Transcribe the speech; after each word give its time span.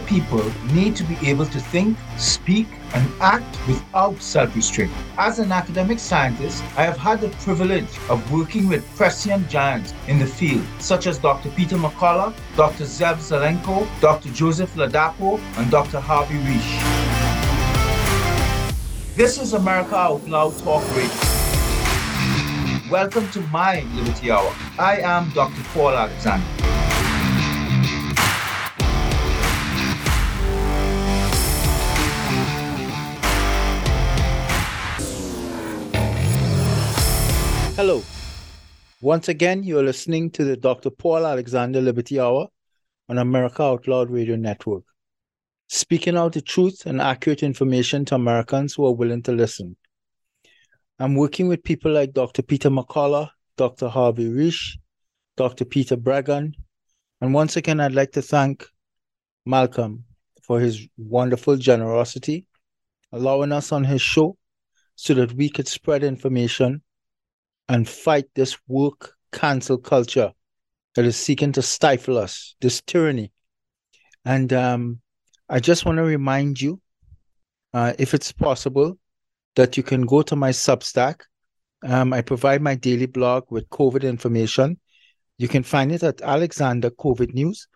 people 0.00 0.44
need 0.72 0.96
to 0.96 1.04
be 1.04 1.16
able 1.28 1.46
to 1.46 1.60
think, 1.60 1.96
speak, 2.16 2.66
and 2.94 3.08
act 3.20 3.56
without 3.66 4.20
self 4.20 4.54
restraint. 4.54 4.92
As 5.18 5.38
an 5.38 5.52
academic 5.52 5.98
scientist, 5.98 6.62
I 6.76 6.84
have 6.84 6.96
had 6.96 7.20
the 7.20 7.28
privilege 7.44 7.88
of 8.08 8.32
working 8.32 8.68
with 8.68 8.84
prescient 8.96 9.48
giants 9.48 9.94
in 10.08 10.18
the 10.18 10.26
field, 10.26 10.64
such 10.78 11.06
as 11.06 11.18
Dr. 11.18 11.50
Peter 11.50 11.76
McCullough, 11.76 12.34
Dr. 12.56 12.84
Zev 12.84 13.16
Zelenko, 13.16 13.86
Dr. 14.00 14.30
Joseph 14.30 14.74
Ladapo, 14.74 15.40
and 15.56 15.70
Dr. 15.70 16.00
Harvey 16.00 16.38
Risch. 16.38 17.12
This 19.16 19.38
is 19.40 19.52
America 19.52 19.96
Out 19.96 20.26
Loud 20.28 20.58
Talk 20.58 20.82
Radio. 20.96 21.42
Welcome 22.90 23.28
to 23.30 23.40
my 23.48 23.80
Liberty 23.94 24.30
Hour. 24.30 24.54
I 24.78 24.98
am 24.98 25.30
Dr. 25.30 25.62
Paul 25.72 25.90
Alexander. 25.90 26.61
Hello. 37.84 38.00
Once 39.00 39.28
again, 39.28 39.64
you're 39.64 39.82
listening 39.82 40.30
to 40.30 40.44
the 40.44 40.56
Dr. 40.56 40.88
Paul 40.88 41.26
Alexander 41.26 41.80
Liberty 41.80 42.20
Hour 42.20 42.46
on 43.08 43.18
America 43.18 43.64
Out 43.64 43.88
Loud 43.88 44.08
Radio 44.08 44.36
Network, 44.36 44.84
speaking 45.66 46.16
out 46.16 46.32
the 46.32 46.42
truth 46.42 46.86
and 46.86 47.00
accurate 47.00 47.42
information 47.42 48.04
to 48.04 48.14
Americans 48.14 48.74
who 48.74 48.86
are 48.86 48.94
willing 48.94 49.20
to 49.24 49.32
listen. 49.32 49.76
I'm 51.00 51.16
working 51.16 51.48
with 51.48 51.64
people 51.64 51.90
like 51.90 52.12
Dr. 52.12 52.42
Peter 52.42 52.70
McCullough, 52.70 53.30
Dr. 53.56 53.88
Harvey 53.88 54.28
Risch, 54.28 54.76
Dr. 55.36 55.64
Peter 55.64 55.96
Breggin, 55.96 56.52
and 57.20 57.34
once 57.34 57.56
again, 57.56 57.80
I'd 57.80 57.96
like 57.96 58.12
to 58.12 58.22
thank 58.22 58.64
Malcolm 59.44 60.04
for 60.44 60.60
his 60.60 60.86
wonderful 60.96 61.56
generosity, 61.56 62.46
allowing 63.10 63.50
us 63.50 63.72
on 63.72 63.82
his 63.82 64.00
show 64.00 64.36
so 64.94 65.14
that 65.14 65.32
we 65.32 65.48
could 65.48 65.66
spread 65.66 66.04
information 66.04 66.80
and 67.68 67.88
fight 67.88 68.26
this 68.34 68.56
work 68.68 69.14
cancel 69.32 69.78
culture 69.78 70.32
that 70.94 71.04
is 71.04 71.16
seeking 71.16 71.52
to 71.52 71.62
stifle 71.62 72.18
us, 72.18 72.54
this 72.60 72.82
tyranny. 72.82 73.32
And 74.24 74.52
um, 74.52 75.00
I 75.48 75.60
just 75.60 75.84
want 75.84 75.96
to 75.96 76.02
remind 76.02 76.60
you, 76.60 76.80
uh, 77.72 77.94
if 77.98 78.14
it's 78.14 78.32
possible, 78.32 78.98
that 79.56 79.76
you 79.76 79.82
can 79.82 80.02
go 80.02 80.22
to 80.22 80.36
my 80.36 80.50
Substack. 80.50 81.22
Um, 81.84 82.12
I 82.12 82.22
provide 82.22 82.62
my 82.62 82.74
daily 82.74 83.06
blog 83.06 83.44
with 83.50 83.68
COVID 83.70 84.02
information. 84.02 84.78
You 85.38 85.48
can 85.48 85.62
find 85.62 85.90
it 85.90 86.02
at 86.02 86.20
Alexander 86.20 86.90
COVID 86.90 87.34
News. 87.34 87.66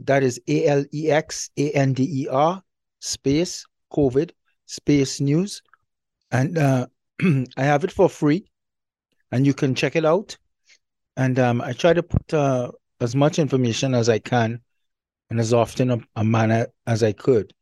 That 0.00 0.22
is 0.22 0.40
A 0.48 0.66
L 0.66 0.84
E 0.92 1.10
X 1.10 1.50
A 1.56 1.70
N 1.70 1.92
D 1.92 2.22
E 2.22 2.28
R 2.28 2.62
space 3.00 3.64
COVID 3.92 4.30
space 4.66 5.20
news. 5.20 5.62
And 6.32 6.58
uh, 6.58 6.86
I 7.22 7.62
have 7.62 7.84
it 7.84 7.92
for 7.92 8.08
free 8.08 8.46
and 9.34 9.44
you 9.44 9.52
can 9.52 9.74
check 9.74 9.96
it 9.96 10.04
out. 10.04 10.36
And 11.16 11.40
um, 11.40 11.60
I 11.60 11.72
try 11.72 11.92
to 11.92 12.04
put 12.04 12.32
uh, 12.32 12.70
as 13.00 13.16
much 13.16 13.40
information 13.40 13.92
as 13.92 14.08
I 14.08 14.20
can 14.20 14.60
and 15.28 15.40
as 15.40 15.52
often 15.52 15.90
a, 15.90 15.98
a 16.14 16.22
manner 16.22 16.68
as 16.86 17.02
I 17.02 17.12
could. 17.12 17.52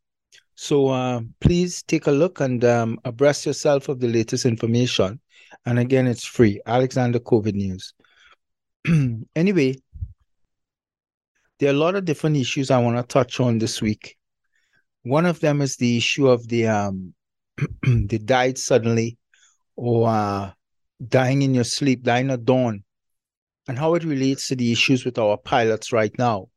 So 0.55 0.89
uh, 0.89 1.23
please 1.41 1.83
take 1.85 2.09
a 2.09 2.11
look 2.11 2.41
and 2.41 2.63
um, 2.63 2.99
abreast 3.07 3.47
yourself 3.47 3.89
of 3.89 4.01
the 4.01 4.09
latest 4.09 4.45
information. 4.45 5.19
And 5.65 5.79
again, 5.79 6.07
it's 6.07 6.27
free. 6.27 6.61
Alexander 6.67 7.19
COVID 7.19 7.55
News. 7.55 7.95
anyway, 9.35 9.77
there 11.59 11.71
are 11.71 11.75
a 11.75 11.85
lot 11.85 11.95
of 11.95 12.05
different 12.05 12.37
issues 12.37 12.71
I 12.71 12.83
want 12.83 12.99
to 12.99 13.03
touch 13.03 13.41
on 13.41 13.59
this 13.59 13.81
week. 13.81 14.19
One 15.05 15.25
of 15.25 15.41
them 15.41 15.63
is 15.63 15.77
the 15.77 15.97
issue 15.97 16.29
of 16.29 16.47
the 16.49 16.67
um, 16.67 17.15
died 18.07 18.59
suddenly 18.59 19.17
or 19.75 20.11
uh, 20.11 20.51
dying 21.09 21.43
in 21.43 21.55
your 21.55 21.65
sleep, 21.65 22.03
dying 22.03 22.31
at 22.31 22.45
dawn, 22.45 22.85
and 23.69 23.79
how 23.79 23.95
it 23.95 24.05
relates 24.05 24.49
to 24.49 24.57
the 24.57 24.73
issues 24.73 25.05
with 25.05 25.19
our 25.19 25.37
pilots 25.37 25.93
right 25.93 26.17
now. 26.19 26.49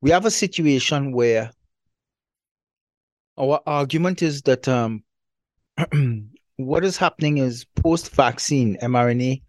We 0.00 0.10
have 0.10 0.24
a 0.24 0.30
situation 0.30 1.12
where 1.12 1.50
our 3.38 3.60
argument 3.66 4.22
is 4.22 4.42
that 4.42 4.68
um, 4.68 5.02
what 6.56 6.84
is 6.84 6.96
happening 6.96 7.38
is 7.38 7.64
post 7.76 8.14
vaccine 8.14 8.76
mRNA 8.82 9.42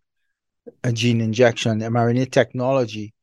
gene 0.94 1.22
injection, 1.22 1.80
mRNA 1.80 2.32
technology, 2.32 3.14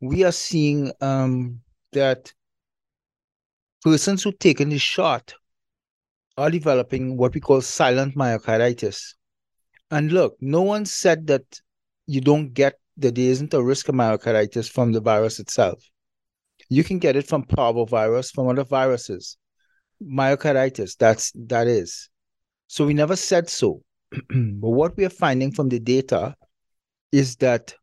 we 0.00 0.24
are 0.24 0.32
seeing 0.32 0.92
um, 1.00 1.60
that 1.92 2.32
persons 3.82 4.22
who've 4.22 4.38
taken 4.38 4.68
the 4.70 4.78
shot 4.78 5.34
are 6.36 6.50
developing 6.50 7.16
what 7.16 7.34
we 7.34 7.40
call 7.40 7.60
silent 7.60 8.16
myocarditis. 8.16 9.14
And 9.90 10.12
look, 10.12 10.36
no 10.40 10.62
one 10.62 10.86
said 10.86 11.26
that 11.28 11.60
you 12.06 12.20
don't 12.20 12.52
get 12.52 12.74
that 12.96 13.14
there 13.14 13.30
isn't 13.30 13.54
a 13.54 13.62
risk 13.62 13.88
of 13.88 13.94
myocarditis 13.94 14.70
from 14.70 14.92
the 14.92 15.00
virus 15.00 15.40
itself. 15.40 15.82
You 16.68 16.84
can 16.84 16.98
get 16.98 17.16
it 17.16 17.26
from 17.26 17.44
parvovirus, 17.44 18.32
from 18.32 18.48
other 18.48 18.64
viruses. 18.64 19.36
Myocarditis, 20.02 20.96
that's 20.96 21.32
that 21.34 21.66
is. 21.66 22.08
So 22.68 22.86
we 22.86 22.94
never 22.94 23.16
said 23.16 23.48
so. 23.48 23.82
but 24.12 24.70
what 24.70 24.96
we 24.96 25.04
are 25.04 25.10
finding 25.10 25.50
from 25.50 25.68
the 25.68 25.80
data 25.80 26.36
is 27.10 27.36
that 27.36 27.74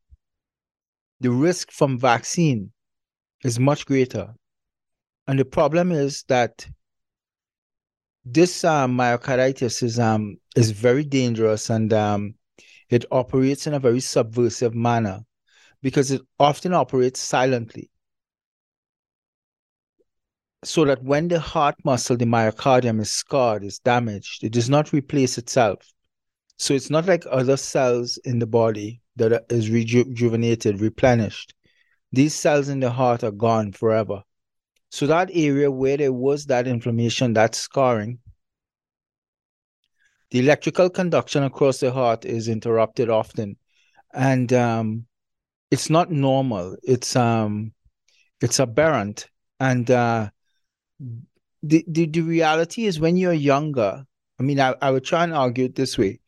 the 1.19 1.31
risk 1.31 1.72
from 1.72 2.00
vaccine 2.00 2.72
is 3.44 3.59
much 3.59 3.85
greater. 3.85 4.34
And 5.28 5.38
the 5.38 5.45
problem 5.45 5.91
is 5.91 6.24
that 6.28 6.68
this 8.24 8.63
um, 8.63 8.97
myocarditis 8.97 9.84
is 9.84 10.00
um 10.00 10.38
is 10.57 10.72
very 10.72 11.03
dangerous 11.03 11.69
and 11.69 11.94
um, 11.94 12.34
it 12.90 13.06
operates 13.12 13.68
in 13.68 13.75
a 13.75 13.79
very 13.79 14.00
subversive 14.00 14.73
manner 14.73 15.19
because 15.84 16.09
it 16.09 16.22
often 16.40 16.73
operates 16.73 17.19
silently. 17.19 17.91
So 20.63 20.84
that 20.85 21.03
when 21.03 21.28
the 21.28 21.40
heart 21.40 21.75
muscle, 21.85 22.18
the 22.18 22.25
myocardium 22.25 23.00
is 23.00 23.12
scarred, 23.12 23.63
is 23.63 23.78
damaged, 23.78 24.44
it 24.44 24.51
does 24.51 24.68
not 24.68 24.91
replace 24.91 25.38
itself. 25.38 25.78
So 26.57 26.74
it's 26.74 26.89
not 26.89 27.06
like 27.06 27.24
other 27.29 27.56
cells 27.56 28.18
in 28.25 28.39
the 28.39 28.47
body 28.47 29.01
that 29.16 29.45
is 29.50 29.69
reju- 29.69 30.06
rejuvenated, 30.06 30.81
replenished. 30.81 31.53
These 32.12 32.34
cells 32.34 32.68
in 32.68 32.79
the 32.79 32.89
heart 32.89 33.24
are 33.24 33.31
gone 33.31 33.74
forever. 33.74 34.24
So 34.89 35.06
that 35.06 35.29
area 35.31 35.69
where 35.69 35.97
there 35.97 36.13
was 36.13 36.47
that 36.47 36.66
inflammation, 36.66 37.34
that 37.34 37.53
scarring, 37.53 38.18
the 40.31 40.39
electrical 40.39 40.89
conduction 40.89 41.43
across 41.43 41.79
the 41.79 41.91
heart 41.91 42.25
is 42.25 42.47
interrupted 42.47 43.09
often, 43.09 43.57
and 44.13 44.51
um, 44.53 45.05
it's 45.71 45.89
not 45.89 46.11
normal. 46.11 46.75
It's 46.83 47.15
um, 47.15 47.73
it's 48.41 48.59
aberrant, 48.59 49.29
and 49.59 49.89
uh, 49.89 50.29
the, 51.63 51.83
the 51.88 52.05
the 52.07 52.21
reality 52.21 52.85
is 52.85 52.99
when 52.99 53.17
you're 53.17 53.33
younger. 53.33 54.05
I 54.39 54.43
mean, 54.43 54.59
I, 54.59 54.75
I 54.81 54.91
would 54.91 55.03
try 55.03 55.23
and 55.23 55.33
argue 55.33 55.65
it 55.65 55.75
this 55.75 55.97
way 55.97 56.19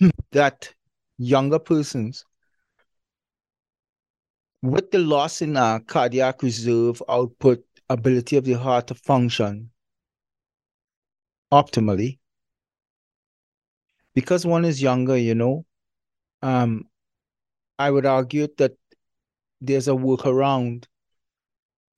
that 0.32 0.72
younger 1.18 1.58
persons 1.58 2.24
with 4.62 4.90
the 4.90 4.98
loss 4.98 5.42
in 5.42 5.56
uh, 5.56 5.78
cardiac 5.80 6.42
reserve 6.42 7.02
output 7.08 7.62
ability 7.88 8.36
of 8.36 8.44
the 8.44 8.54
heart 8.54 8.88
to 8.88 8.94
function 8.94 9.70
optimally 11.52 12.18
because 14.16 14.46
one 14.46 14.64
is 14.64 14.80
younger, 14.82 15.16
you 15.18 15.34
know, 15.34 15.66
um, 16.42 16.84
I 17.78 17.90
would 17.90 18.06
argue 18.06 18.48
that 18.56 18.72
there's 19.60 19.88
a 19.88 19.92
workaround, 19.92 20.86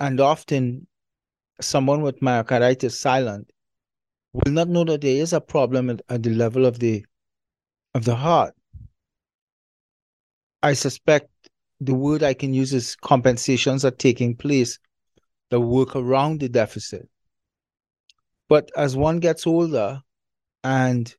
and 0.01 0.21
often 0.21 0.89
someone 1.61 2.03
with 2.03 2.19
myocarditis 2.19 2.93
silent 2.93 3.53
will 4.33 4.53
not 4.53 4.69
know 4.69 4.83
that 4.85 5.01
there 5.01 5.23
is 5.23 5.33
a 5.33 5.41
problem 5.41 5.91
at, 5.91 6.03
at 6.09 6.25
the 6.25 6.31
level 6.31 6.67
of 6.67 6.81
the 6.81 7.05
of 7.95 8.05
the 8.05 8.17
heart. 8.17 8.53
I 10.61 10.73
suspect 10.73 11.31
the 11.81 11.95
word 11.95 12.25
I 12.25 12.35
can 12.35 12.53
use 12.53 12.75
is 12.75 12.97
compensations 12.97 13.85
are 13.85 13.93
taking 13.93 14.35
place 14.35 14.81
that 15.51 15.61
work 15.61 15.95
around 15.95 16.41
the 16.41 16.49
deficit. 16.49 17.09
But 18.49 18.73
as 18.77 18.97
one 18.97 19.21
gets 19.21 19.47
older 19.47 20.03
and 20.65 21.15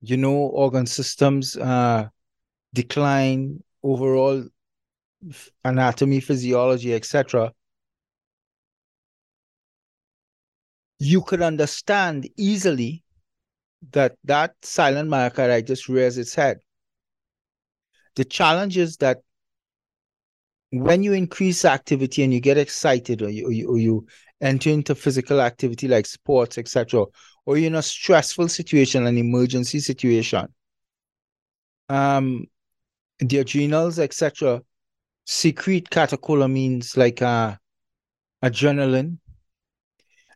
you 0.00 0.16
know, 0.16 0.34
organ 0.34 0.86
systems 0.86 1.56
uh, 1.56 2.08
decline, 2.74 3.62
overall 3.82 4.44
anatomy, 5.64 6.20
physiology, 6.20 6.94
etc., 6.94 7.52
you 10.98 11.20
could 11.22 11.42
understand 11.42 12.28
easily 12.36 13.02
that 13.92 14.16
that 14.24 14.54
silent 14.62 15.10
myocarditis 15.10 15.88
rears 15.88 16.16
its 16.18 16.34
head. 16.34 16.58
The 18.14 18.24
challenge 18.24 18.78
is 18.78 18.96
that 18.98 19.18
when 20.70 21.02
you 21.02 21.12
increase 21.12 21.64
activity 21.64 22.22
and 22.22 22.32
you 22.32 22.40
get 22.40 22.58
excited 22.58 23.22
or 23.22 23.28
you, 23.28 23.46
or 23.46 23.52
you, 23.52 23.68
or 23.68 23.78
you 23.78 24.06
enter 24.40 24.70
into 24.70 24.94
physical 24.94 25.40
activity 25.40 25.88
like 25.88 26.06
sports, 26.06 26.58
etc., 26.58 27.04
or 27.44 27.56
you're 27.56 27.68
in 27.68 27.74
a 27.76 27.82
stressful 27.82 28.48
situation, 28.48 29.06
an 29.06 29.16
emergency 29.16 29.80
situation, 29.80 30.46
um, 31.88 32.44
the 33.18 33.38
adrenals, 33.38 33.98
etc., 33.98 34.60
secrete 35.24 35.90
catecholamines 35.90 36.96
like 36.96 37.22
uh, 37.22 37.54
adrenaline 38.44 39.18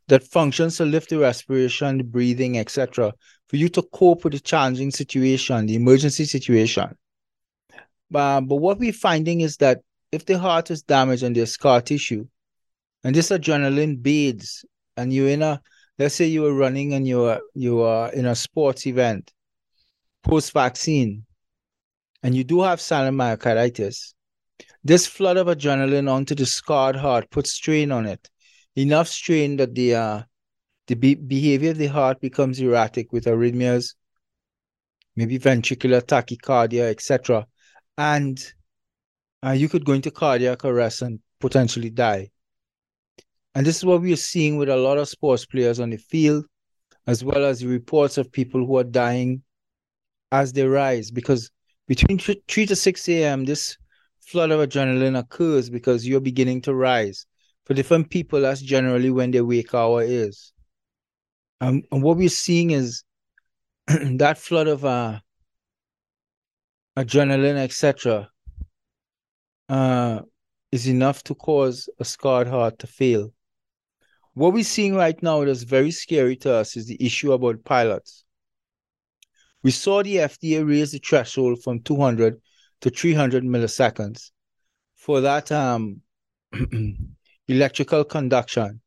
that 0.08 0.25
functions 0.25 0.76
to 0.76 0.85
lift 0.85 1.11
the 1.11 1.19
respiration, 1.19 1.99
the 1.99 2.05
breathing, 2.05 2.58
etc., 2.58 3.12
for 3.49 3.56
you 3.56 3.69
to 3.69 3.82
cope 3.93 4.25
with 4.25 4.32
the 4.32 4.41
challenging 4.41 4.91
situation, 4.91 5.67
the 5.67 5.76
emergency 5.76 6.25
situation. 6.25 6.96
Uh, 8.12 8.41
but 8.41 8.56
what 8.56 8.79
we're 8.79 8.93
finding 8.93 9.41
is 9.41 9.56
that 9.58 9.81
if 10.11 10.26
the 10.26 10.38
heart 10.38 10.70
is 10.70 10.82
damaged 10.82 11.23
and 11.23 11.37
there's 11.37 11.53
scar 11.53 11.81
tissue, 11.81 12.26
and 13.05 13.14
this 13.14 13.31
adrenaline 13.31 14.02
beads, 14.02 14.64
and 14.97 15.12
you're 15.12 15.29
in 15.29 15.43
a, 15.43 15.61
let's 15.99 16.14
say 16.14 16.26
you 16.26 16.43
were 16.43 16.55
running 16.55 16.94
and 16.94 17.06
you 17.06 17.25
are 17.25 17.41
you 17.55 17.81
are 17.82 18.12
in 18.12 18.26
a 18.26 18.35
sports 18.35 18.87
event, 18.87 19.32
post 20.23 20.52
vaccine, 20.52 21.25
and 22.23 22.35
you 22.35 22.44
do 22.44 22.62
have 22.62 22.79
myocarditis, 22.79 24.14
this 24.82 25.06
flood 25.06 25.37
of 25.37 25.47
adrenaline 25.47 26.11
onto 26.11 26.35
the 26.35 26.47
scarred 26.47 26.97
heart 26.97 27.31
puts 27.31 27.52
strain 27.52 27.93
on 27.93 28.06
it, 28.06 28.31
enough 28.76 29.08
strain 29.08 29.56
that 29.56 29.75
the 29.75 29.94
uh, 29.94 30.23
the 30.87 30.94
be- 30.94 31.14
behavior 31.14 31.70
of 31.70 31.79
the 31.79 31.87
heart 31.87 32.20
becomes 32.20 32.61
erratic 32.61 33.12
with 33.12 33.26
arrhythmias, 33.26 33.94
maybe 35.17 35.38
ventricular 35.38 36.00
tachycardia, 36.00 36.91
etc. 36.91 37.46
And 37.99 38.43
uh, 39.44 39.50
you 39.50 39.69
could 39.69 39.85
go 39.85 39.93
into 39.93 40.11
cardiac 40.11 40.64
arrest 40.64 41.03
and 41.03 41.20
potentially 41.41 41.91
die. 41.91 42.31
And 43.55 43.67
this 43.67 43.79
is 43.79 43.85
what 43.85 44.02
we 44.02 44.12
are 44.12 44.17
seeing 44.17 44.56
with 44.56 44.69
a 44.69 44.76
lot 44.76 44.99
of 44.99 45.08
sports 45.08 45.44
players 45.44 45.81
on 45.81 45.91
the 45.91 45.97
field, 45.97 46.47
as 47.06 47.25
well 47.25 47.44
as 47.44 47.61
the 47.61 47.67
reports 47.67 48.17
of 48.17 48.31
people 48.31 48.64
who 48.64 48.79
are 48.79 48.85
dying 48.85 49.43
as 50.31 50.52
they 50.52 50.67
rise. 50.67 51.11
Because 51.11 51.50
between 51.88 52.19
3 52.19 52.67
to 52.67 52.76
6 52.76 53.08
a.m., 53.08 53.44
this 53.44 53.76
flood 54.20 54.50
of 54.52 54.61
adrenaline 54.61 55.19
occurs 55.19 55.69
because 55.69 56.06
you're 56.06 56.20
beginning 56.20 56.61
to 56.62 56.75
rise. 56.75 57.26
For 57.67 57.75
different 57.75 58.11
people, 58.11 58.41
that's 58.41 58.61
generally 58.61 59.11
when 59.11 59.32
their 59.32 59.44
wake 59.44 59.75
hour 59.75 60.03
is. 60.03 60.53
Um, 61.61 61.82
and 61.91 62.03
what 62.03 62.17
we're 62.17 62.29
seeing 62.29 62.70
is 62.70 63.03
that 63.87 64.38
flood 64.38 64.69
of 64.69 64.85
uh, 64.85 65.19
adrenaline, 66.96 67.56
etc., 67.56 68.29
uh, 69.69 70.20
is 70.73 70.87
enough 70.87 71.23
to 71.25 71.35
cause 71.35 71.88
a 71.99 72.05
scarred 72.05 72.49
heart 72.49 72.79
to 72.79 72.87
fail. 72.87 73.32
What 74.35 74.53
we're 74.53 74.65
seeing 74.65 74.94
right 74.94 75.21
now 75.23 75.44
that's 75.44 75.65
very 75.65 75.91
scary 75.91 76.37
to 76.37 76.55
us 76.55 76.77
is 76.77 76.87
the 76.87 77.05
issue 77.05 77.32
about 77.32 77.65
pilots. 77.65 78.25
We 79.62 79.73
saw 79.73 80.03
the 80.03 80.17
FDA 80.17 80.67
raise 80.67 80.93
the 80.93 80.99
threshold 80.99 81.62
from 81.62 81.81
200 81.81 82.41
to 82.82 82.91
300 82.91 83.44
milliseconds 83.44 84.31
for 84.94 85.21
that 85.21 85.50
um, 85.53 86.00
electrical 87.49 88.05
conduction. 88.05 88.81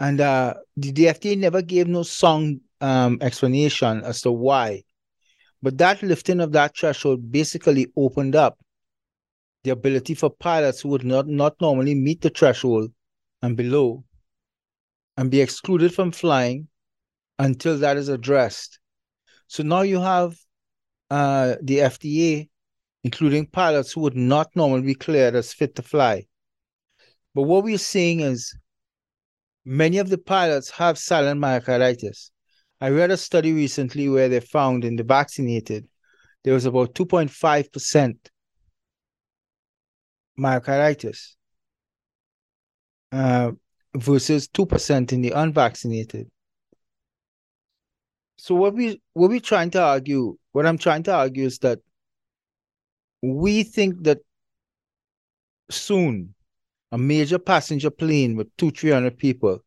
And 0.00 0.20
uh, 0.20 0.54
the, 0.76 0.90
the 0.90 1.04
FDA 1.06 1.38
never 1.38 1.62
gave 1.62 1.86
no 1.86 2.02
song 2.02 2.60
um, 2.80 3.18
explanation 3.20 4.02
as 4.02 4.22
to 4.22 4.32
why. 4.32 4.82
But 5.62 5.78
that 5.78 6.02
lifting 6.02 6.40
of 6.40 6.52
that 6.52 6.76
threshold 6.76 7.30
basically 7.30 7.88
opened 7.96 8.34
up 8.34 8.58
the 9.62 9.70
ability 9.70 10.14
for 10.14 10.30
pilots 10.30 10.80
who 10.80 10.88
would 10.90 11.04
not, 11.04 11.26
not 11.26 11.60
normally 11.60 11.94
meet 11.94 12.20
the 12.20 12.30
threshold 12.30 12.90
and 13.40 13.56
below 13.56 14.04
and 15.16 15.30
be 15.30 15.40
excluded 15.40 15.94
from 15.94 16.10
flying 16.10 16.68
until 17.38 17.78
that 17.78 17.96
is 17.96 18.08
addressed. 18.08 18.78
So 19.46 19.62
now 19.62 19.82
you 19.82 20.00
have 20.00 20.36
uh, 21.10 21.56
the 21.62 21.78
FDA, 21.78 22.48
including 23.02 23.46
pilots 23.46 23.92
who 23.92 24.00
would 24.00 24.16
not 24.16 24.48
normally 24.56 24.82
be 24.82 24.94
cleared 24.94 25.34
as 25.34 25.52
fit 25.52 25.74
to 25.76 25.82
fly. 25.82 26.26
But 27.34 27.42
what 27.42 27.64
we're 27.64 27.78
seeing 27.78 28.20
is 28.20 28.56
many 29.64 29.98
of 29.98 30.08
the 30.08 30.18
pilots 30.18 30.70
have 30.70 30.98
silent 30.98 31.40
myocarditis. 31.40 32.30
I 32.80 32.90
read 32.90 33.10
a 33.10 33.16
study 33.16 33.52
recently 33.52 34.08
where 34.08 34.28
they 34.28 34.40
found 34.40 34.84
in 34.84 34.96
the 34.96 35.04
vaccinated, 35.04 35.86
there 36.42 36.54
was 36.54 36.66
about 36.66 36.94
2.5% 36.94 38.16
myocarditis 40.38 41.34
uh, 43.14 43.52
versus 43.96 44.48
2% 44.48 45.12
in 45.12 45.22
the 45.22 45.30
unvaccinated. 45.30 46.28
So 48.36 48.54
what 48.54 48.74
we 48.74 49.00
what 49.12 49.30
we're 49.30 49.40
trying 49.40 49.70
to 49.70 49.82
argue, 49.82 50.36
what 50.52 50.66
I'm 50.66 50.78
trying 50.78 51.04
to 51.04 51.14
argue 51.14 51.44
is 51.44 51.58
that 51.60 51.78
we 53.22 53.62
think 53.62 54.02
that 54.02 54.18
soon 55.70 56.34
a 56.92 56.98
major 56.98 57.38
passenger 57.38 57.90
plane 57.90 58.36
with 58.36 58.54
two, 58.56 58.70
three 58.70 58.90
hundred 58.90 59.18
people, 59.18 59.60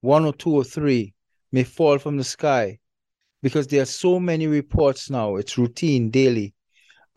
one 0.00 0.24
or 0.24 0.32
two 0.32 0.50
or 0.50 0.64
three, 0.64 1.14
may 1.52 1.62
fall 1.62 1.98
from 1.98 2.16
the 2.16 2.24
sky 2.24 2.78
because 3.42 3.66
there 3.66 3.82
are 3.82 3.86
so 3.86 4.18
many 4.18 4.46
reports 4.46 5.08
now, 5.10 5.36
it's 5.36 5.58
routine 5.58 6.10
daily, 6.10 6.54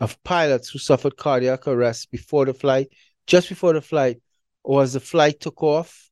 of 0.00 0.22
pilots 0.22 0.68
who 0.68 0.78
suffered 0.78 1.16
cardiac 1.16 1.66
arrest 1.66 2.10
before 2.10 2.44
the 2.44 2.54
flight, 2.54 2.88
just 3.26 3.48
before 3.48 3.72
the 3.72 3.80
flight, 3.80 4.20
or 4.62 4.82
as 4.82 4.92
the 4.92 5.00
flight 5.00 5.40
took 5.40 5.62
off, 5.62 6.09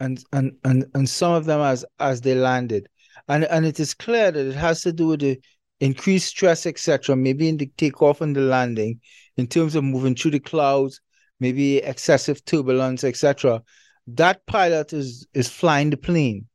and 0.00 0.24
and 0.32 0.52
and, 0.64 0.84
and 0.94 1.08
some 1.08 1.32
of 1.32 1.44
them 1.44 1.60
as 1.60 1.84
as 1.98 2.20
they 2.20 2.34
landed. 2.34 2.88
And 3.28 3.44
and 3.44 3.66
it 3.66 3.80
is 3.80 3.94
clear 3.94 4.30
that 4.30 4.46
it 4.46 4.54
has 4.54 4.82
to 4.82 4.92
do 4.92 5.08
with 5.08 5.20
the 5.20 5.40
increased 5.80 6.28
stress, 6.28 6.66
etc., 6.66 7.16
maybe 7.16 7.48
in 7.48 7.56
the 7.56 7.70
takeoff 7.76 8.20
and 8.20 8.34
the 8.34 8.40
landing, 8.40 9.00
in 9.36 9.46
terms 9.46 9.74
of 9.74 9.84
moving 9.84 10.14
through 10.14 10.32
the 10.32 10.40
clouds, 10.40 11.00
maybe 11.40 11.78
excessive 11.78 12.44
turbulence, 12.44 13.04
etc. 13.04 13.62
That 14.06 14.44
pilot 14.46 14.92
is 14.92 15.26
is 15.34 15.48
flying 15.48 15.90
the 15.90 15.96
plane, 15.96 16.46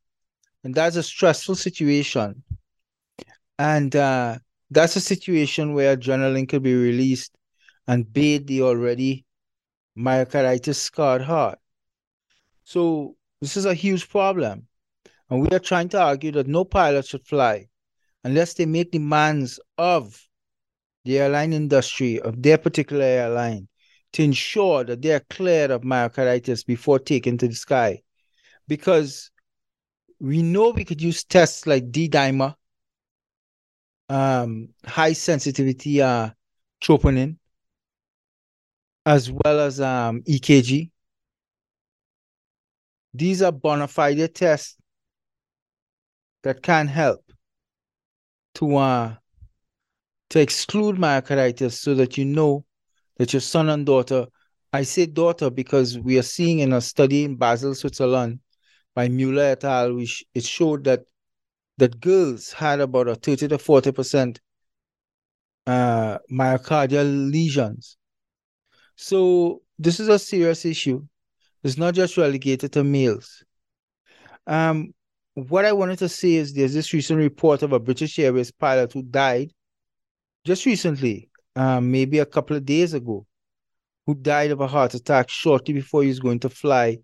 and 0.64 0.74
that's 0.74 0.96
a 0.96 1.04
stressful 1.04 1.56
situation. 1.56 2.44
And 3.60 3.96
uh, 3.96 4.40
that's 4.72 4.96
a 4.96 5.02
situation 5.02 5.74
where 5.74 5.96
adrenaline 5.96 6.50
could 6.50 6.64
be 6.64 6.74
released 6.74 7.36
and 7.88 8.12
bathe 8.12 8.48
the 8.48 8.64
already 8.64 9.26
myocarditis 9.98 10.76
scarred 10.76 11.22
heart. 11.22 11.60
So 12.64 13.16
this 13.44 13.58
is 13.58 13.66
a 13.66 13.74
huge 13.74 14.10
problem. 14.10 14.68
And 15.30 15.42
we 15.42 15.50
are 15.50 15.60
trying 15.60 15.90
to 15.90 16.02
argue 16.02 16.32
that 16.32 16.48
no 16.48 16.64
pilot 16.64 17.06
should 17.06 17.26
fly 17.26 17.68
unless 18.24 18.54
they 18.54 18.66
make 18.66 18.92
demands 18.92 19.60
of 19.78 20.18
the 21.04 21.20
airline 21.20 21.52
industry, 21.52 22.22
of 22.22 22.42
their 22.42 22.58
particular 22.58 23.04
airline, 23.04 23.68
to 24.14 24.24
ensure 24.24 24.86
that 24.86 25.02
they 25.02 25.12
are 25.12 25.26
cleared 25.30 25.72
of 25.72 25.82
myocarditis 25.82 26.66
before 26.66 27.00
taking 27.00 27.38
to 27.38 27.50
the 27.50 27.56
sky. 27.56 28.02
Because 28.70 29.30
we 30.22 30.42
know 30.42 30.70
we 30.70 30.86
could 30.86 31.02
use 31.02 31.26
tests 31.26 31.68
like 31.68 31.92
D-dimer, 31.92 32.56
um, 34.08 34.70
high 34.86 35.12
sensitivity 35.12 36.02
uh, 36.02 36.30
troponin, 36.82 37.36
as 39.06 39.30
well 39.30 39.60
as 39.60 39.82
um, 39.82 40.22
EKG. 40.22 40.92
These 43.14 43.42
are 43.42 43.52
bona 43.52 43.88
fide 43.88 44.34
tests 44.34 44.78
that 46.44 46.62
can 46.62 46.88
help 46.88 47.22
to 48.56 48.76
uh, 48.76 49.16
to 50.30 50.40
exclude 50.40 50.96
myocarditis 50.96 51.74
so 51.74 51.94
that 51.96 52.18
you 52.18 52.26
know 52.26 52.66
that 53.18 53.34
your 53.34 53.40
son 53.40 53.70
and 53.70 53.86
daughter, 53.86 54.26
I 54.72 54.84
say 54.84 55.06
daughter 55.06 55.50
because 55.50 56.00
we 56.00 56.18
are 56.18 56.24
seeing 56.24 56.60
in 56.60 56.74
a 56.74 56.82
study 56.82 57.24
in 57.24 57.36
Basel, 57.36 57.76
Switzerland 57.76 58.40
by 58.96 59.10
Mueller 59.10 59.44
et 59.44 59.64
al., 59.64 59.94
which 59.94 60.24
it 60.34 60.44
showed 60.44 60.84
that 60.86 61.02
that 61.78 62.00
girls 62.00 62.52
had 62.52 62.80
about 62.80 63.08
a 63.08 63.16
30 63.16 63.48
to 63.48 63.58
40% 63.58 64.38
uh, 65.66 66.18
myocardial 66.32 67.32
lesions. 67.32 67.98
So 68.96 69.62
this 69.80 70.00
is 70.00 70.08
a 70.08 70.20
serious 70.20 70.66
issue. 70.66 71.04
It's 71.64 71.78
not 71.78 71.94
just 71.94 72.18
relegated 72.18 72.74
to 72.74 72.84
males. 72.84 73.44
Um, 74.46 74.94
what 75.36 75.66
I 75.66 75.72
wanted 75.72 76.00
to 76.00 76.10
say 76.10 76.34
is 76.34 76.54
there's 76.54 76.74
this 76.74 76.94
recent 76.94 77.18
report 77.20 77.64
of 77.64 77.74
a 77.74 77.80
British 77.80 78.20
Airways 78.20 78.52
pilot 78.52 78.94
who 78.94 79.02
died 79.02 79.52
just 80.46 80.66
recently, 80.66 81.30
um, 81.56 81.90
maybe 81.90 82.20
a 82.20 82.26
couple 82.26 82.58
of 82.58 82.66
days 82.66 82.94
ago, 82.94 83.26
who 84.06 84.16
died 84.16 84.52
of 84.52 84.60
a 84.60 84.68
heart 84.68 84.94
attack 84.94 85.30
shortly 85.30 85.74
before 85.74 86.04
he 86.04 86.10
was 86.10 86.20
going 86.20 86.40
to 86.40 86.50
fly 86.50 86.98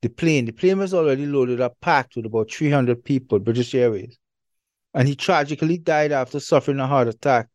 the 0.00 0.08
plane. 0.08 0.44
The 0.44 0.52
plane 0.52 0.78
was 0.78 0.94
already 0.94 1.26
loaded 1.26 1.60
up, 1.60 1.76
packed 1.80 2.16
with 2.16 2.26
about 2.26 2.52
300 2.52 3.04
people, 3.04 3.40
British 3.40 3.74
Airways. 3.74 4.16
And 4.94 5.08
he 5.08 5.16
tragically 5.16 5.78
died 5.78 6.12
after 6.12 6.38
suffering 6.38 6.78
a 6.78 6.86
heart 6.86 7.08
attack 7.08 7.48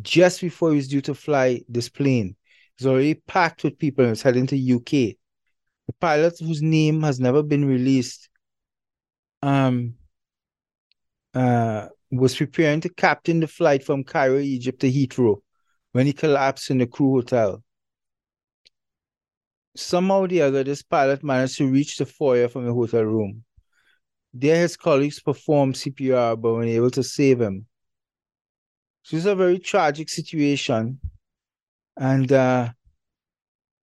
just 0.00 0.40
before 0.40 0.70
he 0.70 0.76
was 0.76 0.88
due 0.88 1.02
to 1.02 1.14
fly 1.14 1.60
this 1.68 1.90
plane. 1.90 2.36
is 2.78 2.86
already 2.86 3.14
packed 3.14 3.64
with 3.64 3.78
people 3.78 4.04
and 4.04 4.12
is 4.12 4.22
heading 4.22 4.46
to 4.46 4.56
UK. 4.56 5.16
The 5.86 5.92
pilot 6.00 6.38
whose 6.40 6.62
name 6.62 7.02
has 7.02 7.20
never 7.20 7.42
been 7.42 7.64
released 7.64 8.28
um, 9.42 9.94
uh, 11.34 11.88
was 12.10 12.36
preparing 12.36 12.80
to 12.80 12.88
captain 12.88 13.40
the 13.40 13.46
flight 13.46 13.84
from 13.84 14.04
Cairo, 14.04 14.38
Egypt 14.38 14.80
to 14.80 14.90
Heathrow 14.90 15.36
when 15.92 16.06
he 16.06 16.12
collapsed 16.12 16.70
in 16.70 16.78
the 16.78 16.86
crew 16.86 17.12
hotel. 17.12 17.62
Somehow 19.76 20.20
or 20.20 20.28
the 20.28 20.42
other, 20.42 20.64
this 20.64 20.82
pilot 20.82 21.22
managed 21.22 21.58
to 21.58 21.70
reach 21.70 21.98
the 21.98 22.06
foyer 22.06 22.48
from 22.48 22.64
the 22.66 22.72
hotel 22.72 23.02
room. 23.02 23.44
There, 24.32 24.60
his 24.60 24.76
colleagues 24.76 25.20
performed 25.20 25.74
CPR 25.74 26.40
but 26.40 26.52
were 26.52 26.62
unable 26.62 26.90
to 26.90 27.02
save 27.02 27.40
him. 27.40 27.66
So 29.02 29.16
it's 29.16 29.26
a 29.26 29.34
very 29.34 29.58
tragic 29.58 30.08
situation. 30.08 31.00
And 31.96 32.30
uh, 32.32 32.70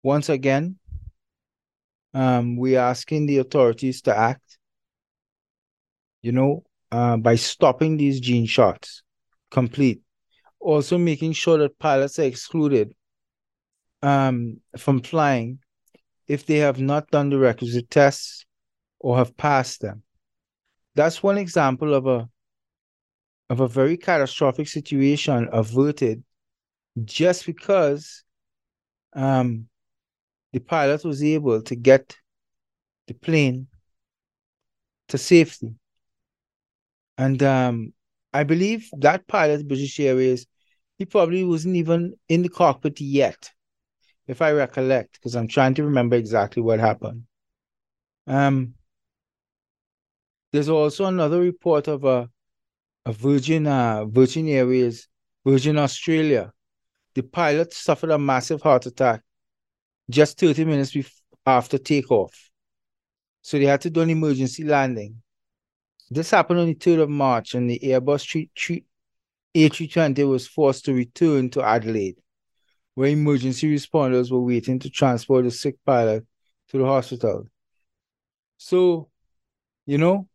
once 0.02 0.28
again, 0.28 0.78
um, 2.16 2.56
we're 2.56 2.80
asking 2.80 3.26
the 3.26 3.36
authorities 3.36 4.00
to 4.00 4.16
act, 4.16 4.56
you 6.22 6.32
know, 6.32 6.64
uh, 6.90 7.18
by 7.18 7.34
stopping 7.36 7.98
these 7.98 8.20
gene 8.20 8.46
shots 8.46 9.02
complete. 9.50 10.00
Also 10.58 10.96
making 10.96 11.34
sure 11.34 11.58
that 11.58 11.78
pilots 11.78 12.18
are 12.18 12.22
excluded 12.22 12.94
um, 14.00 14.60
from 14.78 15.02
flying 15.02 15.58
if 16.26 16.46
they 16.46 16.56
have 16.56 16.80
not 16.80 17.10
done 17.10 17.28
the 17.28 17.38
requisite 17.38 17.90
tests 17.90 18.46
or 18.98 19.18
have 19.18 19.36
passed 19.36 19.82
them. 19.82 20.02
That's 20.94 21.22
one 21.22 21.36
example 21.36 21.92
of 21.92 22.06
a 22.06 22.30
of 23.50 23.60
a 23.60 23.68
very 23.68 23.98
catastrophic 23.98 24.68
situation 24.68 25.50
averted 25.52 26.24
just 27.04 27.44
because 27.44 28.24
um, 29.12 29.68
the 30.56 30.60
pilot 30.60 31.04
was 31.04 31.22
able 31.22 31.60
to 31.60 31.76
get 31.76 32.16
the 33.08 33.12
plane 33.12 33.66
to 35.06 35.18
safety. 35.18 35.74
And 37.18 37.42
um, 37.42 37.92
I 38.32 38.44
believe 38.44 38.88
that 39.00 39.26
pilot, 39.26 39.68
British 39.68 40.00
Airways, 40.00 40.46
he 40.96 41.04
probably 41.04 41.44
wasn't 41.44 41.76
even 41.76 42.14
in 42.30 42.40
the 42.40 42.48
cockpit 42.48 43.02
yet, 43.02 43.50
if 44.26 44.40
I 44.40 44.52
recollect, 44.52 45.12
because 45.12 45.36
I'm 45.36 45.46
trying 45.46 45.74
to 45.74 45.84
remember 45.84 46.16
exactly 46.16 46.62
what 46.62 46.80
happened. 46.80 47.24
Um, 48.26 48.76
there's 50.54 50.70
also 50.70 51.04
another 51.04 51.40
report 51.40 51.86
of 51.86 52.04
a, 52.04 52.30
a 53.04 53.12
Virgin 53.12 53.66
uh, 53.66 54.06
Virgin 54.06 54.48
Airways, 54.48 55.06
Virgin 55.44 55.76
Australia. 55.76 56.50
The 57.14 57.24
pilot 57.24 57.74
suffered 57.74 58.10
a 58.10 58.18
massive 58.18 58.62
heart 58.62 58.86
attack 58.86 59.20
just 60.08 60.38
30 60.38 60.64
minutes 60.64 60.96
after 61.44 61.78
takeoff. 61.78 62.50
So 63.42 63.58
they 63.58 63.66
had 63.66 63.80
to 63.82 63.90
do 63.90 64.00
an 64.00 64.10
emergency 64.10 64.64
landing. 64.64 65.22
This 66.10 66.30
happened 66.30 66.60
on 66.60 66.66
the 66.66 66.74
3rd 66.74 67.02
of 67.02 67.10
March, 67.10 67.54
and 67.54 67.68
the 67.68 67.80
Airbus 67.80 68.48
A320 69.54 70.28
was 70.28 70.46
forced 70.46 70.84
to 70.84 70.92
return 70.94 71.50
to 71.50 71.62
Adelaide, 71.62 72.18
where 72.94 73.10
emergency 73.10 73.74
responders 73.74 74.30
were 74.30 74.40
waiting 74.40 74.78
to 74.80 74.90
transport 74.90 75.44
the 75.44 75.50
sick 75.50 75.76
pilot 75.84 76.24
to 76.68 76.78
the 76.78 76.84
hospital. 76.84 77.46
So, 78.56 79.08
you 79.84 79.98
know, 79.98 80.28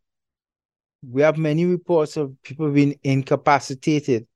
we 1.02 1.22
have 1.22 1.36
many 1.36 1.64
reports 1.66 2.16
of 2.16 2.40
people 2.42 2.70
being 2.70 2.98
incapacitated 3.02 4.26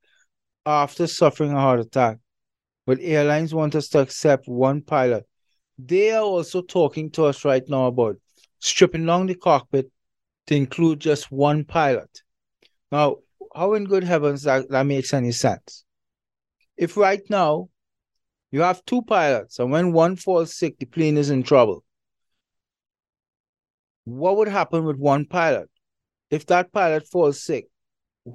after 0.64 1.07
suffering 1.07 1.52
a 1.52 1.61
heart 1.61 1.81
attack, 1.81 2.19
but 2.87 2.99
airlines 3.00 3.52
want 3.52 3.75
us 3.75 3.88
to 3.88 3.99
accept 3.99 4.49
one 4.49 4.81
pilot. 4.81 5.26
They 5.78 6.12
are 6.12 6.23
also 6.23 6.62
talking 6.62 7.11
to 7.12 7.25
us 7.25 7.45
right 7.45 7.69
now 7.69 7.87
about 7.87 8.16
stripping 8.61 9.05
down 9.05 9.26
the 9.26 9.35
cockpit 9.35 9.90
to 10.47 10.55
include 10.55 11.00
just 11.00 11.31
one 11.31 11.64
pilot. 11.64 12.23
Now, 12.90 13.16
how 13.55 13.75
in 13.75 13.85
good 13.85 14.05
heavens 14.05 14.45
that, 14.45 14.71
that 14.71 14.87
makes 14.87 15.12
any 15.12 15.33
sense? 15.33 15.85
If 16.76 16.97
right 16.97 17.23
now 17.28 17.69
you 18.52 18.61
have 18.61 18.85
two 18.85 19.02
pilots 19.02 19.59
and 19.59 19.71
when 19.71 19.93
one 19.93 20.16
falls 20.16 20.55
sick, 20.55 20.78
the 20.78 20.87
plane 20.87 21.19
is 21.19 21.31
in 21.31 21.43
trouble, 21.43 21.85
what 24.05 24.37
would 24.37 24.49
happen 24.49 24.85
with 24.85 24.97
one 24.97 25.25
pilot? 25.25 25.69
If 26.31 26.47
that 26.47 26.73
pilot 26.73 27.09
falls 27.09 27.43
sick, 27.43 27.66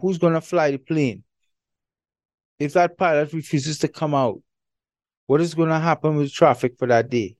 who's 0.02 0.18
going 0.18 0.34
to 0.34 0.42
fly 0.42 0.72
the 0.72 0.78
plane? 0.78 1.24
If 2.62 2.74
that 2.74 2.96
pilot 2.96 3.34
refuses 3.34 3.80
to 3.80 3.88
come 3.88 4.14
out, 4.14 4.40
what 5.26 5.42
is 5.42 5.56
going 5.56 5.70
to 5.70 5.80
happen 5.80 6.16
with 6.16 6.32
traffic 6.32 6.78
for 6.78 6.88
that 6.90 7.10
day? 7.10 7.36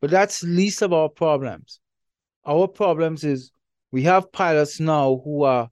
But 0.00 0.12
that's 0.12 0.44
least 0.44 0.82
of 0.82 0.92
our 0.92 1.08
problems. 1.08 1.80
Our 2.46 2.68
problems 2.68 3.24
is 3.24 3.50
we 3.90 4.04
have 4.04 4.30
pilots 4.30 4.78
now 4.78 5.20
who 5.24 5.42
are 5.42 5.68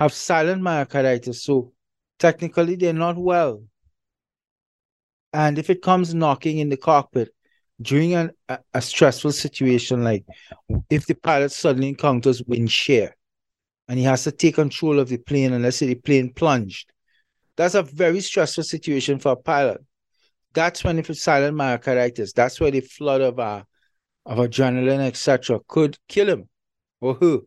have 0.00 0.12
silent 0.12 0.62
myocarditis, 0.62 1.36
so 1.36 1.72
technically 2.18 2.74
they're 2.74 2.92
not 2.92 3.16
well. 3.16 3.62
And 5.32 5.56
if 5.56 5.70
it 5.70 5.80
comes 5.80 6.12
knocking 6.12 6.58
in 6.58 6.70
the 6.70 6.76
cockpit 6.76 7.32
during 7.80 8.14
an, 8.14 8.32
a, 8.48 8.58
a 8.74 8.82
stressful 8.82 9.30
situation, 9.30 10.02
like 10.02 10.24
if 10.90 11.06
the 11.06 11.14
pilot 11.14 11.52
suddenly 11.52 11.90
encounters 11.90 12.42
wind 12.42 12.72
shear 12.72 13.16
and 13.86 13.96
he 13.96 14.04
has 14.06 14.24
to 14.24 14.32
take 14.32 14.56
control 14.56 14.98
of 14.98 15.08
the 15.08 15.18
plane, 15.18 15.52
and 15.52 15.62
let's 15.62 15.76
say 15.76 15.86
the 15.86 15.94
plane 15.94 16.32
plunged, 16.32 16.90
that's 17.58 17.74
a 17.74 17.82
very 17.82 18.20
stressful 18.20 18.62
situation 18.62 19.18
for 19.18 19.32
a 19.32 19.36
pilot. 19.36 19.84
That's 20.54 20.84
when 20.84 20.98
if 20.98 21.10
it's 21.10 21.22
silent 21.22 21.56
myocarditis, 21.56 22.32
that's 22.32 22.60
where 22.60 22.70
the 22.70 22.80
flood 22.80 23.20
of 23.20 23.40
uh, 23.40 23.64
of 24.24 24.38
adrenaline, 24.38 25.00
etc., 25.00 25.58
could 25.66 25.98
kill 26.08 26.28
him 26.28 26.48
or 27.00 27.14
her. 27.14 27.38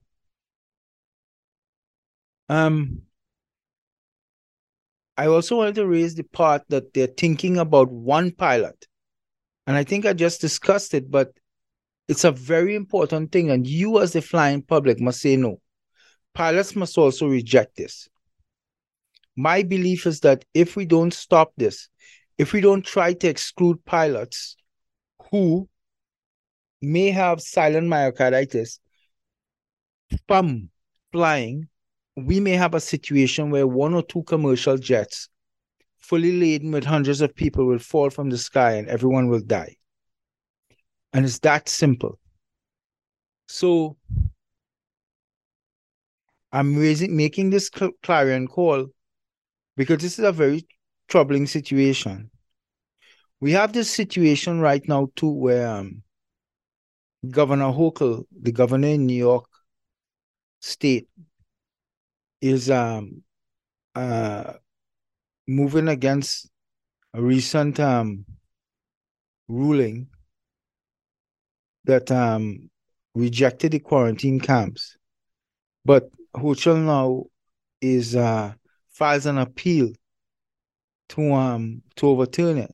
Um, 2.49 3.03
I 5.17 5.27
also 5.27 5.55
wanted 5.55 5.75
to 5.75 5.87
raise 5.87 6.15
the 6.15 6.23
part 6.23 6.63
that 6.67 6.93
they're 6.93 7.07
thinking 7.07 7.57
about 7.57 7.89
one 7.89 8.31
pilot. 8.31 8.87
And 9.65 9.77
I 9.77 9.85
think 9.85 10.05
I 10.05 10.11
just 10.11 10.41
discussed 10.41 10.93
it, 10.93 11.09
but 11.09 11.31
it's 12.09 12.25
a 12.25 12.31
very 12.31 12.75
important 12.75 13.31
thing. 13.31 13.49
And 13.49 13.65
you, 13.65 14.01
as 14.01 14.11
the 14.11 14.21
flying 14.21 14.61
public, 14.61 14.99
must 14.99 15.21
say 15.21 15.37
no. 15.37 15.61
Pilots 16.33 16.75
must 16.75 16.97
also 16.97 17.27
reject 17.27 17.77
this. 17.77 18.09
My 19.35 19.63
belief 19.63 20.05
is 20.05 20.19
that 20.21 20.45
if 20.53 20.75
we 20.75 20.85
don't 20.85 21.13
stop 21.13 21.53
this, 21.57 21.89
if 22.37 22.53
we 22.53 22.61
don't 22.61 22.85
try 22.85 23.13
to 23.13 23.27
exclude 23.27 23.83
pilots 23.85 24.55
who 25.29 25.69
may 26.81 27.11
have 27.11 27.41
silent 27.41 27.87
myocarditis 27.87 28.79
from 30.27 30.69
flying, 31.11 31.67
we 32.15 32.39
may 32.39 32.53
have 32.53 32.73
a 32.73 32.79
situation 32.79 33.49
where 33.49 33.67
one 33.67 33.93
or 33.93 34.03
two 34.03 34.23
commercial 34.23 34.77
jets 34.77 35.29
fully 35.99 36.37
laden 36.39 36.71
with 36.71 36.83
hundreds 36.83 37.21
of 37.21 37.35
people 37.35 37.65
will 37.65 37.79
fall 37.79 38.09
from 38.09 38.29
the 38.29 38.37
sky 38.37 38.73
and 38.73 38.87
everyone 38.89 39.27
will 39.27 39.41
die. 39.41 39.75
And 41.13 41.25
it's 41.25 41.39
that 41.39 41.69
simple. 41.69 42.19
So 43.47 43.97
I'm 46.51 46.75
raising 46.75 47.15
making 47.15 47.49
this 47.49 47.69
clarion 48.01 48.47
call 48.47 48.87
because 49.75 50.01
this 50.01 50.19
is 50.19 50.25
a 50.25 50.31
very 50.31 50.67
troubling 51.07 51.47
situation. 51.47 52.29
We 53.39 53.51
have 53.53 53.73
this 53.73 53.89
situation 53.89 54.59
right 54.59 54.87
now 54.87 55.09
too 55.15 55.29
where 55.31 55.67
um, 55.67 56.03
Governor 57.29 57.71
Hochul, 57.71 58.25
the 58.31 58.51
governor 58.51 58.89
in 58.89 59.05
New 59.05 59.15
York 59.17 59.45
State, 60.59 61.07
is 62.41 62.69
um 62.69 63.23
uh 63.95 64.53
moving 65.47 65.87
against 65.87 66.49
a 67.13 67.21
recent 67.21 67.79
um 67.79 68.25
ruling 69.47 70.07
that 71.85 72.11
um 72.11 72.69
rejected 73.13 73.71
the 73.73 73.79
quarantine 73.79 74.39
camps. 74.39 74.97
But 75.85 76.09
Hochul 76.35 76.83
now 76.83 77.25
is 77.81 78.15
uh 78.15 78.53
files 79.01 79.25
an 79.25 79.39
appeal 79.39 79.91
to 81.09 81.33
um 81.33 81.81
to 81.95 82.05
overturn 82.05 82.59
it. 82.59 82.71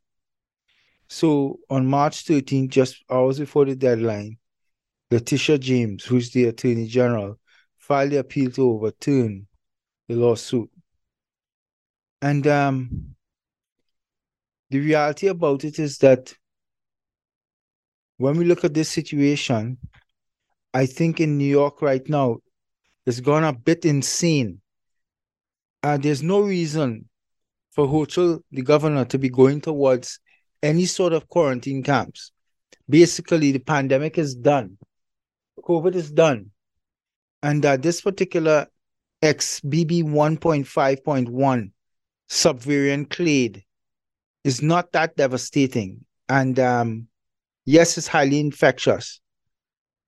So 1.07 1.59
on 1.69 1.87
March 1.87 2.25
13th, 2.25 2.67
just 2.69 3.01
hours 3.09 3.39
before 3.39 3.63
the 3.63 3.77
deadline, 3.77 4.37
Letitia 5.09 5.57
James, 5.57 6.03
who's 6.03 6.31
the 6.31 6.43
Attorney 6.49 6.85
General, 6.85 7.39
filed 7.77 8.11
the 8.11 8.17
appeal 8.17 8.51
to 8.51 8.71
overturn 8.71 9.47
the 10.09 10.15
lawsuit. 10.15 10.69
And 12.21 12.45
um, 12.45 13.15
the 14.69 14.81
reality 14.81 15.27
about 15.27 15.63
it 15.63 15.79
is 15.79 15.97
that 15.99 16.35
when 18.17 18.35
we 18.35 18.43
look 18.43 18.65
at 18.65 18.73
this 18.73 18.89
situation, 18.89 19.77
I 20.73 20.87
think 20.87 21.21
in 21.21 21.37
New 21.37 21.45
York 21.49 21.81
right 21.81 22.05
now, 22.09 22.39
it's 23.05 23.21
gone 23.21 23.45
a 23.45 23.53
bit 23.53 23.85
insane. 23.85 24.59
Uh, 25.87 25.95
there's 25.95 26.21
no 26.21 26.41
reason 26.41 27.07
for 27.71 27.87
Hochul, 27.87 28.41
the 28.51 28.61
governor, 28.61 29.05
to 29.05 29.17
be 29.17 29.29
going 29.29 29.61
towards 29.61 30.19
any 30.61 30.85
sort 30.85 31.13
of 31.13 31.29
quarantine 31.29 31.81
camps. 31.81 32.33
Basically, 32.89 33.53
the 33.53 33.59
pandemic 33.59 34.17
is 34.17 34.35
done. 34.35 34.77
COVID 35.63 35.95
is 35.95 36.11
done. 36.11 36.51
And 37.41 37.65
uh, 37.65 37.77
this 37.77 38.01
particular 38.01 38.67
XBB 39.23 40.03
1.5.1 40.03 41.71
subvariant 42.29 43.09
clade 43.09 43.63
is 44.43 44.61
not 44.61 44.91
that 44.91 45.15
devastating. 45.15 46.03
And 46.27 46.59
um, 46.59 47.07
yes, 47.63 47.97
it's 47.97 48.09
highly 48.09 48.41
infectious, 48.41 49.21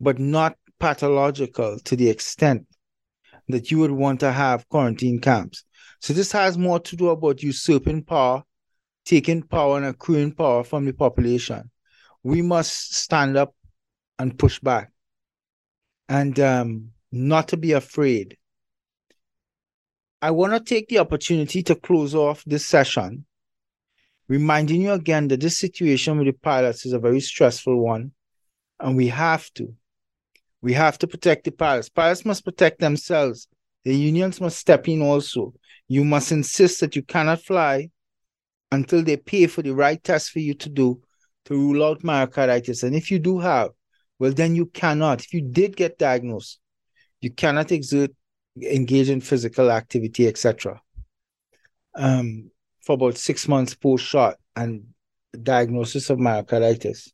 but 0.01 0.19
not 0.19 0.57
pathological 0.77 1.79
to 1.85 1.95
the 1.95 2.09
extent 2.09 2.67
that 3.47 3.71
you 3.71 3.79
would 3.79 3.91
want 3.91 4.19
to 4.19 4.33
have 4.33 4.67
quarantine 4.67 5.21
camps. 5.21 5.63
So 5.99 6.13
this 6.13 6.31
has 6.31 6.57
more 6.57 6.79
to 6.79 6.95
do 6.95 7.09
about 7.09 7.43
usurping 7.43 8.03
power, 8.03 8.43
taking 9.05 9.43
power 9.43 9.77
and 9.77 9.85
accruing 9.85 10.31
power 10.31 10.63
from 10.63 10.85
the 10.85 10.93
population. 10.93 11.69
We 12.23 12.41
must 12.41 12.95
stand 12.95 13.37
up 13.37 13.53
and 14.17 14.37
push 14.37 14.59
back 14.59 14.91
and 16.09 16.39
um, 16.39 16.89
not 17.11 17.47
to 17.49 17.57
be 17.57 17.73
afraid. 17.73 18.37
I 20.21 20.31
want 20.31 20.53
to 20.53 20.59
take 20.59 20.89
the 20.89 20.99
opportunity 20.99 21.63
to 21.63 21.75
close 21.75 22.13
off 22.13 22.43
this 22.45 22.65
session, 22.65 23.25
reminding 24.27 24.81
you 24.81 24.91
again 24.91 25.29
that 25.29 25.39
this 25.39 25.57
situation 25.57 26.17
with 26.17 26.27
the 26.27 26.33
pilots 26.33 26.85
is 26.85 26.91
a 26.91 26.99
very 26.99 27.21
stressful 27.21 27.81
one, 27.81 28.11
and 28.79 28.97
we 28.97 29.07
have 29.07 29.49
to. 29.53 29.73
We 30.61 30.73
have 30.73 30.97
to 30.99 31.07
protect 31.07 31.45
the 31.45 31.51
pilots. 31.51 31.87
Pilots 31.87 32.25
must 32.25 32.43
protect 32.43 32.79
themselves. 32.79 33.47
The 33.85 33.95
unions 33.95 34.41
must 34.41 34.57
step 34.57 34.89
in 34.89 35.01
also. 35.01 35.53
You 35.89 36.05
must 36.05 36.31
insist 36.31 36.79
that 36.79 36.95
you 36.95 37.01
cannot 37.01 37.41
fly 37.41 37.89
until 38.71 39.03
they 39.03 39.17
pay 39.17 39.47
for 39.47 39.63
the 39.63 39.73
right 39.73 40.01
test 40.01 40.29
for 40.29 40.39
you 40.39 40.53
to 40.53 40.69
do 40.69 41.01
to 41.45 41.55
rule 41.55 41.83
out 41.83 42.03
myocarditis. 42.03 42.83
And 42.83 42.95
if 42.95 43.09
you 43.09 43.17
do 43.17 43.39
have, 43.39 43.71
well, 44.19 44.31
then 44.31 44.55
you 44.55 44.67
cannot. 44.67 45.21
If 45.21 45.33
you 45.33 45.41
did 45.41 45.75
get 45.75 45.97
diagnosed, 45.97 46.59
you 47.21 47.31
cannot 47.31 47.71
exert, 47.71 48.11
engage 48.61 49.09
in 49.09 49.19
physical 49.19 49.71
activity, 49.71 50.27
etc. 50.27 50.79
Um, 51.95 52.51
for 52.85 52.93
about 52.93 53.17
six 53.17 53.47
months 53.47 53.73
post 53.73 54.05
shot 54.05 54.37
and 54.55 54.83
diagnosis 55.41 56.11
of 56.11 56.19
myocarditis. 56.19 57.09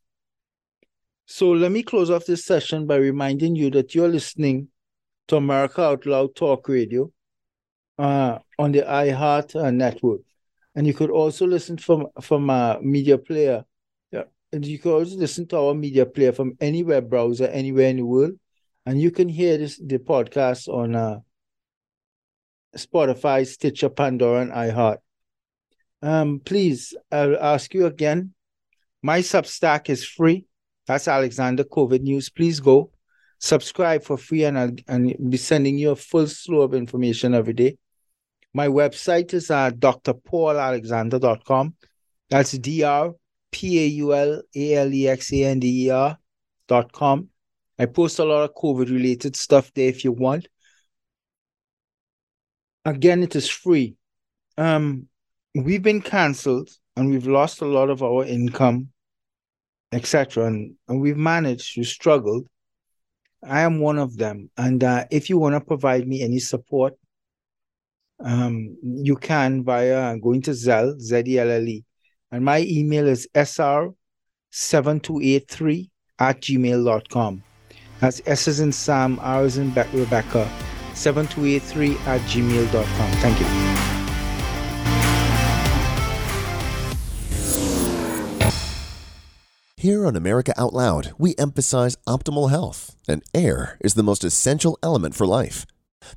So 1.24 1.50
let 1.50 1.72
me 1.72 1.82
close 1.82 2.10
off 2.10 2.26
this 2.26 2.44
session 2.44 2.86
by 2.86 2.96
reminding 2.96 3.56
you 3.56 3.70
that 3.70 3.94
you're 3.94 4.08
listening 4.08 4.68
to 5.28 5.36
America 5.36 5.82
Out 5.82 6.06
Loud 6.06 6.36
Talk 6.36 6.68
Radio 6.68 7.10
uh, 7.98 8.38
on 8.58 8.72
the 8.72 8.82
iHeart 8.82 9.56
uh, 9.56 9.70
network. 9.70 10.20
And 10.74 10.86
you 10.86 10.94
could 10.94 11.10
also 11.10 11.46
listen 11.46 11.78
from 11.78 12.08
from 12.20 12.50
a 12.50 12.78
media 12.82 13.16
player. 13.18 13.64
Yeah. 14.12 14.24
And 14.52 14.64
you 14.64 14.78
could 14.78 14.94
also 14.94 15.16
listen 15.16 15.46
to 15.48 15.58
our 15.58 15.74
media 15.74 16.04
player 16.04 16.32
from 16.32 16.56
any 16.60 16.82
web 16.82 17.08
browser 17.08 17.46
anywhere 17.46 17.88
in 17.88 17.96
the 17.96 18.04
world. 18.04 18.32
And 18.84 19.00
you 19.00 19.10
can 19.10 19.28
hear 19.28 19.56
this 19.58 19.78
the 19.78 19.98
podcast 19.98 20.68
on 20.68 20.94
uh, 20.94 21.20
Spotify, 22.76 23.46
Stitcher, 23.46 23.88
Pandora, 23.88 24.42
and 24.42 24.52
iHeart. 24.52 24.98
Um, 26.02 26.40
please, 26.44 26.94
I'll 27.10 27.36
ask 27.36 27.72
you 27.72 27.86
again. 27.86 28.34
My 29.02 29.20
Substack 29.20 29.88
is 29.88 30.04
free. 30.04 30.44
That's 30.86 31.08
Alexander 31.08 31.64
COVID 31.64 32.02
News. 32.02 32.28
Please 32.28 32.60
go 32.60 32.90
subscribe 33.38 34.02
for 34.02 34.16
free, 34.16 34.44
and 34.44 34.58
I'll 34.58 34.76
and 34.88 35.30
be 35.30 35.36
sending 35.36 35.78
you 35.78 35.90
a 35.90 35.96
full 35.96 36.26
slew 36.26 36.60
of 36.60 36.74
information 36.74 37.34
every 37.34 37.54
day. 37.54 37.78
My 38.56 38.68
website 38.68 39.34
is 39.34 39.50
uh, 39.50 39.70
drpaulalexander.com. 39.70 41.74
That's 42.30 42.52
D 42.52 42.84
R 42.84 43.12
P 43.52 43.84
A 43.84 43.86
U 43.86 44.14
L 44.14 44.40
A 44.54 44.74
L 44.76 44.94
E 44.94 45.08
X 45.08 45.30
A 45.34 45.44
N 45.44 45.60
D 45.60 45.84
E 45.84 45.90
R 45.90 46.16
dot 46.66 46.90
com. 46.90 47.28
I 47.78 47.84
post 47.84 48.18
a 48.18 48.24
lot 48.24 48.44
of 48.44 48.54
COVID 48.54 48.90
related 48.90 49.36
stuff 49.36 49.70
there 49.74 49.90
if 49.90 50.04
you 50.04 50.12
want. 50.12 50.48
Again, 52.86 53.22
it 53.22 53.36
is 53.36 53.46
free. 53.46 53.94
Um, 54.56 55.08
we've 55.54 55.82
been 55.82 56.00
cancelled 56.00 56.70
and 56.96 57.10
we've 57.10 57.26
lost 57.26 57.60
a 57.60 57.66
lot 57.66 57.90
of 57.90 58.02
our 58.02 58.24
income 58.24 58.88
etc. 59.92 60.46
And, 60.46 60.76
and 60.88 61.02
we've 61.02 61.18
managed 61.18 61.74
to 61.74 61.84
struggle. 61.84 62.44
I 63.44 63.60
am 63.60 63.80
one 63.80 63.98
of 63.98 64.16
them. 64.16 64.48
And 64.56 64.82
uh, 64.82 65.04
if 65.10 65.28
you 65.28 65.36
want 65.36 65.56
to 65.56 65.60
provide 65.60 66.08
me 66.08 66.22
any 66.22 66.38
support, 66.38 66.94
um, 68.20 68.76
you 68.82 69.16
can 69.16 69.64
via 69.64 70.16
going 70.18 70.42
to 70.42 70.52
Zelle, 70.52 71.00
Z-E-L-L-E. 71.00 71.84
And 72.32 72.44
my 72.44 72.58
email 72.60 73.06
is 73.06 73.28
sr7283 73.34 75.88
at 76.18 76.40
gmail.com. 76.40 77.42
That's 78.00 78.20
S 78.26 78.48
is 78.48 78.58
in 78.60 78.72
Sam, 78.72 79.20
R 79.22 79.44
is 79.44 79.58
in 79.58 79.74
Rebecca, 79.74 80.50
7283 80.94 81.92
at 82.06 82.22
gmail.com. 82.22 83.12
Thank 83.20 83.38
you. 83.40 83.46
Here 89.78 90.06
on 90.06 90.16
America 90.16 90.54
Out 90.56 90.72
Loud, 90.72 91.12
we 91.16 91.36
emphasize 91.38 91.96
optimal 92.08 92.50
health, 92.50 92.96
and 93.06 93.22
air 93.32 93.78
is 93.80 93.94
the 93.94 94.02
most 94.02 94.24
essential 94.24 94.76
element 94.82 95.14
for 95.14 95.26
life. 95.26 95.64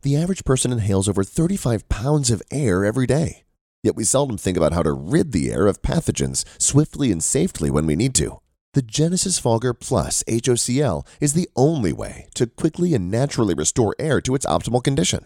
The 0.01 0.15
average 0.15 0.45
person 0.45 0.71
inhales 0.71 1.07
over 1.09 1.23
35 1.23 1.87
pounds 1.89 2.31
of 2.31 2.41
air 2.51 2.85
every 2.85 3.05
day, 3.05 3.43
yet 3.83 3.95
we 3.95 4.03
seldom 4.03 4.37
think 4.37 4.57
about 4.57 4.73
how 4.73 4.83
to 4.83 4.91
rid 4.91 5.31
the 5.31 5.51
air 5.51 5.67
of 5.67 5.81
pathogens 5.81 6.43
swiftly 6.57 7.11
and 7.11 7.23
safely 7.23 7.69
when 7.69 7.85
we 7.85 7.95
need 7.95 8.15
to. 8.15 8.39
The 8.73 8.81
Genesis 8.83 9.39
Fogger 9.39 9.73
Plus 9.73 10.23
HOCl 10.27 11.05
is 11.19 11.33
the 11.33 11.49
only 11.55 11.91
way 11.91 12.27
to 12.35 12.45
quickly 12.45 12.93
and 12.93 13.09
naturally 13.09 13.55
restore 13.55 13.95
air 13.97 14.21
to 14.21 14.35
its 14.35 14.45
optimal 14.45 14.83
condition. 14.83 15.25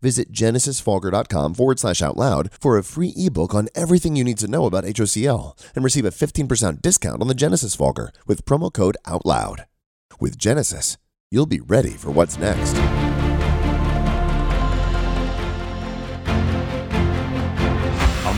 Visit 0.00 0.32
genesisfogger.com 0.32 1.54
forward 1.54 1.78
slash 1.80 2.00
out 2.00 2.16
loud 2.16 2.50
for 2.52 2.78
a 2.78 2.84
free 2.84 3.12
ebook 3.16 3.54
on 3.54 3.68
everything 3.74 4.16
you 4.16 4.24
need 4.24 4.38
to 4.38 4.48
know 4.48 4.66
about 4.66 4.84
HOCl 4.84 5.58
and 5.74 5.84
receive 5.84 6.04
a 6.04 6.10
15% 6.10 6.80
discount 6.80 7.20
on 7.20 7.28
the 7.28 7.34
Genesis 7.34 7.74
Fogger 7.74 8.12
with 8.26 8.44
promo 8.44 8.72
code 8.72 8.96
OUTLOUD. 9.04 9.66
With 10.20 10.38
Genesis, 10.38 10.96
you'll 11.30 11.46
be 11.46 11.60
ready 11.60 11.92
for 11.92 12.10
what's 12.10 12.38
next. 12.38 12.74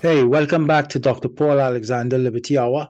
Hey, 0.00 0.22
welcome 0.22 0.64
back 0.64 0.88
to 0.90 1.00
Dr. 1.00 1.28
Paul 1.28 1.58
Alexander 1.58 2.18
Liberty 2.18 2.56
Hour. 2.56 2.88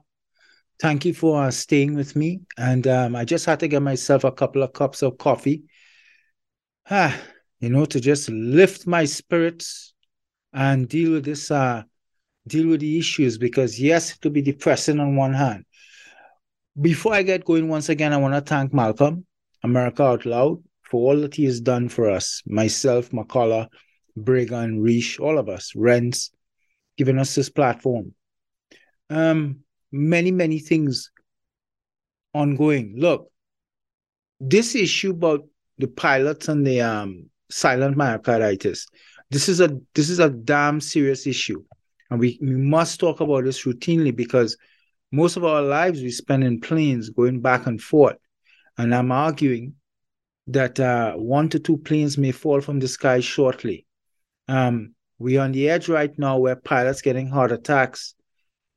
Thank 0.79 1.05
you 1.05 1.15
for 1.15 1.41
uh, 1.41 1.49
staying 1.49 1.95
with 1.95 2.15
me. 2.15 2.41
And 2.55 2.85
um, 2.85 3.15
I 3.15 3.25
just 3.25 3.47
had 3.47 3.59
to 3.61 3.67
get 3.67 3.81
myself 3.81 4.25
a 4.25 4.31
couple 4.31 4.61
of 4.61 4.73
cups 4.73 5.01
of 5.01 5.17
coffee, 5.17 5.63
ah, 6.91 7.19
you 7.59 7.71
know, 7.71 7.85
to 7.85 7.99
just 7.99 8.29
lift 8.29 8.85
my 8.85 9.05
spirits 9.05 9.95
and 10.53 10.87
deal 10.87 11.13
with 11.13 11.25
this, 11.25 11.49
uh, 11.49 11.81
deal 12.45 12.67
with 12.67 12.81
the 12.81 12.99
issues. 12.99 13.39
Because 13.39 13.79
yes, 13.79 14.11
it 14.11 14.21
could 14.21 14.33
be 14.33 14.43
depressing 14.43 14.99
on 14.99 15.15
one 15.15 15.33
hand. 15.33 15.65
Before 16.79 17.15
I 17.15 17.23
get 17.23 17.43
going, 17.43 17.69
once 17.69 17.89
again, 17.89 18.13
I 18.13 18.17
want 18.17 18.35
to 18.35 18.41
thank 18.41 18.71
Malcolm, 18.71 19.25
America 19.63 20.03
Out 20.03 20.27
Loud, 20.27 20.63
for 20.83 21.09
all 21.09 21.21
that 21.21 21.33
he 21.33 21.45
has 21.45 21.59
done 21.59 21.89
for 21.89 22.07
us. 22.07 22.43
Myself, 22.45 23.09
McCullough, 23.09 23.67
Breggin, 24.15 24.79
Risch, 24.79 25.19
all 25.19 25.39
of 25.39 25.49
us, 25.49 25.73
Rents 25.75 26.29
giving 26.99 27.17
us 27.17 27.33
this 27.33 27.49
platform. 27.49 28.13
Um, 29.09 29.61
many, 29.89 30.31
many 30.31 30.59
things 30.59 31.11
ongoing. 32.33 32.95
Look, 32.97 33.31
this 34.41 34.75
issue 34.75 35.11
about 35.11 35.47
the 35.77 35.87
pilots 35.87 36.49
and 36.49 36.67
the 36.67 36.81
um, 36.81 37.29
silent 37.49 37.97
myocarditis, 37.97 38.81
this 39.31 39.47
is 39.47 39.61
a 39.61 39.79
this 39.95 40.09
is 40.09 40.19
a 40.19 40.29
damn 40.29 40.81
serious 40.81 41.25
issue. 41.25 41.63
And 42.09 42.19
we, 42.19 42.37
we 42.41 42.55
must 42.55 42.99
talk 42.99 43.21
about 43.21 43.45
this 43.45 43.63
routinely 43.63 44.13
because 44.13 44.57
most 45.13 45.37
of 45.37 45.45
our 45.45 45.61
lives 45.61 46.01
we 46.01 46.11
spend 46.11 46.43
in 46.43 46.59
planes 46.59 47.11
going 47.11 47.39
back 47.39 47.65
and 47.65 47.81
forth. 47.81 48.17
And 48.77 48.93
I'm 48.93 49.11
arguing 49.11 49.75
that 50.47 50.81
uh, 50.81 51.13
one 51.13 51.47
to 51.49 51.59
two 51.59 51.77
planes 51.77 52.17
may 52.17 52.33
fall 52.33 52.59
from 52.59 52.79
the 52.79 52.89
sky 52.89 53.21
shortly. 53.21 53.85
Um, 54.49 54.95
we're 55.19 55.41
on 55.41 55.51
the 55.51 55.69
edge 55.69 55.89
right 55.89 56.17
now 56.17 56.37
where 56.37 56.55
pilots 56.55 57.01
getting 57.01 57.27
heart 57.27 57.51
attacks 57.51 58.15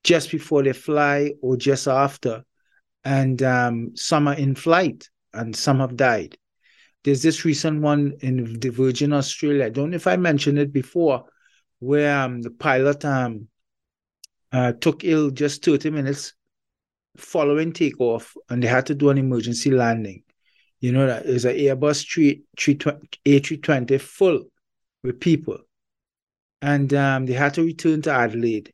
just 0.02 0.30
before 0.30 0.62
they 0.64 0.72
fly 0.72 1.32
or 1.40 1.56
just 1.56 1.86
after, 1.86 2.44
and 3.04 3.42
um, 3.42 3.92
some 3.94 4.26
are 4.28 4.34
in 4.34 4.54
flight 4.56 5.08
and 5.32 5.54
some 5.54 5.78
have 5.78 5.96
died. 5.96 6.36
There's 7.04 7.22
this 7.22 7.44
recent 7.44 7.80
one 7.80 8.14
in 8.20 8.58
the 8.60 8.70
Virgin 8.70 9.12
Australia. 9.12 9.66
I 9.66 9.70
don't 9.70 9.90
know 9.90 9.96
if 9.96 10.06
I 10.06 10.16
mentioned 10.16 10.58
it 10.58 10.72
before, 10.72 11.24
where 11.78 12.20
um, 12.20 12.42
the 12.42 12.50
pilot 12.50 13.04
um, 13.04 13.48
uh, 14.52 14.72
took 14.72 15.04
ill 15.04 15.30
just 15.30 15.64
30 15.64 15.90
minutes 15.90 16.34
following 17.16 17.72
takeoff, 17.72 18.36
and 18.48 18.62
they 18.62 18.68
had 18.68 18.86
to 18.86 18.94
do 18.94 19.10
an 19.10 19.18
emergency 19.18 19.70
landing. 19.70 20.22
You 20.80 20.92
know, 20.92 21.06
that 21.06 21.26
is 21.26 21.44
an 21.44 21.54
Airbus 21.54 22.08
3, 22.12 22.42
320, 22.58 23.18
A320 23.24 24.00
full 24.00 24.44
with 25.02 25.20
people. 25.20 25.58
And 26.62 26.94
um, 26.94 27.26
they 27.26 27.34
had 27.34 27.54
to 27.54 27.64
return 27.64 28.00
to 28.02 28.12
Adelaide. 28.12 28.72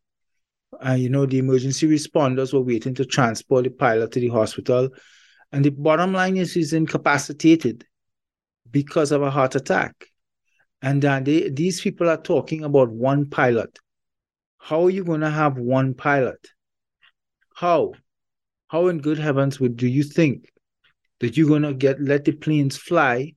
And, 0.80 1.00
you 1.00 1.08
know, 1.08 1.26
the 1.26 1.38
emergency 1.38 1.88
responders 1.88 2.52
were 2.52 2.60
waiting 2.60 2.94
to 2.96 3.06
transport 3.06 3.64
the 3.64 3.70
pilot 3.70 4.12
to 4.12 4.20
the 4.20 4.28
hospital. 4.28 4.90
And 5.50 5.64
the 5.64 5.70
bottom 5.70 6.12
line 6.12 6.36
is 6.36 6.52
he's 6.52 6.74
incapacitated 6.74 7.86
because 8.70 9.10
of 9.10 9.22
a 9.22 9.30
heart 9.30 9.54
attack. 9.54 9.94
And 10.82 11.04
uh, 11.04 11.20
they, 11.20 11.48
these 11.48 11.80
people 11.80 12.08
are 12.08 12.20
talking 12.20 12.62
about 12.62 12.90
one 12.90 13.30
pilot. 13.30 13.78
How 14.58 14.84
are 14.84 14.90
you 14.90 15.02
going 15.02 15.22
to 15.22 15.30
have 15.30 15.56
one 15.56 15.94
pilot? 15.94 16.46
How? 17.54 17.94
How 18.68 18.88
in 18.88 18.98
good 19.00 19.18
heavens 19.18 19.58
would 19.58 19.76
do 19.76 19.88
you 19.88 20.02
think 20.02 20.52
that 21.20 21.36
you're 21.36 21.48
going 21.48 21.62
to 21.62 21.72
get 21.72 22.00
let 22.00 22.26
the 22.26 22.32
planes 22.32 22.76
fly 22.76 23.34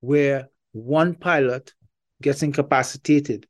where 0.00 0.48
one 0.70 1.14
pilot 1.14 1.74
gets 2.22 2.44
incapacitated? 2.44 3.46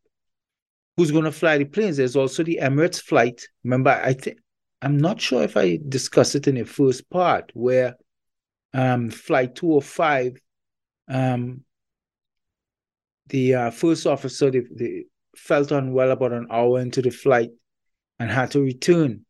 Who's 0.97 1.11
going 1.11 1.25
to 1.25 1.33
fly 1.33 1.59
the 1.59 1.65
planes? 1.65 1.97
There's 1.97 2.17
also 2.17 2.43
the 2.43 2.59
Emirates 2.61 3.01
flight. 3.01 3.43
Remember, 3.65 3.91
I 3.91 4.13
think 4.13 4.39
I'm 4.83 4.99
not 4.99 5.21
sure 5.21 5.43
if 5.43 5.57
I 5.57 5.79
discussed 5.89 6.35
it 6.35 6.49
in 6.49 6.57
the 6.57 6.65
first 6.65 7.09
part 7.09 7.51
where 7.55 7.97
um, 8.75 9.11
flight 9.11 9.55
205 9.55 10.39
um, 11.09 11.63
the 13.29 13.55
uh, 13.55 13.71
first 13.71 14.07
officer 14.07 14.51
they, 14.51 14.63
they 14.75 15.05
felt 15.37 15.73
unwell 15.73 16.11
about 16.11 16.33
an 16.33 16.47
hour 16.51 16.81
into 16.81 17.01
the 17.01 17.11
flight 17.11 17.51
and 18.19 18.31
had 18.31 18.51
to 18.53 18.61
return. 18.61 19.25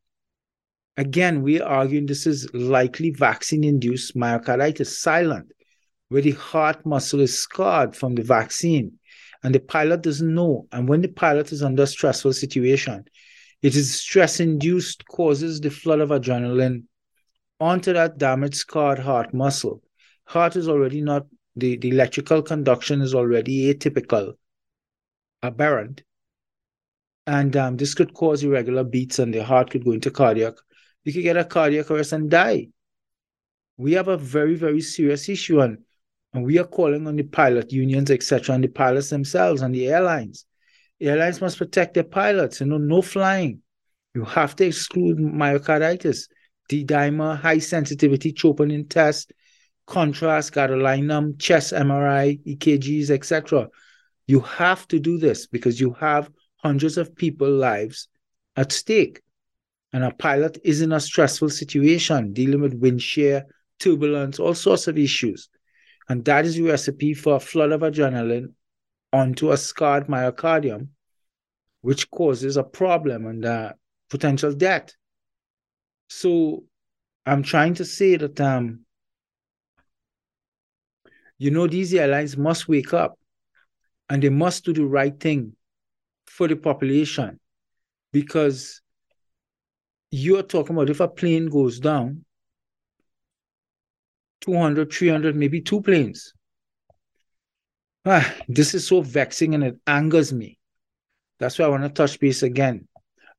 Again, 0.96 1.42
we're 1.42 1.64
arguing 1.64 2.06
this 2.06 2.26
is 2.26 2.52
likely 2.52 3.10
vaccine 3.10 3.64
induced 3.64 4.14
myocarditis, 4.16 4.86
silent, 4.86 5.52
where 6.08 6.22
the 6.22 6.32
heart 6.32 6.84
muscle 6.84 7.20
is 7.20 7.40
scarred 7.40 7.96
from 7.96 8.14
the 8.14 8.22
vaccine 8.22 8.98
and 9.42 9.54
the 9.54 9.60
pilot 9.60 10.02
doesn't 10.02 10.34
know. 10.34 10.66
And 10.72 10.88
when 10.88 11.02
the 11.02 11.08
pilot 11.08 11.52
is 11.52 11.62
under 11.62 11.86
stressful 11.86 12.32
situation, 12.32 13.04
it 13.62 13.76
is 13.76 13.94
stress 13.94 14.40
induced 14.40 15.06
causes 15.06 15.60
the 15.60 15.70
flood 15.70 16.00
of 16.00 16.10
adrenaline 16.10 16.84
onto 17.60 17.92
that 17.92 18.18
damaged, 18.18 18.56
scarred 18.56 18.98
heart 18.98 19.32
muscle. 19.32 19.82
Heart 20.24 20.56
is 20.56 20.68
already 20.68 21.00
not 21.00 21.26
the, 21.54 21.76
the 21.76 21.90
electrical 21.90 22.42
conduction 22.42 23.00
is 23.02 23.14
already 23.14 23.72
atypical, 23.72 24.34
aberrant, 25.42 26.02
and 27.26 27.56
um, 27.56 27.76
this 27.76 27.94
could 27.94 28.14
cause 28.14 28.42
irregular 28.42 28.84
beats 28.84 29.18
and 29.18 29.32
the 29.32 29.44
heart 29.44 29.70
could 29.70 29.84
go 29.84 29.92
into 29.92 30.10
cardiac. 30.10 30.54
You 31.04 31.12
could 31.12 31.22
get 31.22 31.36
a 31.36 31.44
cardiac 31.44 31.90
arrest 31.90 32.12
and 32.12 32.30
die. 32.30 32.68
We 33.76 33.92
have 33.92 34.08
a 34.08 34.16
very, 34.16 34.54
very 34.54 34.80
serious 34.80 35.28
issue, 35.28 35.60
and, 35.60 35.78
and 36.34 36.44
we 36.44 36.58
are 36.58 36.64
calling 36.64 37.06
on 37.06 37.16
the 37.16 37.24
pilot 37.24 37.72
unions, 37.72 38.10
etc., 38.10 38.54
and 38.54 38.64
the 38.64 38.68
pilots 38.68 39.10
themselves 39.10 39.62
and 39.62 39.74
the 39.74 39.88
airlines. 39.88 40.46
Airlines 41.00 41.40
must 41.40 41.58
protect 41.58 41.94
their 41.94 42.04
pilots. 42.04 42.60
You 42.60 42.66
know, 42.66 42.78
no 42.78 43.02
flying. 43.02 43.60
You 44.14 44.24
have 44.24 44.56
to 44.56 44.66
exclude 44.66 45.18
myocarditis, 45.18 46.28
D-dimer, 46.68 47.38
high 47.38 47.58
sensitivity 47.58 48.32
troponin 48.32 48.88
test, 48.88 49.32
contrast, 49.86 50.54
gadolinium, 50.54 51.38
chest 51.38 51.72
MRI, 51.72 52.40
EKGs, 52.46 53.10
etc. 53.10 53.68
You 54.26 54.40
have 54.40 54.86
to 54.88 54.98
do 54.98 55.18
this 55.18 55.46
because 55.46 55.80
you 55.80 55.94
have 55.94 56.30
hundreds 56.56 56.96
of 56.96 57.14
people 57.16 57.50
lives 57.50 58.08
at 58.56 58.72
stake. 58.72 59.20
And 59.92 60.04
a 60.04 60.12
pilot 60.12 60.58
is 60.64 60.80
in 60.80 60.92
a 60.92 61.00
stressful 61.00 61.50
situation, 61.50 62.32
dealing 62.32 62.62
with 62.62 62.74
wind 62.74 63.02
shear, 63.02 63.44
turbulence, 63.78 64.38
all 64.38 64.54
sorts 64.54 64.86
of 64.86 64.96
issues. 64.96 65.48
And 66.12 66.26
that 66.26 66.44
is 66.44 66.56
the 66.56 66.64
recipe 66.64 67.14
for 67.14 67.36
a 67.36 67.40
flood 67.40 67.72
of 67.72 67.80
adrenaline 67.80 68.52
onto 69.14 69.50
a 69.50 69.56
scarred 69.56 70.08
myocardium, 70.08 70.88
which 71.80 72.10
causes 72.10 72.58
a 72.58 72.62
problem 72.62 73.24
and 73.24 73.42
uh, 73.46 73.72
potential 74.10 74.52
death. 74.52 74.94
So 76.10 76.64
I'm 77.24 77.42
trying 77.42 77.72
to 77.76 77.86
say 77.86 78.16
that 78.16 78.38
um, 78.42 78.80
you 81.38 81.50
know, 81.50 81.66
these 81.66 81.94
airlines 81.94 82.36
must 82.36 82.68
wake 82.68 82.92
up 82.92 83.18
and 84.10 84.22
they 84.22 84.28
must 84.28 84.66
do 84.66 84.74
the 84.74 84.84
right 84.84 85.18
thing 85.18 85.56
for 86.26 86.46
the 86.46 86.56
population 86.56 87.40
because 88.12 88.82
you're 90.10 90.42
talking 90.42 90.76
about 90.76 90.90
if 90.90 91.00
a 91.00 91.08
plane 91.08 91.46
goes 91.46 91.80
down 91.80 92.26
200 94.42 94.92
300 94.92 95.34
maybe 95.34 95.60
two 95.60 95.80
planes. 95.80 96.34
Ah, 98.04 98.34
this 98.48 98.74
is 98.74 98.86
so 98.86 99.00
vexing 99.00 99.54
and 99.54 99.64
it 99.64 99.78
angers 99.86 100.32
me. 100.32 100.58
That's 101.38 101.58
why 101.58 101.64
i 101.64 101.68
want 101.68 101.84
to 101.84 101.88
touch 101.88 102.20
base 102.20 102.42
again. 102.42 102.88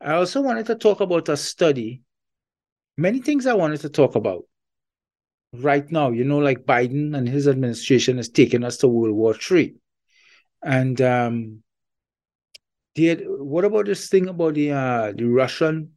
I 0.01 0.13
also 0.13 0.41
wanted 0.41 0.65
to 0.67 0.75
talk 0.75 1.01
about 1.01 1.29
a 1.29 1.37
study. 1.37 2.01
Many 2.97 3.19
things 3.19 3.45
i 3.45 3.53
wanted 3.53 3.81
to 3.81 3.89
talk 3.89 4.15
about. 4.15 4.43
Right 5.53 5.89
now, 5.91 6.09
you 6.09 6.23
know, 6.23 6.39
like 6.39 6.65
Biden 6.65 7.15
and 7.15 7.29
his 7.29 7.47
administration 7.47 8.17
has 8.17 8.29
taken 8.29 8.63
us 8.63 8.77
to 8.77 8.87
World 8.87 9.15
War 9.15 9.35
III. 9.35 9.75
And 10.63 10.99
um, 11.01 11.63
did 12.95 13.23
what 13.25 13.65
about 13.65 13.85
this 13.85 14.09
thing 14.09 14.27
about 14.27 14.55
the 14.55 14.71
uh, 14.71 15.11
the 15.11 15.25
Russian 15.25 15.91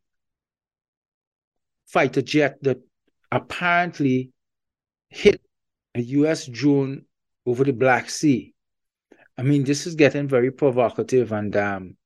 fighter 1.87 2.23
jet 2.23 2.57
that 2.63 2.79
apparently 3.31 4.33
hit 5.17 5.41
a 5.95 6.01
U.S. 6.01 6.47
drone 6.47 7.05
over 7.45 7.65
the 7.65 7.73
Black 7.73 8.11
Sea? 8.11 8.55
I 9.39 9.43
mean, 9.43 9.65
this 9.65 9.87
is 9.87 9.95
getting 9.95 10.29
very 10.29 10.51
provocative, 10.51 11.33
and 11.33 11.55
um, 11.57 11.97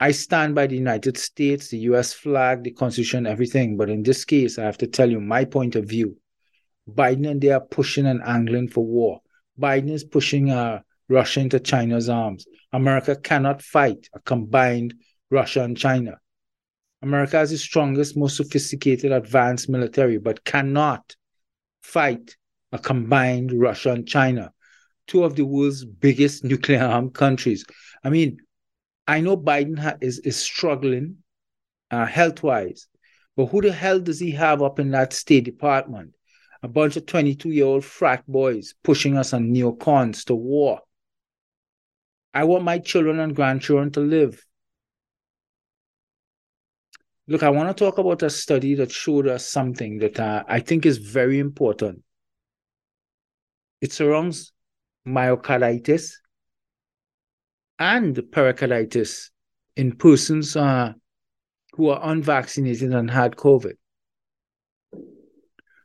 I 0.00 0.12
stand 0.12 0.54
by 0.54 0.66
the 0.66 0.76
United 0.76 1.16
States, 1.16 1.68
the 1.68 1.78
US 1.90 2.12
flag, 2.12 2.62
the 2.62 2.70
Constitution, 2.70 3.26
everything. 3.26 3.76
But 3.76 3.90
in 3.90 4.02
this 4.02 4.24
case, 4.24 4.58
I 4.58 4.64
have 4.64 4.78
to 4.78 4.86
tell 4.86 5.10
you 5.10 5.20
my 5.20 5.44
point 5.44 5.74
of 5.74 5.86
view. 5.86 6.16
Biden 6.88 7.28
and 7.28 7.40
they 7.40 7.50
are 7.50 7.60
pushing 7.60 8.06
and 8.06 8.22
angling 8.22 8.68
for 8.68 8.84
war. 8.84 9.20
Biden 9.60 9.90
is 9.90 10.04
pushing 10.04 10.50
uh, 10.50 10.80
Russia 11.08 11.40
into 11.40 11.58
China's 11.58 12.08
arms. 12.08 12.46
America 12.72 13.16
cannot 13.16 13.60
fight 13.60 14.08
a 14.14 14.20
combined 14.20 14.94
Russia 15.30 15.64
and 15.64 15.76
China. 15.76 16.18
America 17.02 17.36
has 17.36 17.50
the 17.50 17.58
strongest, 17.58 18.16
most 18.16 18.36
sophisticated, 18.36 19.12
advanced 19.12 19.68
military, 19.68 20.18
but 20.18 20.44
cannot 20.44 21.16
fight 21.82 22.36
a 22.72 22.78
combined 22.78 23.52
Russia 23.52 23.92
and 23.92 24.06
China, 24.06 24.52
two 25.06 25.24
of 25.24 25.36
the 25.36 25.44
world's 25.44 25.84
biggest 25.84 26.44
nuclear 26.44 26.82
armed 26.82 27.14
countries. 27.14 27.64
I 28.04 28.10
mean, 28.10 28.38
I 29.06 29.20
know 29.20 29.36
Biden 29.36 29.78
ha- 29.78 29.96
is, 30.00 30.18
is 30.20 30.36
struggling 30.36 31.16
uh, 31.90 32.04
health 32.04 32.42
wise, 32.42 32.88
but 33.36 33.46
who 33.46 33.62
the 33.62 33.72
hell 33.72 34.00
does 34.00 34.20
he 34.20 34.32
have 34.32 34.62
up 34.62 34.78
in 34.78 34.90
that 34.90 35.12
State 35.12 35.44
Department? 35.44 36.12
A 36.62 36.68
bunch 36.68 36.96
of 36.96 37.06
22 37.06 37.50
year 37.50 37.64
old 37.64 37.84
frat 37.84 38.24
boys 38.26 38.74
pushing 38.82 39.16
us 39.16 39.32
on 39.32 39.54
neocons 39.54 40.24
to 40.24 40.34
war. 40.34 40.80
I 42.34 42.44
want 42.44 42.64
my 42.64 42.78
children 42.78 43.20
and 43.20 43.34
grandchildren 43.34 43.90
to 43.92 44.00
live. 44.00 44.44
Look, 47.30 47.42
I 47.42 47.50
want 47.50 47.68
to 47.68 47.84
talk 47.84 47.98
about 47.98 48.22
a 48.22 48.30
study 48.30 48.74
that 48.76 48.90
showed 48.90 49.28
us 49.28 49.46
something 49.46 49.98
that 49.98 50.18
uh, 50.18 50.44
I 50.48 50.60
think 50.60 50.86
is 50.86 50.96
very 50.96 51.38
important. 51.38 52.02
It 53.82 53.92
surrounds 53.92 54.52
myocarditis 55.06 56.12
and 57.78 58.18
pericarditis 58.32 59.30
in 59.76 59.92
persons 59.92 60.56
uh, 60.56 60.94
who 61.72 61.90
are 61.90 62.00
unvaccinated 62.02 62.92
and 62.92 63.10
had 63.10 63.36
COVID. 63.36 63.74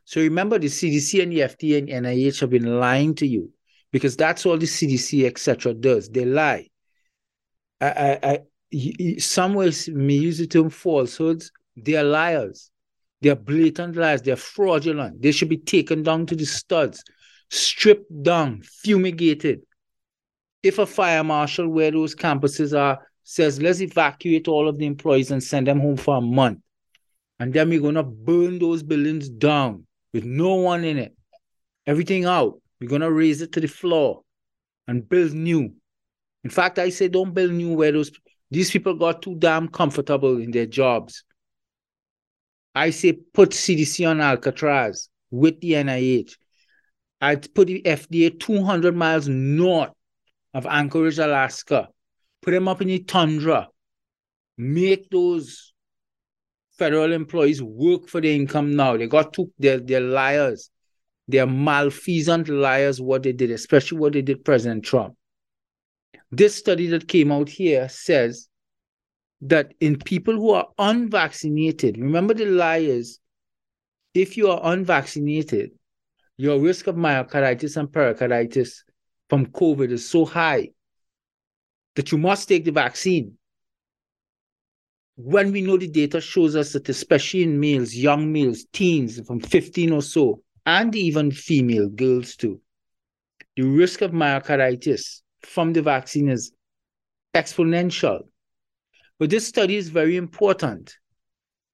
So 0.06 0.22
remember, 0.22 0.58
the 0.58 0.68
CDC 0.68 1.22
and 1.22 1.30
the 1.30 1.40
FDA 1.40 1.78
and 1.78 2.06
NIH 2.06 2.40
have 2.40 2.50
been 2.50 2.80
lying 2.80 3.14
to 3.16 3.26
you 3.26 3.50
because 3.92 4.16
that's 4.16 4.46
all 4.46 4.56
the 4.56 4.66
CDC, 4.66 5.26
etc., 5.26 5.74
does. 5.74 6.08
They 6.08 6.24
lie. 6.24 6.68
I, 7.80 7.86
I, 7.86 8.18
I, 8.22 8.38
some 9.18 9.54
may 9.54 10.14
use 10.14 10.38
the 10.38 10.46
term 10.46 10.70
falsehoods. 10.70 11.50
They 11.76 11.94
are 11.96 12.04
liars. 12.04 12.70
They're 13.20 13.36
blatant 13.36 13.96
lies. 13.96 14.22
They're 14.22 14.36
fraudulent. 14.36 15.22
They 15.22 15.32
should 15.32 15.48
be 15.48 15.56
taken 15.58 16.02
down 16.02 16.26
to 16.26 16.36
the 16.36 16.44
studs, 16.44 17.02
stripped 17.50 18.22
down, 18.22 18.62
fumigated. 18.62 19.62
If 20.62 20.78
a 20.78 20.86
fire 20.86 21.24
marshal 21.24 21.68
where 21.68 21.90
those 21.90 22.14
campuses 22.14 22.78
are 22.78 23.00
says, 23.22 23.60
let's 23.60 23.80
evacuate 23.80 24.48
all 24.48 24.68
of 24.68 24.78
the 24.78 24.86
employees 24.86 25.30
and 25.30 25.42
send 25.42 25.66
them 25.66 25.80
home 25.80 25.96
for 25.96 26.16
a 26.16 26.20
month, 26.20 26.58
and 27.38 27.52
then 27.52 27.68
we're 27.68 27.80
going 27.80 27.94
to 27.94 28.02
burn 28.02 28.58
those 28.58 28.82
buildings 28.82 29.28
down 29.28 29.86
with 30.12 30.24
no 30.24 30.54
one 30.54 30.84
in 30.84 30.98
it, 30.98 31.16
everything 31.86 32.24
out. 32.26 32.60
We're 32.80 32.88
going 32.88 33.00
to 33.00 33.10
raise 33.10 33.40
it 33.40 33.52
to 33.52 33.60
the 33.60 33.68
floor 33.68 34.22
and 34.86 35.08
build 35.08 35.32
new. 35.32 35.72
In 36.44 36.50
fact, 36.50 36.78
I 36.78 36.90
say 36.90 37.08
don't 37.08 37.32
build 37.32 37.52
new 37.52 37.74
where 37.74 37.92
those 37.92 38.10
these 38.50 38.70
people 38.70 38.94
got 38.94 39.22
too 39.22 39.34
damn 39.36 39.68
comfortable 39.68 40.38
in 40.38 40.50
their 40.50 40.66
jobs. 40.66 41.24
I 42.74 42.90
say 42.90 43.12
put 43.12 43.50
CDC 43.50 44.08
on 44.08 44.20
Alcatraz 44.20 45.08
with 45.30 45.60
the 45.60 45.72
NIH. 45.72 46.36
I'd 47.20 47.54
put 47.54 47.68
the 47.68 47.82
FDA 47.82 48.38
200 48.38 48.94
miles 48.94 49.28
north 49.28 49.92
of 50.52 50.66
Anchorage, 50.66 51.18
Alaska. 51.18 51.88
Put 52.42 52.50
them 52.50 52.68
up 52.68 52.82
in 52.82 52.88
the 52.88 52.98
tundra. 53.00 53.68
Make 54.58 55.08
those 55.10 55.72
federal 56.78 57.12
employees 57.12 57.62
work 57.62 58.08
for 58.08 58.20
the 58.20 58.34
income 58.34 58.76
now. 58.76 58.96
They 58.96 59.06
got 59.06 59.32
to, 59.34 59.50
they're, 59.58 59.80
they're 59.80 60.00
liars. 60.00 60.70
They're 61.26 61.46
malfeasant 61.46 62.48
liars, 62.48 63.00
what 63.00 63.22
they 63.22 63.32
did, 63.32 63.50
especially 63.50 63.98
what 63.98 64.12
they 64.12 64.22
did 64.22 64.44
President 64.44 64.84
Trump. 64.84 65.14
This 66.30 66.56
study 66.56 66.86
that 66.88 67.08
came 67.08 67.30
out 67.30 67.48
here 67.48 67.88
says 67.88 68.48
that 69.42 69.74
in 69.80 69.98
people 69.98 70.34
who 70.34 70.50
are 70.50 70.68
unvaccinated, 70.78 71.98
remember 71.98 72.34
the 72.34 72.46
lie 72.46 72.78
is 72.78 73.20
if 74.14 74.36
you 74.36 74.50
are 74.50 74.60
unvaccinated, 74.62 75.72
your 76.36 76.58
risk 76.58 76.86
of 76.86 76.96
myocarditis 76.96 77.76
and 77.76 77.92
pericarditis 77.92 78.84
from 79.28 79.46
COVID 79.46 79.90
is 79.90 80.08
so 80.08 80.24
high 80.24 80.70
that 81.94 82.10
you 82.10 82.18
must 82.18 82.48
take 82.48 82.64
the 82.64 82.72
vaccine. 82.72 83.36
When 85.16 85.52
we 85.52 85.62
know 85.62 85.76
the 85.76 85.88
data 85.88 86.20
shows 86.20 86.56
us 86.56 86.72
that, 86.72 86.88
especially 86.88 87.44
in 87.44 87.60
males, 87.60 87.94
young 87.94 88.32
males, 88.32 88.64
teens 88.72 89.20
from 89.26 89.38
15 89.40 89.92
or 89.92 90.02
so, 90.02 90.42
and 90.66 90.94
even 90.96 91.30
female 91.30 91.88
girls 91.88 92.34
too, 92.34 92.60
the 93.56 93.62
risk 93.62 94.00
of 94.02 94.10
myocarditis 94.10 95.20
from 95.46 95.72
the 95.72 95.82
vaccine 95.82 96.28
is 96.28 96.52
exponential. 97.34 98.20
But 99.18 99.30
this 99.30 99.46
study 99.46 99.76
is 99.76 99.88
very 99.88 100.16
important. 100.16 100.96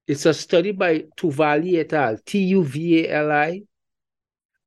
It's 0.07 0.27
a 0.27 0.35
study 0.35 0.73
by 0.73 1.05
Tuvali 1.17 1.79
et 1.79 1.93
al., 1.93 2.19
T 2.25 2.39
U 2.39 2.65
V 2.65 3.07
A 3.07 3.13
L 3.13 3.33
I, 3.33 3.63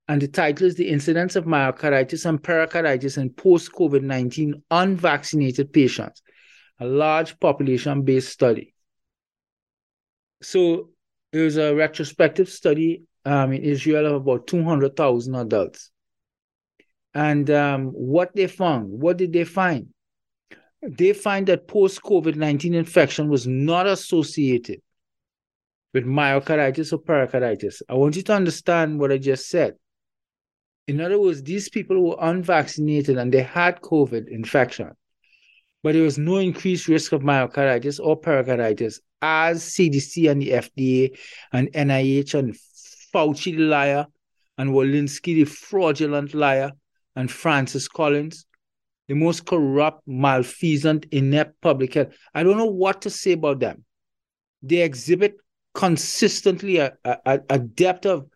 and 0.08 0.22
the 0.22 0.28
title 0.28 0.68
is 0.68 0.76
The 0.76 0.90
Incidence 0.90 1.36
of 1.36 1.46
Myocarditis 1.46 2.26
and 2.26 2.42
Pericarditis 2.42 3.18
in 3.18 3.30
Post 3.30 3.72
COVID 3.72 4.02
19 4.02 4.64
Unvaccinated 4.72 5.72
Patients, 5.72 6.22
a 6.80 6.86
large 6.86 7.40
population 7.40 8.04
based 8.04 8.30
study. 8.30 8.74
So 10.42 10.90
there's 11.32 11.58
a 11.58 11.74
retrospective 11.74 12.50
study 12.50 13.04
um, 13.26 13.54
in 13.54 13.64
Israel 13.64 14.08
of 14.08 14.14
about 14.14 14.48
200,000 14.48 15.36
adults. 15.36 15.90
And 17.14 17.50
um, 17.50 17.88
what 17.90 18.36
they 18.36 18.48
found, 18.48 18.90
what 18.90 19.18
did 19.18 19.34
they 19.34 19.44
find? 19.44 19.88
They 20.82 21.14
find 21.14 21.48
that 21.48 21.68
post 21.68 22.02
COVID 22.02 22.36
19 22.36 22.74
infection 22.74 23.30
was 23.30 23.48
not 23.48 23.88
associated 23.88 24.82
with 25.94 26.06
myocarditis 26.06 26.92
or 26.92 26.98
pericarditis. 26.98 27.82
I 27.88 27.94
want 27.94 28.16
you 28.16 28.24
to 28.24 28.34
understand 28.34 29.00
what 29.00 29.12
I 29.12 29.18
just 29.18 29.48
said. 29.48 29.76
In 30.88 31.00
other 31.00 31.20
words, 31.20 31.44
these 31.44 31.70
people 31.70 32.02
were 32.04 32.18
unvaccinated 32.20 33.18
and 33.18 33.32
they 33.32 33.44
had 33.44 33.80
COVID 33.82 34.28
infection, 34.28 34.92
but 35.82 35.94
there 35.94 36.04
was 36.04 36.18
no 36.18 36.38
increased 36.38 36.88
risk 36.88 37.14
of 37.14 37.22
myocarditis 37.22 38.00
or 38.04 38.18
pericarditis 38.18 39.00
as 39.22 39.64
CDC 39.64 40.30
and 40.30 40.42
the 40.42 40.50
FDA 40.50 41.18
and 41.54 41.72
NIH 41.72 42.34
and 42.34 42.56
Fauci 43.14 43.56
the 43.56 43.64
liar 43.64 44.08
and 44.58 44.72
Walensky 44.72 45.36
the 45.36 45.46
fraudulent 45.46 46.34
liar 46.34 46.72
and 47.16 47.32
Francis 47.32 47.88
Collins, 47.88 48.46
the 49.08 49.14
most 49.14 49.46
corrupt, 49.46 50.02
malfeasant, 50.08 51.06
inept 51.12 51.60
public 51.62 51.94
health. 51.94 52.16
I 52.34 52.44
don't 52.44 52.58
know 52.58 52.66
what 52.66 53.02
to 53.04 53.10
say 53.10 53.34
about 53.34 53.60
them. 53.60 53.84
They 54.62 54.82
exhibit 54.82 55.36
consistently 55.74 56.78
a, 56.78 56.94
a, 57.04 57.40
a 57.50 57.60
depth 57.60 58.06
of 58.06 58.28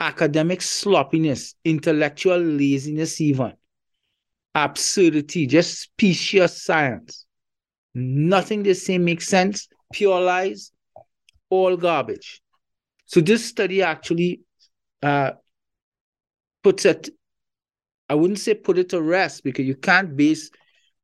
academic 0.00 0.62
sloppiness, 0.62 1.54
intellectual 1.64 2.38
laziness, 2.38 3.20
even 3.20 3.52
absurdity, 4.54 5.46
just 5.46 5.78
specious 5.78 6.62
science. 6.62 7.26
Nothing 7.94 8.62
they 8.62 8.74
say 8.74 8.98
makes 8.98 9.28
sense, 9.28 9.68
pure 9.92 10.20
lies, 10.20 10.72
all 11.50 11.76
garbage. 11.76 12.40
So 13.06 13.20
this 13.20 13.44
study 13.44 13.82
actually 13.82 14.40
uh, 15.02 15.32
puts 16.62 16.84
it, 16.84 17.08
I 18.08 18.14
wouldn't 18.14 18.38
say 18.38 18.54
put 18.54 18.78
it 18.78 18.88
to 18.90 19.02
rest 19.02 19.44
because 19.44 19.66
you 19.66 19.74
can't 19.74 20.16
base 20.16 20.50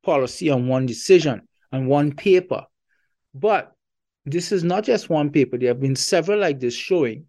policy 0.03 0.49
on 0.49 0.67
one 0.67 0.85
decision 0.85 1.47
and 1.71 1.87
one 1.87 2.13
paper. 2.13 2.63
But 3.33 3.71
this 4.25 4.51
is 4.51 4.63
not 4.63 4.83
just 4.83 5.09
one 5.09 5.29
paper. 5.29 5.57
There 5.57 5.69
have 5.69 5.79
been 5.79 5.95
several 5.95 6.39
like 6.39 6.59
this 6.59 6.73
showing 6.73 7.25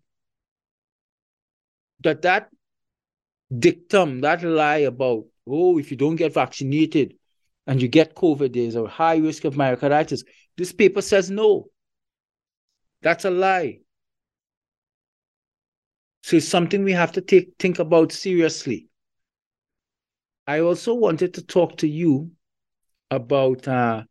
that 2.02 2.22
that 2.22 2.48
dictum, 3.56 4.20
that 4.22 4.42
lie 4.42 4.78
about, 4.78 5.24
oh, 5.46 5.78
if 5.78 5.90
you 5.90 5.96
don't 5.96 6.16
get 6.16 6.34
vaccinated 6.34 7.14
and 7.66 7.82
you 7.82 7.88
get 7.88 8.14
COVID, 8.14 8.54
there's 8.54 8.76
a 8.76 8.86
high 8.86 9.16
risk 9.16 9.44
of 9.44 9.54
myocarditis. 9.54 10.24
This 10.56 10.72
paper 10.72 11.02
says 11.02 11.30
no. 11.30 11.66
That's 13.02 13.24
a 13.24 13.30
lie. 13.30 13.80
So 16.22 16.36
it's 16.36 16.48
something 16.48 16.82
we 16.82 16.92
have 16.92 17.12
to 17.12 17.20
take 17.20 17.54
think 17.58 17.78
about 17.78 18.10
seriously. 18.10 18.88
I 20.46 20.60
also 20.60 20.94
wanted 20.94 21.34
to 21.34 21.44
talk 21.44 21.78
to 21.78 21.88
you 21.88 22.30
about 23.10 23.66
uh, 23.66 24.04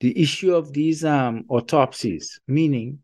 the 0.00 0.20
issue 0.20 0.54
of 0.54 0.72
these 0.72 1.04
um, 1.04 1.44
autopsies, 1.48 2.38
meaning, 2.46 2.98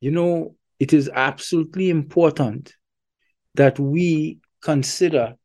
you 0.00 0.10
know, 0.10 0.56
it 0.78 0.92
is 0.92 1.10
absolutely 1.14 1.88
important 1.88 2.74
that 3.54 3.78
we 3.78 4.40
consider 4.60 5.36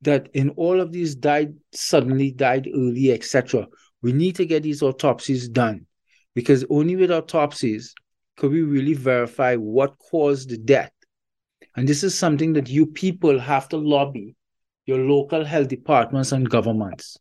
that 0.00 0.28
in 0.32 0.50
all 0.50 0.80
of 0.80 0.92
these 0.92 1.14
died 1.14 1.54
suddenly, 1.72 2.30
died 2.30 2.68
early, 2.74 3.12
etc., 3.12 3.66
we 4.00 4.12
need 4.12 4.36
to 4.36 4.46
get 4.46 4.62
these 4.62 4.82
autopsies 4.82 5.48
done 5.48 5.84
because 6.34 6.64
only 6.70 6.96
with 6.96 7.10
autopsies 7.10 7.94
could 8.36 8.52
we 8.52 8.62
really 8.62 8.94
verify 8.94 9.56
what 9.56 9.98
caused 9.98 10.48
the 10.48 10.56
death. 10.56 10.92
And 11.76 11.86
this 11.86 12.02
is 12.02 12.16
something 12.16 12.54
that 12.54 12.68
you 12.68 12.86
people 12.86 13.38
have 13.38 13.68
to 13.70 13.76
lobby 13.76 14.36
your 14.88 14.98
local 14.98 15.44
health 15.44 15.68
departments 15.68 16.32
and 16.32 16.48
governments. 16.50 17.16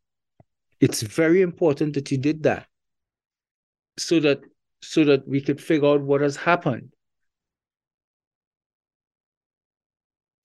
It's 0.79 1.01
very 1.01 1.41
important 1.41 1.93
that 1.93 2.11
you 2.11 2.17
did 2.17 2.43
that 2.43 2.67
so 3.97 4.19
that 4.21 4.41
so 4.81 5.03
that 5.03 5.27
we 5.27 5.41
could 5.41 5.61
figure 5.61 5.89
out 5.89 6.01
what 6.01 6.21
has 6.21 6.37
happened. 6.37 6.91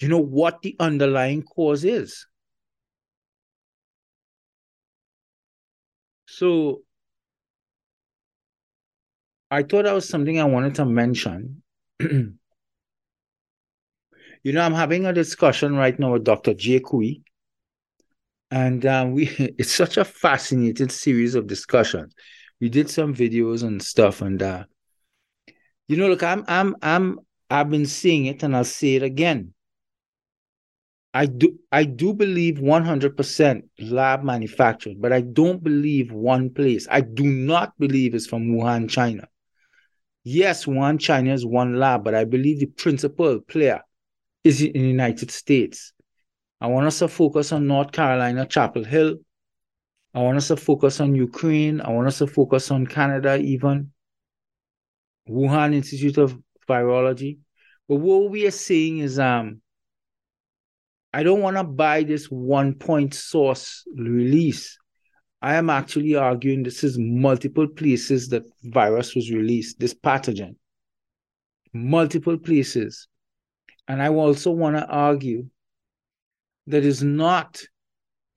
you 0.02 0.08
know 0.08 0.18
what 0.18 0.60
the 0.62 0.74
underlying 0.80 1.42
cause 1.44 1.84
is. 1.84 2.26
So 6.26 6.82
I 9.48 9.62
thought 9.62 9.84
that 9.84 9.92
was 9.92 10.08
something 10.08 10.40
I 10.40 10.44
wanted 10.44 10.74
to 10.76 10.84
mention. 10.84 11.62
you 14.42 14.52
know, 14.52 14.60
I'm 14.60 14.74
having 14.74 15.06
a 15.06 15.12
discussion 15.12 15.76
right 15.76 15.98
now 15.98 16.12
with 16.12 16.24
Dr. 16.24 16.54
Jay 16.54 16.80
Couey. 16.80 17.22
And 18.50 18.84
um, 18.84 19.12
we 19.12 19.26
it's 19.58 19.72
such 19.72 19.96
a 19.96 20.04
fascinating 20.04 20.88
series 20.88 21.34
of 21.34 21.46
discussions. 21.46 22.14
We 22.60 22.68
did 22.68 22.90
some 22.90 23.14
videos 23.14 23.62
and 23.62 23.82
stuff, 23.82 24.22
and 24.22 24.40
uh, 24.42 24.64
you 25.88 25.96
know, 25.96 26.08
look, 26.08 26.22
I'm 26.22 26.44
I'm 26.46 26.76
I'm 26.82 27.18
I've 27.50 27.70
been 27.70 27.86
seeing 27.86 28.26
it 28.26 28.42
and 28.42 28.54
I'll 28.56 28.64
say 28.64 28.94
it 28.94 29.02
again. 29.02 29.54
I 31.14 31.26
do 31.26 31.58
I 31.70 31.84
do 31.84 32.14
believe 32.14 32.58
100% 32.58 33.62
lab 33.80 34.22
manufactured, 34.22 35.00
but 35.00 35.12
I 35.12 35.20
don't 35.20 35.62
believe 35.62 36.12
one 36.12 36.50
place. 36.50 36.86
I 36.90 37.00
do 37.00 37.24
not 37.24 37.78
believe 37.78 38.14
it's 38.14 38.26
from 38.26 38.48
Wuhan, 38.52 38.88
China. 38.88 39.28
Yes, 40.24 40.66
Wuhan, 40.66 41.00
China 41.00 41.32
is 41.34 41.44
one 41.44 41.78
lab, 41.78 42.04
but 42.04 42.14
I 42.14 42.24
believe 42.24 42.60
the 42.60 42.66
principal 42.66 43.40
player 43.40 43.82
is 44.44 44.62
in 44.62 44.72
the 44.72 44.80
United 44.80 45.30
States. 45.30 45.92
I 46.60 46.66
want 46.68 46.86
us 46.86 46.98
to 47.00 47.08
focus 47.08 47.52
on 47.52 47.66
North 47.66 47.92
Carolina, 47.92 48.46
Chapel 48.46 48.84
Hill. 48.84 49.16
I 50.14 50.20
want 50.20 50.36
us 50.36 50.48
to 50.48 50.56
focus 50.56 51.00
on 51.00 51.14
Ukraine. 51.14 51.80
I 51.80 51.90
want 51.90 52.06
us 52.06 52.18
to 52.18 52.26
focus 52.26 52.70
on 52.70 52.86
Canada, 52.86 53.36
even 53.36 53.92
Wuhan 55.28 55.74
Institute 55.74 56.18
of 56.18 56.38
Virology. 56.68 57.38
But 57.88 57.96
what 57.96 58.30
we 58.30 58.46
are 58.46 58.52
seeing 58.52 58.98
is 58.98 59.18
um 59.18 59.60
I 61.14 61.22
don't 61.22 61.42
want 61.42 61.56
to 61.56 61.64
buy 61.64 62.04
this 62.04 62.26
one 62.26 62.74
point 62.74 63.14
source 63.14 63.84
release. 63.94 64.78
I 65.42 65.56
am 65.56 65.68
actually 65.68 66.14
arguing 66.14 66.62
this 66.62 66.84
is 66.84 66.96
multiple 66.98 67.66
places 67.68 68.28
that 68.28 68.44
virus 68.62 69.14
was 69.14 69.30
released, 69.30 69.78
this 69.78 69.92
pathogen. 69.92 70.54
Multiple 71.74 72.38
places. 72.38 73.08
And 73.88 74.02
I 74.02 74.08
also 74.08 74.50
want 74.50 74.76
to 74.76 74.86
argue 74.86 75.48
that 76.66 76.84
is 76.84 77.02
not 77.02 77.62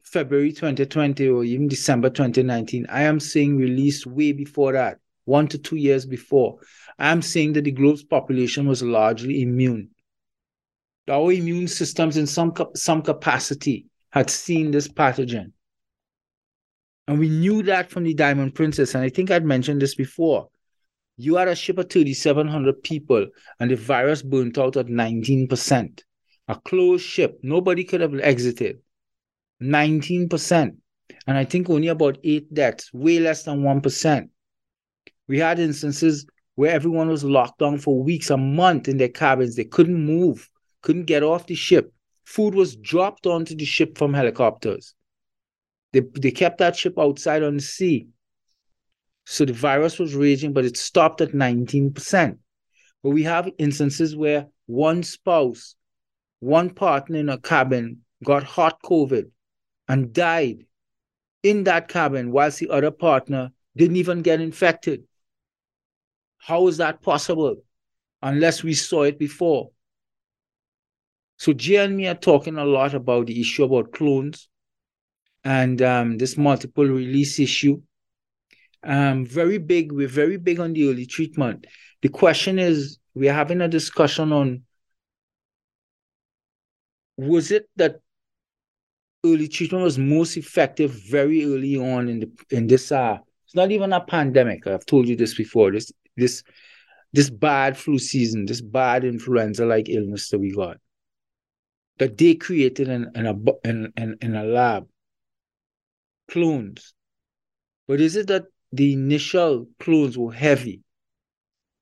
February 0.03 0.51
2020 0.51 1.27
or 1.27 1.43
even 1.43 1.67
December 1.67 2.09
2019. 2.09 2.87
I 2.89 3.03
am 3.03 3.19
saying 3.19 3.57
released 3.57 4.05
way 4.05 4.31
before 4.31 4.73
that, 4.73 4.99
one 5.25 5.47
to 5.49 5.57
two 5.57 5.75
years 5.75 6.05
before. 6.05 6.59
I 6.97 7.11
am 7.11 7.21
saying 7.21 7.53
that 7.53 7.63
the 7.63 7.71
globe's 7.71 8.03
population 8.03 8.67
was 8.67 8.81
largely 8.81 9.41
immune. 9.41 9.89
Our 11.07 11.31
immune 11.31 11.67
systems, 11.67 12.17
in 12.17 12.25
some, 12.25 12.53
some 12.75 13.01
capacity, 13.01 13.85
had 14.11 14.29
seen 14.29 14.71
this 14.71 14.87
pathogen. 14.87 15.51
And 17.07 17.19
we 17.19 17.29
knew 17.29 17.61
that 17.63 17.91
from 17.91 18.03
the 18.03 18.13
Diamond 18.13 18.55
Princess. 18.55 18.95
And 18.95 19.03
I 19.03 19.09
think 19.09 19.29
I'd 19.29 19.45
mentioned 19.45 19.81
this 19.81 19.93
before. 19.93 20.49
You 21.17 21.35
had 21.35 21.47
a 21.47 21.55
ship 21.55 21.77
of 21.77 21.89
3,700 21.89 22.83
people, 22.83 23.27
and 23.59 23.71
the 23.71 23.75
virus 23.75 24.21
burnt 24.21 24.57
out 24.57 24.75
at 24.77 24.87
19%. 24.87 26.03
A 26.47 26.55
closed 26.55 27.05
ship. 27.05 27.39
Nobody 27.41 27.83
could 27.83 28.01
have 28.01 28.13
exited. 28.19 28.79
19%. 29.61 30.75
And 31.27 31.37
I 31.37 31.45
think 31.45 31.69
only 31.69 31.87
about 31.87 32.17
eight 32.23 32.53
deaths, 32.53 32.91
way 32.93 33.19
less 33.19 33.43
than 33.43 33.63
1%. 33.63 34.29
We 35.27 35.39
had 35.39 35.59
instances 35.59 36.25
where 36.55 36.71
everyone 36.71 37.09
was 37.09 37.23
locked 37.23 37.59
down 37.59 37.77
for 37.79 38.03
weeks, 38.03 38.29
a 38.29 38.37
month 38.37 38.87
in 38.87 38.97
their 38.97 39.09
cabins. 39.09 39.55
They 39.55 39.65
couldn't 39.65 40.05
move, 40.05 40.49
couldn't 40.81 41.05
get 41.05 41.23
off 41.23 41.47
the 41.47 41.55
ship. 41.55 41.91
Food 42.25 42.55
was 42.55 42.75
dropped 42.75 43.25
onto 43.25 43.55
the 43.55 43.65
ship 43.65 43.97
from 43.97 44.13
helicopters. 44.13 44.95
They, 45.93 46.01
they 46.19 46.31
kept 46.31 46.57
that 46.57 46.75
ship 46.75 46.95
outside 46.99 47.43
on 47.43 47.55
the 47.55 47.61
sea. 47.61 48.07
So 49.25 49.43
the 49.45 49.53
virus 49.53 49.99
was 49.99 50.15
raging, 50.15 50.53
but 50.53 50.65
it 50.65 50.77
stopped 50.77 51.21
at 51.21 51.31
19%. 51.31 52.37
But 53.03 53.09
we 53.09 53.23
have 53.23 53.49
instances 53.57 54.15
where 54.15 54.47
one 54.67 55.03
spouse, 55.03 55.75
one 56.39 56.69
partner 56.69 57.19
in 57.19 57.29
a 57.29 57.37
cabin 57.37 58.01
got 58.23 58.43
hot 58.43 58.81
COVID 58.83 59.29
and 59.87 60.13
died 60.13 60.65
in 61.43 61.63
that 61.65 61.87
cabin 61.87 62.31
whilst 62.31 62.59
the 62.59 62.69
other 62.69 62.91
partner 62.91 63.51
didn't 63.75 63.97
even 63.97 64.21
get 64.21 64.41
infected. 64.41 65.03
How 66.37 66.67
is 66.67 66.77
that 66.77 67.01
possible? 67.01 67.57
Unless 68.21 68.63
we 68.63 68.73
saw 68.73 69.03
it 69.03 69.19
before. 69.19 69.71
So 71.37 71.53
Jay 71.53 71.77
and 71.77 71.97
me 71.97 72.07
are 72.07 72.15
talking 72.15 72.57
a 72.57 72.65
lot 72.65 72.93
about 72.93 73.27
the 73.27 73.39
issue 73.39 73.63
about 73.63 73.91
clones 73.91 74.47
and 75.43 75.81
um, 75.81 76.17
this 76.17 76.37
multiple 76.37 76.85
release 76.85 77.39
issue. 77.39 77.81
Um, 78.85 79.25
very 79.25 79.57
big. 79.57 79.91
We're 79.91 80.07
very 80.07 80.37
big 80.37 80.59
on 80.59 80.73
the 80.73 80.89
early 80.89 81.05
treatment. 81.05 81.65
The 82.01 82.09
question 82.09 82.59
is, 82.59 82.99
we're 83.13 83.33
having 83.33 83.61
a 83.61 83.67
discussion 83.67 84.31
on 84.31 84.63
was 87.17 87.49
it 87.49 87.69
that 87.77 88.01
early 89.25 89.47
treatment 89.47 89.83
was 89.83 89.97
most 89.97 90.35
effective 90.35 90.91
very 91.09 91.45
early 91.45 91.77
on 91.77 92.09
in 92.09 92.19
the 92.19 92.29
in 92.51 92.67
this 92.67 92.91
uh 92.91 93.17
it's 93.45 93.55
not 93.55 93.71
even 93.71 93.93
a 93.93 94.01
pandemic. 94.01 94.65
I've 94.67 94.85
told 94.85 95.07
you 95.07 95.15
this 95.15 95.35
before. 95.35 95.71
This 95.71 95.91
this 96.17 96.43
this 97.13 97.29
bad 97.29 97.77
flu 97.77 97.99
season, 97.99 98.45
this 98.45 98.61
bad 98.61 99.05
influenza 99.05 99.65
like 99.65 99.87
illness 99.87 100.29
that 100.29 100.39
we 100.39 100.51
got. 100.51 100.77
That 101.99 102.17
they 102.17 102.35
created 102.35 102.89
in, 102.89 103.11
in 103.15 103.25
a 103.25 103.35
in, 103.63 103.93
in, 103.95 104.17
in 104.21 104.35
a 104.35 104.43
lab. 104.43 104.87
Clones. 106.27 106.93
But 107.87 108.01
is 108.01 108.15
it 108.15 108.27
that 108.27 108.45
the 108.75 108.93
initial 108.93 109.67
clones 109.79 110.17
were 110.17 110.33
heavy? 110.33 110.81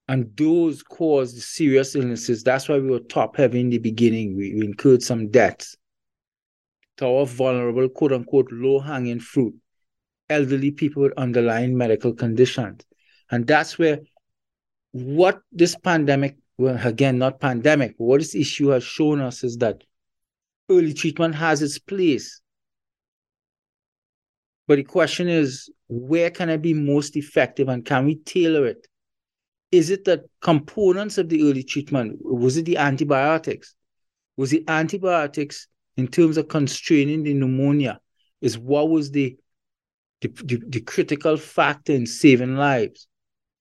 And 0.07 0.35
those 0.35 0.83
caused 0.83 1.41
serious 1.41 1.95
illnesses. 1.95 2.43
That's 2.43 2.67
why 2.67 2.77
we 2.77 2.89
were 2.89 2.99
top 2.99 3.37
heavy 3.37 3.61
in 3.61 3.69
the 3.69 3.77
beginning. 3.77 4.35
We, 4.35 4.53
we 4.53 4.65
incurred 4.65 5.01
some 5.01 5.29
deaths 5.29 5.77
to 6.97 7.07
our 7.07 7.25
vulnerable, 7.25 7.89
quote 7.89 8.11
unquote, 8.11 8.51
low 8.51 8.79
hanging 8.79 9.19
fruit, 9.19 9.55
elderly 10.29 10.71
people 10.71 11.03
with 11.03 11.13
underlying 11.17 11.77
medical 11.77 12.13
conditions. 12.13 12.85
And 13.31 13.47
that's 13.47 13.77
where 13.79 13.99
what 14.91 15.41
this 15.51 15.75
pandemic, 15.75 16.37
well, 16.57 16.77
again, 16.85 17.17
not 17.17 17.39
pandemic, 17.39 17.95
what 17.97 18.19
this 18.19 18.35
issue 18.35 18.67
has 18.67 18.83
shown 18.83 19.21
us 19.21 19.43
is 19.43 19.57
that 19.57 19.83
early 20.69 20.93
treatment 20.93 21.35
has 21.35 21.61
its 21.61 21.79
place. 21.79 22.41
But 24.67 24.75
the 24.75 24.83
question 24.83 25.27
is, 25.27 25.69
where 25.93 26.29
can 26.29 26.49
I 26.49 26.57
be 26.57 26.73
most 26.73 27.15
effective 27.15 27.69
and 27.69 27.85
can 27.85 28.05
we 28.05 28.15
tailor 28.15 28.65
it? 28.65 28.87
Is 29.71 29.89
it 29.89 30.05
the 30.05 30.25
components 30.41 31.17
of 31.17 31.29
the 31.29 31.49
early 31.49 31.63
treatment? 31.63 32.17
Was 32.21 32.57
it 32.57 32.65
the 32.65 32.77
antibiotics? 32.77 33.75
Was 34.37 34.53
it 34.53 34.63
antibiotics 34.67 35.67
in 35.97 36.07
terms 36.07 36.37
of 36.37 36.47
constraining 36.47 37.23
the 37.23 37.33
pneumonia 37.33 37.99
is 38.41 38.57
what 38.57 38.89
was 38.89 39.11
the, 39.11 39.37
the, 40.21 40.27
the, 40.43 40.61
the 40.67 40.81
critical 40.81 41.37
factor 41.37 41.93
in 41.93 42.05
saving 42.05 42.57
lives. 42.57 43.07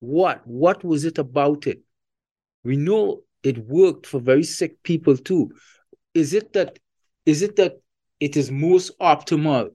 What? 0.01 0.47
What 0.47 0.83
was 0.83 1.05
it 1.05 1.19
about 1.19 1.67
it? 1.67 1.81
We 2.65 2.77
know 2.77 3.23
it 3.43 3.59
worked 3.59 4.07
for 4.07 4.21
very 4.21 4.45
sick 4.45 4.83
people 4.83 5.17
too. 5.17 5.51
Is 6.15 6.35
it 6.35 6.53
that 6.55 6.79
is 7.25 7.43
it 7.43 7.57
that 7.57 7.75
it 8.21 8.37
is 8.37 8.51
most 8.51 8.97
optimal 8.99 9.71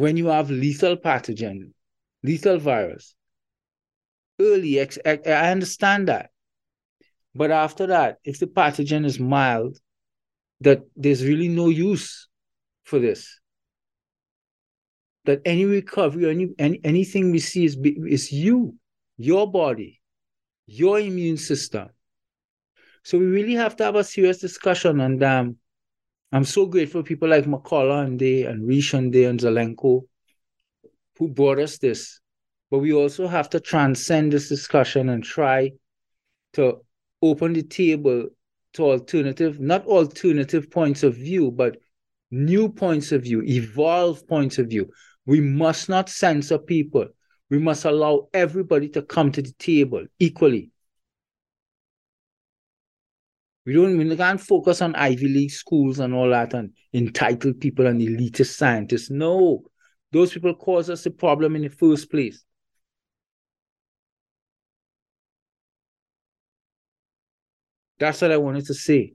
when 0.00 0.16
you 0.16 0.26
have 0.26 0.50
lethal 0.50 0.96
pathogen, 0.96 1.72
lethal 2.22 2.58
virus? 2.58 3.14
Early, 4.40 4.80
I 4.80 5.50
understand 5.50 6.08
that. 6.08 6.30
But 7.34 7.50
after 7.50 7.86
that, 7.88 8.18
if 8.24 8.40
the 8.40 8.46
pathogen 8.46 9.04
is 9.04 9.20
mild, 9.20 9.78
that 10.62 10.80
there's 10.96 11.24
really 11.24 11.48
no 11.48 11.68
use 11.68 12.28
for 12.84 12.98
this. 12.98 13.38
That 15.26 15.42
any 15.44 15.66
recovery, 15.66 16.30
any, 16.30 16.48
any 16.58 16.80
anything 16.82 17.30
we 17.30 17.38
see 17.38 17.66
is 17.66 17.76
is 18.18 18.32
you, 18.32 18.74
your 19.18 19.50
body, 19.50 20.00
your 20.66 20.98
immune 20.98 21.36
system. 21.36 21.90
So 23.04 23.18
we 23.18 23.26
really 23.26 23.54
have 23.54 23.76
to 23.76 23.84
have 23.84 23.96
a 23.96 24.04
serious 24.04 24.38
discussion. 24.38 25.00
And 25.00 25.22
um, 25.22 25.56
I'm 26.32 26.44
so 26.44 26.66
grateful 26.66 27.02
for 27.02 27.06
people 27.06 27.28
like 27.28 27.44
McCullough 27.44 28.04
and 28.04 28.18
they 28.18 28.44
and 28.44 28.68
Risch 28.68 28.94
and 28.94 29.12
they 29.12 29.24
and 29.24 29.40
Zelenko 29.40 30.02
who 31.18 31.28
brought 31.28 31.58
us 31.58 31.78
this. 31.78 32.20
But 32.70 32.78
we 32.78 32.92
also 32.92 33.26
have 33.26 33.50
to 33.50 33.60
transcend 33.60 34.32
this 34.32 34.48
discussion 34.48 35.08
and 35.08 35.22
try 35.22 35.72
to 36.54 36.78
open 37.20 37.52
the 37.52 37.62
table 37.62 38.28
to 38.74 38.82
alternative, 38.84 39.60
not 39.60 39.84
alternative 39.86 40.70
points 40.70 41.02
of 41.02 41.16
view, 41.16 41.50
but 41.50 41.76
new 42.30 42.68
points 42.68 43.12
of 43.12 43.22
view, 43.22 43.42
evolved 43.42 44.26
points 44.28 44.58
of 44.58 44.68
view. 44.68 44.88
We 45.26 45.40
must 45.40 45.88
not 45.88 46.08
censor 46.08 46.58
people. 46.58 47.08
We 47.50 47.58
must 47.58 47.84
allow 47.84 48.28
everybody 48.32 48.88
to 48.90 49.02
come 49.02 49.32
to 49.32 49.42
the 49.42 49.52
table 49.58 50.06
equally. 50.18 50.70
We 53.70 53.76
don't 53.76 53.96
we 53.96 54.16
can't 54.16 54.40
focus 54.40 54.82
on 54.82 54.96
Ivy 54.96 55.28
League 55.28 55.52
schools 55.52 56.00
and 56.00 56.12
all 56.12 56.30
that 56.30 56.54
and 56.54 56.72
entitled 56.92 57.60
people 57.60 57.86
and 57.86 58.00
elitist 58.00 58.56
scientists. 58.56 59.10
No, 59.10 59.62
those 60.10 60.32
people 60.32 60.56
cause 60.56 60.90
us 60.90 61.04
the 61.04 61.12
problem 61.12 61.54
in 61.54 61.62
the 61.62 61.68
first 61.68 62.10
place. 62.10 62.42
That's 68.00 68.20
what 68.20 68.32
I 68.32 68.38
wanted 68.38 68.66
to 68.66 68.74
say. 68.74 69.14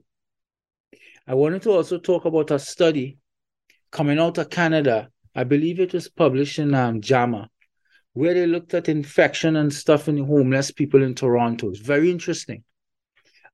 I 1.26 1.34
wanted 1.34 1.60
to 1.64 1.72
also 1.72 1.98
talk 1.98 2.24
about 2.24 2.50
a 2.50 2.58
study 2.58 3.18
coming 3.90 4.18
out 4.18 4.38
of 4.38 4.48
Canada. 4.48 5.10
I 5.34 5.44
believe 5.44 5.80
it 5.80 5.92
was 5.92 6.08
published 6.08 6.58
in 6.58 6.72
um, 6.74 7.02
JAMA, 7.02 7.50
where 8.14 8.32
they 8.32 8.46
looked 8.46 8.72
at 8.72 8.88
infection 8.88 9.56
and 9.56 9.70
stuff 9.70 10.08
in 10.08 10.16
homeless 10.16 10.70
people 10.70 11.02
in 11.02 11.14
Toronto. 11.14 11.68
It's 11.68 11.80
very 11.80 12.10
interesting. 12.10 12.64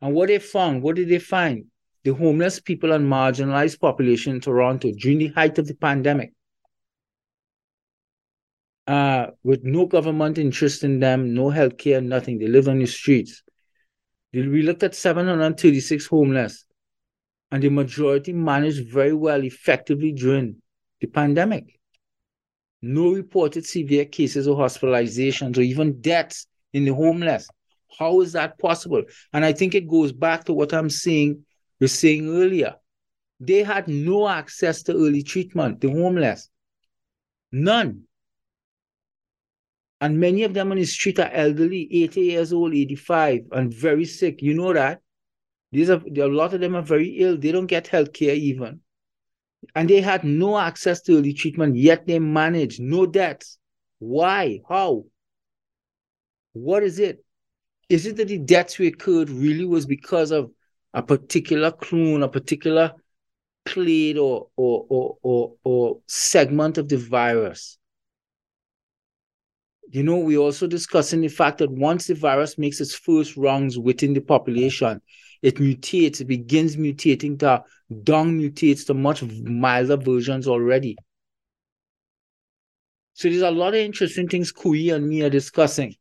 And 0.03 0.14
what 0.14 0.26
they 0.26 0.40
found, 0.40 0.82
what 0.82 0.96
did 0.96 1.09
they 1.09 1.20
find? 1.20 1.66
The 2.03 2.12
homeless 2.12 2.59
people 2.59 2.92
and 2.92 3.07
marginalized 3.07 3.78
population 3.78 4.34
in 4.34 4.40
Toronto 4.40 4.90
during 4.90 5.18
the 5.18 5.28
height 5.28 5.57
of 5.59 5.68
the 5.68 5.76
pandemic, 5.76 6.32
uh, 8.88 9.28
with 9.44 9.62
no 9.62 9.86
government 9.86 10.38
interest 10.38 10.82
in 10.82 10.98
them, 10.98 11.32
no 11.32 11.44
healthcare, 11.44 12.05
nothing. 12.05 12.38
They 12.38 12.48
live 12.48 12.68
on 12.68 12.80
the 12.80 12.86
streets. 12.86 13.44
We 14.32 14.62
looked 14.62 14.82
at 14.82 14.96
736 14.96 16.07
homeless, 16.07 16.64
and 17.53 17.62
the 17.62 17.68
majority 17.68 18.32
managed 18.32 18.90
very 18.92 19.12
well, 19.12 19.44
effectively 19.44 20.11
during 20.11 20.57
the 21.00 21.07
pandemic. 21.07 21.78
No 22.80 23.12
reported 23.12 23.64
severe 23.64 24.07
cases 24.07 24.48
of 24.48 24.57
hospitalizations 24.57 25.59
or 25.59 25.61
even 25.61 26.00
deaths 26.00 26.48
in 26.72 26.84
the 26.84 26.94
homeless. 26.94 27.46
How 27.99 28.20
is 28.20 28.32
that 28.32 28.59
possible? 28.59 29.03
And 29.32 29.45
I 29.45 29.53
think 29.53 29.74
it 29.74 29.88
goes 29.88 30.12
back 30.12 30.45
to 30.45 30.53
what 30.53 30.72
I'm 30.72 30.90
saying, 30.90 31.45
you're 31.78 31.88
saying 31.88 32.28
earlier. 32.28 32.76
They 33.40 33.62
had 33.62 33.88
no 33.88 34.28
access 34.28 34.82
to 34.84 34.93
early 34.93 35.22
treatment, 35.22 35.80
the 35.80 35.90
homeless. 35.90 36.49
None. 37.51 38.03
And 40.01 40.18
many 40.18 40.43
of 40.43 40.55
them 40.55 40.72
on 40.72 40.78
the 40.78 40.84
street 40.84 41.18
are 41.18 41.30
elderly, 41.32 41.88
80 41.93 42.20
years 42.20 42.53
old, 42.53 42.74
85, 42.74 43.43
and 43.53 43.72
very 43.72 44.05
sick. 44.05 44.43
You 44.43 44.55
know 44.55 44.72
that. 44.72 45.01
These 45.70 45.90
are 45.90 46.03
a 46.05 46.26
lot 46.26 46.55
of 46.55 46.61
them 46.61 46.76
are 46.76 46.82
very 46.82 47.09
ill. 47.20 47.36
They 47.36 47.53
don't 47.53 47.66
get 47.66 47.86
health 47.86 48.12
care 48.12 48.34
even. 48.34 48.80
And 49.74 49.88
they 49.88 50.01
had 50.01 50.24
no 50.24 50.59
access 50.59 51.01
to 51.03 51.16
early 51.16 51.32
treatment, 51.32 51.76
yet 51.76 52.07
they 52.07 52.18
managed 52.18 52.80
no 52.80 53.07
deaths. 53.07 53.59
Why? 53.99 54.61
How? 54.68 55.05
What 56.53 56.82
is 56.82 56.99
it? 56.99 57.24
Is 57.93 58.07
it 58.07 58.16
that 58.16 58.28
the 58.28 58.38
deaths 58.38 58.78
we 58.78 58.86
occurred 58.86 59.28
really 59.28 59.66
was 59.66 59.84
because 59.84 60.30
of 60.30 60.51
a 60.95 61.03
particular 61.03 61.70
clone, 61.70 62.22
a 62.22 62.28
particular 62.28 62.95
clade 63.66 64.16
or, 64.16 64.49
or, 64.57 64.86
or, 64.88 65.18
or, 65.22 65.55
or 65.62 66.01
segment 66.07 66.78
of 66.78 66.88
the 66.88 66.97
virus? 66.97 67.76
You 69.90 70.05
know, 70.05 70.16
we're 70.16 70.38
also 70.38 70.66
discussing 70.66 71.20
the 71.20 71.28
fact 71.28 71.59
that 71.59 71.70
once 71.70 72.07
the 72.07 72.14
virus 72.14 72.57
makes 72.57 72.80
its 72.80 72.95
first 72.95 73.36
rounds 73.36 73.78
within 73.78 74.14
the 74.14 74.22
population, 74.22 75.03
it 75.43 75.57
mutates, 75.57 76.22
it 76.22 76.28
begins 76.28 76.76
mutating 76.76 77.38
to 77.40 77.62
dung 78.05 78.38
mutates 78.38 78.86
to 78.86 78.95
much 78.95 79.22
milder 79.22 79.99
versions 79.99 80.49
already. 80.49 80.97
So 83.12 83.28
there's 83.28 83.43
a 83.43 83.51
lot 83.51 83.74
of 83.74 83.80
interesting 83.80 84.28
things 84.28 84.51
Couey 84.51 84.95
and 84.95 85.07
me 85.07 85.20
are 85.20 85.28
discussing. 85.28 85.95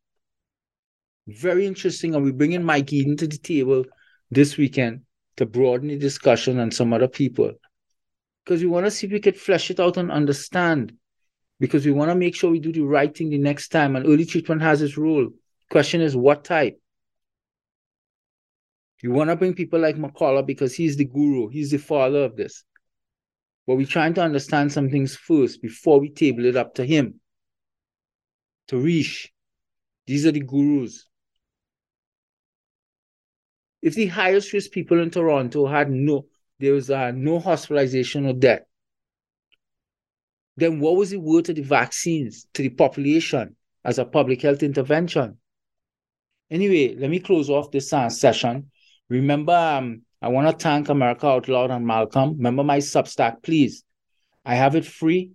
Very 1.28 1.66
interesting. 1.66 2.16
And 2.16 2.24
we 2.24 2.32
bring 2.32 2.54
in 2.54 2.64
Mike 2.64 2.88
Yeadon 2.88 3.18
to 3.20 3.28
the 3.28 3.38
table 3.38 3.86
this 4.30 4.58
weekend 4.58 5.02
to 5.38 5.46
broaden 5.46 5.90
the 5.90 5.98
discussion 5.98 6.60
and 6.60 6.74
some 6.74 6.94
other 6.94 7.08
people. 7.08 7.54
Because 8.44 8.62
we 8.62 8.68
want 8.68 8.86
to 8.86 8.92
see 8.92 9.08
if 9.08 9.14
we 9.14 9.20
could 9.20 9.38
flesh 9.38 9.70
it 9.70 9.80
out 9.80 9.98
and 9.98 10.12
understand. 10.12 10.94
Because 11.60 11.86
we 11.86 11.92
want 11.92 12.10
to 12.10 12.16
make 12.16 12.36
sure 12.36 12.50
we 12.50 12.60
do 12.60 12.72
the 12.72 12.82
right 12.82 13.16
thing 13.16 13.30
the 13.30 13.38
next 13.38 13.70
time. 13.70 13.96
And 13.96 14.06
early 14.06 14.26
treatment 14.26 14.62
has 14.62 14.82
its 14.82 14.98
role. 14.98 15.30
Question 15.70 16.02
is 16.02 16.16
what 16.16 16.44
type? 16.44 16.82
You 19.02 19.12
want 19.12 19.30
to 19.30 19.36
bring 19.36 19.54
people 19.54 19.80
like 19.80 19.96
McCullough 19.96 20.46
because 20.46 20.76
he's 20.76 20.96
the 20.96 21.06
guru, 21.06 21.48
he's 21.48 21.72
the 21.72 21.78
father 21.78 22.24
of 22.24 22.36
this. 22.36 22.64
But 23.66 23.76
we're 23.76 23.88
trying 23.88 24.14
to 24.16 24.22
understand 24.22 24.72
some 24.72 24.90
things 24.90 25.16
first 25.16 25.62
before 25.62 26.00
we 26.00 26.10
table 26.10 26.46
it 26.46 26.56
up 26.56 26.76
to 26.76 26.86
him. 26.86 27.20
To 28.68 28.76
Risch. 28.76 29.30
These 30.06 30.26
are 30.26 30.32
the 30.32 30.42
gurus. 30.42 31.08
If 33.82 33.96
the 33.96 34.08
highest 34.08 34.54
risk 34.54 34.72
people 34.72 35.02
in 35.02 35.10
Toronto 35.10 35.66
had 35.68 35.90
no, 35.90 36.26
there 36.60 36.74
was 36.74 36.90
uh, 36.90 37.12
no 37.12 37.40
hospitalization 37.40 38.26
or 38.26 38.34
death, 38.34 38.62
then 40.58 40.80
what 40.80 40.96
was 40.96 41.10
the 41.10 41.20
worth 41.20 41.50
of 41.50 41.56
the 41.56 41.62
vaccines 41.64 42.46
to 42.54 42.62
the 42.62 42.70
population 42.70 43.56
as 43.84 43.98
a 43.98 44.06
public 44.06 44.42
health 44.42 44.62
intervention? 44.62 45.38
Anyway, 46.50 46.96
let 46.96 47.10
me 47.10 47.20
close 47.20 47.50
off 47.50 47.72
this 47.72 47.92
uh, 47.94 48.10
session 48.10 48.70
Remember, 49.12 49.52
um, 49.52 50.04
I 50.22 50.30
want 50.30 50.48
to 50.48 50.64
thank 50.64 50.88
America 50.88 51.28
Out 51.28 51.50
Loud 51.50 51.70
and 51.70 51.86
Malcolm. 51.86 52.38
Remember 52.38 52.64
my 52.64 52.78
Substack, 52.78 53.44
please. 53.44 53.84
I 54.46 54.56
have 54.56 54.74
it 54.78 54.86
free. 54.86 55.32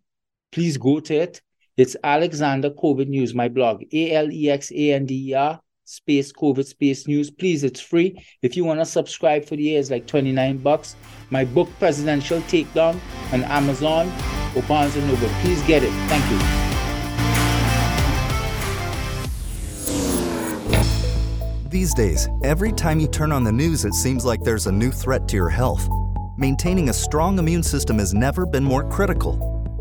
Please 0.50 0.78
go 0.78 0.98
to 1.00 1.14
it. 1.14 1.42
It's 1.76 1.94
Alexander 2.02 2.70
COVID 2.70 3.06
News, 3.06 3.34
my 3.34 3.48
blog. 3.48 3.82
A 3.92 4.12
L 4.12 4.32
E 4.32 4.48
X 4.48 4.72
A 4.72 4.94
N 4.94 5.04
D 5.04 5.28
E 5.28 5.34
R 5.34 5.60
space 5.86 6.32
COVID 6.32 6.66
space 6.66 7.08
news. 7.08 7.30
Please, 7.30 7.64
it's 7.64 7.80
free. 7.80 8.22
If 8.42 8.56
you 8.56 8.64
want 8.64 8.80
to 8.80 8.84
subscribe 8.84 9.44
for 9.44 9.56
the 9.56 9.62
year, 9.62 9.80
it's 9.80 9.90
like 9.90 10.06
29 10.06 10.58
bucks. 10.58 10.96
My 11.30 11.44
book, 11.44 11.68
Presidential 11.78 12.40
Takedown, 12.42 13.00
on 13.32 13.44
Amazon 13.44 14.12
or 14.54 14.62
Barnes 14.62 14.96
Noble. 14.96 15.28
Please 15.40 15.62
get 15.62 15.82
it. 15.82 15.92
Thank 16.08 16.30
you. 16.30 16.66
These 21.70 21.94
days, 21.94 22.28
every 22.42 22.72
time 22.72 23.00
you 23.00 23.06
turn 23.06 23.32
on 23.32 23.44
the 23.44 23.52
news, 23.52 23.84
it 23.84 23.94
seems 23.94 24.24
like 24.24 24.42
there's 24.42 24.66
a 24.66 24.72
new 24.72 24.90
threat 24.90 25.28
to 25.28 25.36
your 25.36 25.50
health. 25.50 25.88
Maintaining 26.36 26.88
a 26.88 26.92
strong 26.92 27.38
immune 27.38 27.62
system 27.62 27.98
has 27.98 28.12
never 28.12 28.44
been 28.44 28.64
more 28.64 28.88
critical. 28.90 29.55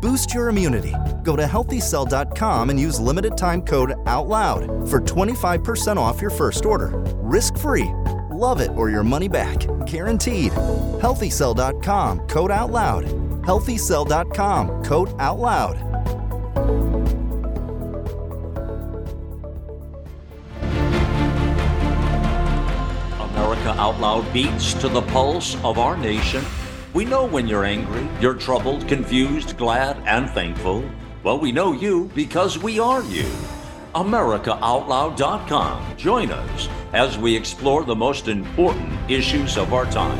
Boost 0.00 0.32
your 0.34 0.48
immunity. 0.48 0.94
Go 1.22 1.36
to 1.36 1.44
healthycell.com 1.44 2.70
and 2.70 2.80
use 2.80 2.98
limited 2.98 3.36
time 3.36 3.62
code 3.62 3.94
OUTLOUD 4.06 4.88
for 4.88 5.00
25% 5.00 5.96
off 5.96 6.20
your 6.20 6.30
first 6.30 6.64
order. 6.64 6.90
Risk 7.18 7.56
free. 7.58 7.92
Love 8.30 8.60
it 8.60 8.70
or 8.76 8.90
your 8.90 9.04
money 9.04 9.28
back. 9.28 9.58
Guaranteed. 9.86 10.52
Healthycell.com 10.52 12.20
code 12.28 12.50
OUTLOUD. 12.50 13.04
Healthycell.com 13.42 14.84
code 14.84 15.10
OUTLOUD. 15.18 15.86
America 23.66 23.82
Out 23.82 24.00
Loud 24.00 24.32
beats 24.32 24.74
to 24.74 24.88
the 24.88 25.02
pulse 25.02 25.56
of 25.64 25.78
our 25.78 25.96
nation. 25.96 26.44
We 26.92 27.04
know 27.04 27.26
when 27.26 27.46
you're 27.46 27.64
angry, 27.64 28.06
you're 28.20 28.34
troubled, 28.34 28.88
confused, 28.88 29.56
glad, 29.56 29.96
and 30.06 30.30
thankful. 30.30 30.84
Well, 31.22 31.38
we 31.38 31.52
know 31.52 31.72
you 31.72 32.10
because 32.14 32.58
we 32.58 32.78
are 32.78 33.02
you. 33.02 33.28
AmericaOutloud.com. 33.94 35.96
Join 35.96 36.30
us 36.30 36.68
as 36.92 37.18
we 37.18 37.34
explore 37.34 37.84
the 37.84 37.96
most 37.96 38.28
important 38.28 38.98
issues 39.10 39.56
of 39.56 39.72
our 39.72 39.86
time. 39.86 40.18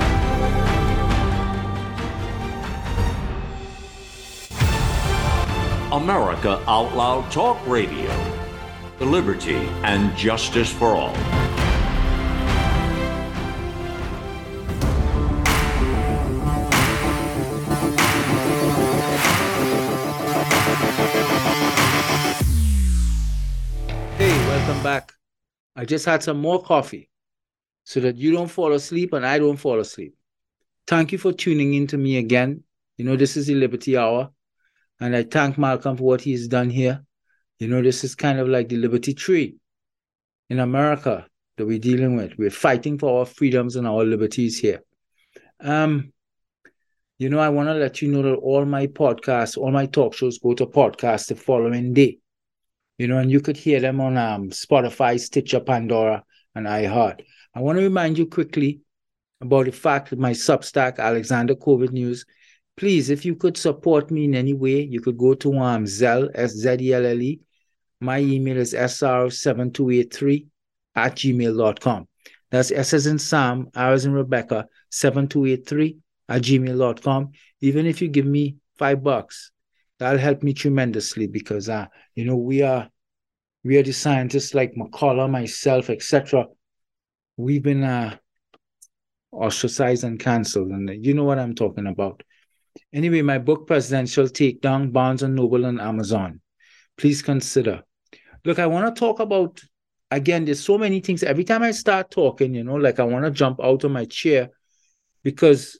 America 5.92 6.62
Out 6.66 6.94
Loud 6.94 7.30
Talk 7.30 7.64
Radio. 7.66 8.10
Liberty 8.98 9.68
and 9.82 10.16
justice 10.16 10.72
for 10.72 10.96
all. 10.96 11.45
Back. 24.86 25.12
I 25.74 25.84
just 25.84 26.06
had 26.06 26.22
some 26.22 26.38
more 26.38 26.62
coffee 26.62 27.10
so 27.82 27.98
that 28.00 28.16
you 28.16 28.30
don't 28.30 28.46
fall 28.46 28.72
asleep 28.72 29.12
and 29.14 29.26
I 29.26 29.36
don't 29.40 29.56
fall 29.56 29.80
asleep. 29.80 30.14
Thank 30.86 31.10
you 31.10 31.18
for 31.18 31.32
tuning 31.32 31.74
in 31.74 31.88
to 31.88 31.98
me 31.98 32.18
again. 32.18 32.62
You 32.96 33.04
know, 33.04 33.16
this 33.16 33.36
is 33.36 33.48
the 33.48 33.56
Liberty 33.56 33.96
Hour, 33.96 34.30
and 35.00 35.16
I 35.16 35.24
thank 35.24 35.58
Malcolm 35.58 35.96
for 35.96 36.04
what 36.04 36.20
he's 36.20 36.46
done 36.46 36.70
here. 36.70 37.04
You 37.58 37.66
know, 37.66 37.82
this 37.82 38.04
is 38.04 38.14
kind 38.14 38.38
of 38.38 38.48
like 38.48 38.68
the 38.68 38.76
Liberty 38.76 39.12
Tree 39.12 39.56
in 40.50 40.60
America 40.60 41.26
that 41.56 41.66
we're 41.66 41.80
dealing 41.90 42.14
with. 42.14 42.38
We're 42.38 42.50
fighting 42.66 42.96
for 42.96 43.18
our 43.18 43.26
freedoms 43.26 43.74
and 43.74 43.88
our 43.88 44.04
liberties 44.04 44.56
here. 44.60 44.84
Um, 45.58 46.12
you 47.18 47.28
know, 47.28 47.40
I 47.40 47.48
want 47.48 47.68
to 47.70 47.74
let 47.74 48.00
you 48.00 48.08
know 48.12 48.22
that 48.22 48.36
all 48.36 48.64
my 48.64 48.86
podcasts, 48.86 49.58
all 49.58 49.72
my 49.72 49.86
talk 49.86 50.14
shows 50.14 50.38
go 50.38 50.54
to 50.54 50.66
podcast 50.66 51.26
the 51.26 51.34
following 51.34 51.92
day 51.92 52.20
you 52.98 53.08
know, 53.08 53.18
and 53.18 53.30
you 53.30 53.40
could 53.40 53.56
hear 53.56 53.80
them 53.80 54.00
on 54.00 54.16
um, 54.16 54.50
Spotify, 54.50 55.18
Stitcher, 55.20 55.60
Pandora, 55.60 56.24
and 56.54 56.66
iHeart. 56.66 57.20
I 57.54 57.60
want 57.60 57.78
to 57.78 57.84
remind 57.84 58.18
you 58.18 58.26
quickly 58.26 58.80
about 59.40 59.66
the 59.66 59.72
fact 59.72 60.10
that 60.10 60.18
my 60.18 60.32
Substack, 60.32 60.98
Alexander 60.98 61.54
COVID 61.54 61.92
News, 61.92 62.24
please, 62.76 63.10
if 63.10 63.24
you 63.24 63.36
could 63.36 63.56
support 63.56 64.10
me 64.10 64.24
in 64.24 64.34
any 64.34 64.54
way, 64.54 64.82
you 64.82 65.00
could 65.00 65.18
go 65.18 65.34
to 65.34 65.58
um, 65.58 65.84
Zelle, 65.84 66.30
S-Z-E-L-L-E. 66.34 67.40
My 68.00 68.18
email 68.18 68.58
is 68.58 68.74
sr7283 68.74 70.46
at 70.94 71.14
gmail.com. 71.14 72.08
That's 72.50 72.70
S 72.70 72.94
as 72.94 73.06
in 73.06 73.18
Sam, 73.18 73.68
R 73.74 73.92
as 73.92 74.04
in 74.04 74.12
Rebecca, 74.12 74.66
7283 74.90 75.96
at 76.28 76.42
gmail.com. 76.42 77.30
Even 77.60 77.86
if 77.86 78.02
you 78.02 78.08
give 78.08 78.26
me 78.26 78.56
five 78.78 79.02
bucks, 79.02 79.50
that'll 79.98 80.18
help 80.18 80.42
me 80.42 80.52
tremendously 80.52 81.26
because 81.26 81.68
uh, 81.68 81.86
you 82.14 82.24
know, 82.24 82.36
we 82.36 82.62
are 82.62 82.88
we 83.64 83.76
are 83.76 83.82
the 83.82 83.92
scientists 83.92 84.54
like 84.54 84.74
McCullough, 84.74 85.30
myself, 85.30 85.90
etc. 85.90 86.46
we've 87.36 87.62
been 87.62 87.82
uh, 87.82 88.16
ostracized 89.32 90.04
and 90.04 90.18
canceled. 90.18 90.70
And 90.70 91.04
you 91.04 91.14
know 91.14 91.24
what 91.24 91.38
I'm 91.38 91.54
talking 91.54 91.86
about. 91.86 92.22
Anyway, 92.92 93.22
my 93.22 93.38
book, 93.38 93.66
Presidential 93.66 94.26
Takedown 94.26 94.92
Barnes 94.92 95.22
and 95.22 95.34
Noble 95.34 95.64
and 95.64 95.80
Amazon. 95.80 96.40
Please 96.96 97.22
consider. 97.22 97.82
Look, 98.44 98.58
I 98.58 98.66
want 98.66 98.94
to 98.94 98.98
talk 98.98 99.18
about, 99.18 99.60
again, 100.10 100.44
there's 100.44 100.64
so 100.64 100.78
many 100.78 101.00
things. 101.00 101.22
Every 101.22 101.44
time 101.44 101.62
I 101.62 101.72
start 101.72 102.10
talking, 102.10 102.54
you 102.54 102.64
know, 102.64 102.76
like 102.76 103.00
I 103.00 103.04
want 103.04 103.24
to 103.24 103.30
jump 103.30 103.58
out 103.62 103.84
of 103.84 103.90
my 103.90 104.04
chair 104.04 104.50
because 105.22 105.78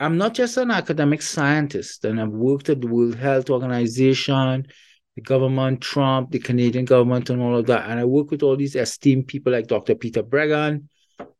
I'm 0.00 0.16
not 0.16 0.32
just 0.32 0.56
an 0.56 0.70
academic 0.70 1.20
scientist, 1.20 2.06
and 2.06 2.18
I've 2.18 2.30
worked 2.30 2.70
at 2.70 2.80
the 2.80 2.86
World 2.86 3.16
Health 3.16 3.50
Organization, 3.50 4.66
the 5.14 5.20
government, 5.20 5.82
Trump, 5.82 6.30
the 6.30 6.38
Canadian 6.38 6.86
government, 6.86 7.28
and 7.28 7.42
all 7.42 7.58
of 7.58 7.66
that. 7.66 7.90
And 7.90 8.00
I 8.00 8.06
work 8.06 8.30
with 8.30 8.42
all 8.42 8.56
these 8.56 8.76
esteemed 8.76 9.28
people 9.28 9.52
like 9.52 9.66
Dr. 9.66 9.94
Peter 9.94 10.22
Breggin, 10.22 10.84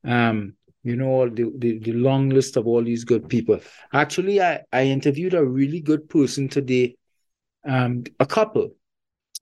um, 0.05 0.55
you 0.83 0.95
know, 0.95 1.31
the, 1.31 1.51
the, 1.57 1.79
the 1.79 1.93
long 1.93 2.29
list 2.29 2.59
of 2.59 2.67
all 2.67 2.85
these 2.85 3.05
good 3.05 3.31
people. 3.31 3.61
Actually, 3.95 4.43
I, 4.43 4.61
I 4.71 4.85
interviewed 4.85 5.33
a 5.33 5.45
really 5.45 5.81
good 5.81 6.11
person 6.11 6.51
today, 6.51 6.97
um, 7.67 8.05
a 8.19 8.27
couple. 8.27 8.73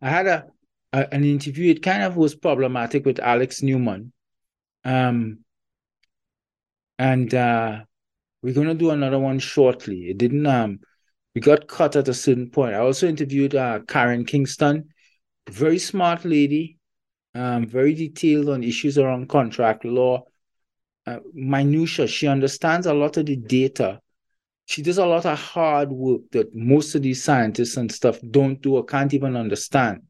I 0.01 0.11
had 0.11 0.29
a, 0.29 0.47
a 0.93 1.13
an 1.13 1.25
interview. 1.25 1.73
It 1.73 1.83
kind 1.83 2.05
of 2.05 2.17
was 2.17 2.37
problematic 2.37 3.05
with 3.05 3.19
Alex 3.19 3.63
Newman. 3.63 4.13
Um, 4.85 5.41
and 7.01 7.35
uh, 7.35 7.81
we're 8.43 8.55
going 8.55 8.69
to 8.69 8.75
do 8.75 8.91
another 8.91 9.19
one 9.19 9.39
shortly. 9.39 10.09
It 10.09 10.19
didn't 10.19 10.47
um 10.47 10.81
we 11.35 11.41
got 11.41 11.69
cut 11.69 11.95
at 11.95 12.09
a 12.09 12.15
certain 12.15 12.51
point. 12.51 12.75
I 12.75 12.79
also 12.79 13.07
interviewed 13.07 13.55
uh, 13.55 13.79
Karen 13.87 14.25
Kingston, 14.25 14.89
very 15.49 15.79
smart 15.79 16.25
lady, 16.25 16.79
um, 17.33 17.65
very 17.65 17.95
detailed 17.95 18.49
on 18.49 18.65
issues 18.65 18.99
around 18.99 19.29
contract 19.29 19.85
law, 19.85 20.25
uh, 21.07 21.21
minutia. 21.33 22.09
She 22.09 22.27
understands 22.27 22.87
a 22.87 22.95
lot 22.95 23.19
of 23.19 23.27
the 23.27 23.37
data. 23.37 24.01
She 24.67 24.83
does 24.83 24.99
a 24.99 25.07
lot 25.07 25.27
of 25.27 25.39
hard 25.39 25.91
work 25.91 26.23
that 26.33 26.53
most 26.57 26.97
of 26.97 27.03
these 27.03 27.23
scientists 27.23 27.77
and 27.77 27.93
stuff 27.93 28.19
don't 28.29 28.61
do 28.61 28.75
or 28.75 28.85
can't 28.85 29.15
even 29.15 29.37
understand. 29.37 30.03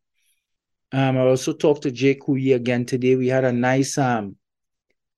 Um, 0.92 1.18
I 1.18 1.20
also 1.20 1.52
talked 1.52 1.82
to 1.82 1.90
Jay 1.90 2.14
Couey 2.14 2.54
again 2.54 2.86
today. 2.86 3.16
We 3.16 3.28
had 3.28 3.44
a 3.44 3.52
nice 3.52 3.98
um, 3.98 4.36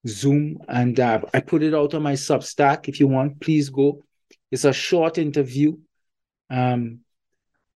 Zoom, 0.06 0.58
and 0.68 0.98
uh, 0.98 1.20
I 1.34 1.40
put 1.40 1.62
it 1.62 1.74
out 1.74 1.94
on 1.94 2.02
my 2.02 2.14
Substack. 2.14 2.88
If 2.88 3.00
you 3.00 3.08
want, 3.08 3.40
please 3.40 3.68
go. 3.70 4.04
It's 4.50 4.64
a 4.64 4.72
short 4.72 5.18
interview. 5.18 5.76
Um, 6.48 7.00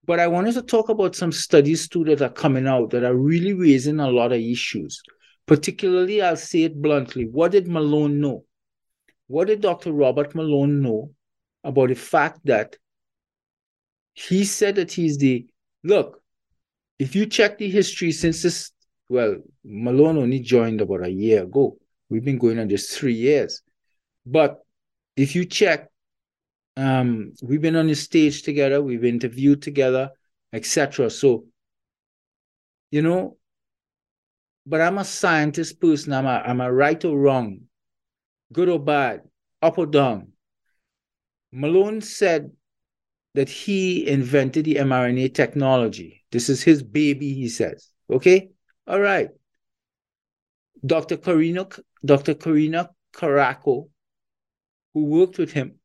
but 0.07 0.21
I 0.21 0.27
wanted 0.27 0.55
to 0.55 0.63
talk 0.63 0.89
about 0.89 1.15
some 1.15 1.33
studies 1.33 1.89
too 1.89 2.05
that 2.05 2.23
are 2.23 2.29
coming 2.31 2.67
out 2.67 2.91
that 2.91 3.05
are 3.05 3.17
really 3.17 3.53
raising 3.53 4.01
a 4.01 4.11
lot 4.11 4.33
of 4.33 4.41
issues. 4.41 5.03
Particularly, 5.47 6.23
I'll 6.23 6.37
say 6.37 6.63
it 6.65 6.81
bluntly. 6.81 7.27
What 7.27 7.53
did 7.53 7.69
Malone 7.69 8.21
know? 8.21 8.45
What 9.27 9.49
did 9.49 9.61
Dr. 9.61 9.93
Robert 9.93 10.35
Malone 10.35 10.83
know 10.83 11.11
about 11.63 11.89
the 11.89 11.95
fact 11.95 12.41
that 12.45 12.77
he 14.15 14.45
said 14.45 14.77
that 14.77 14.93
he's 14.93 15.19
the 15.19 15.47
look, 15.83 16.23
if 16.99 17.15
you 17.15 17.27
check 17.27 17.59
the 17.59 17.69
history 17.69 18.13
since 18.13 18.43
this, 18.43 18.71
well, 19.09 19.37
Malone 19.65 20.19
only 20.19 20.41
joined 20.41 20.81
about 20.81 21.05
a 21.05 21.11
year 21.11 21.43
ago. 21.43 21.77
We've 22.09 22.25
been 22.25 22.39
going 22.39 22.59
on 22.59 22.69
just 22.69 22.93
three 22.93 23.15
years. 23.15 23.63
But 24.27 24.65
if 25.17 25.35
you 25.35 25.45
check 25.45 25.89
um, 26.77 27.33
we've 27.43 27.61
been 27.61 27.77
on 27.77 27.87
the 27.87 27.95
stage 27.95 28.43
together, 28.43 28.83
we've 28.83 29.05
interviewed 29.05 29.63
together, 29.63 30.11
etc. 30.53 31.11
So, 31.11 31.47
you 32.91 33.03
know, 33.03 33.37
but 34.67 34.81
I'm 34.81 34.99
a 34.99 35.05
scientist 35.05 35.81
person. 35.81 36.13
I'm 36.13 36.27
a, 36.27 36.43
I'm 36.45 36.61
a 36.61 36.73
right 36.73 37.03
or 37.05 37.17
wrong, 37.17 37.61
good 38.53 38.69
or 38.69 38.81
bad, 38.81 39.23
up 39.63 39.79
or 39.79 39.87
down. 39.87 40.33
Malone 41.53 42.01
said 42.01 42.51
that 43.35 43.49
he 43.49 44.09
invented 44.09 44.65
the 44.65 44.77
mRNA 44.77 45.35
technology. 45.35 46.25
This 46.33 46.49
is 46.49 46.63
his 46.63 46.83
baby, 46.83 47.35
he 47.35 47.49
says. 47.49 47.91
Okay? 48.11 48.51
All 48.87 49.01
right. 49.01 49.29
Dr. 50.85 51.17
Corina, 51.17 51.81
Dr. 52.05 52.35
Corina 52.35 52.89
Karikó, 53.15 53.89
who 54.93 55.05
worked 55.05 55.39
with 55.39 55.53
him, 55.53 55.81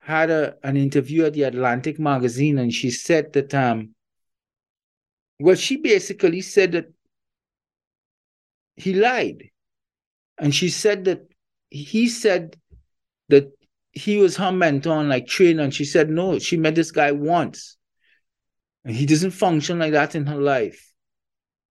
had 0.00 0.30
a, 0.30 0.56
an 0.62 0.76
interview 0.76 1.24
at 1.24 1.34
the 1.34 1.42
Atlantic 1.42 1.98
magazine, 1.98 2.58
and 2.58 2.72
she 2.72 2.90
said 2.90 3.32
that 3.34 3.54
um, 3.54 3.94
well, 5.38 5.56
she 5.56 5.76
basically 5.76 6.40
said 6.40 6.72
that 6.72 6.92
he 8.76 8.94
lied, 8.94 9.50
and 10.38 10.54
she 10.54 10.68
said 10.68 11.04
that 11.04 11.22
he 11.68 12.08
said 12.08 12.56
that 13.28 13.50
he 13.92 14.16
was 14.16 14.36
her 14.36 14.52
mentor 14.52 14.98
and 15.00 15.08
like 15.08 15.26
trainer, 15.26 15.62
and 15.62 15.74
she 15.74 15.84
said 15.84 16.08
no, 16.08 16.38
she 16.38 16.56
met 16.56 16.74
this 16.74 16.90
guy 16.90 17.12
once, 17.12 17.76
and 18.84 18.96
he 18.96 19.04
doesn't 19.06 19.32
function 19.32 19.78
like 19.78 19.92
that 19.92 20.14
in 20.14 20.26
her 20.26 20.40
life. 20.40 20.92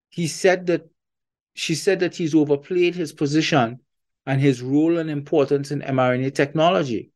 He 0.09 0.27
said 0.27 0.67
that 0.67 0.89
she 1.59 1.75
said 1.75 1.99
that 1.99 2.15
he's 2.15 2.33
overplayed 2.33 2.95
his 2.95 3.11
position 3.11 3.81
and 4.25 4.39
his 4.39 4.61
role 4.61 4.97
and 4.97 5.09
importance 5.09 5.71
in 5.71 5.81
mRNA 5.81 6.33
technology 6.33 7.11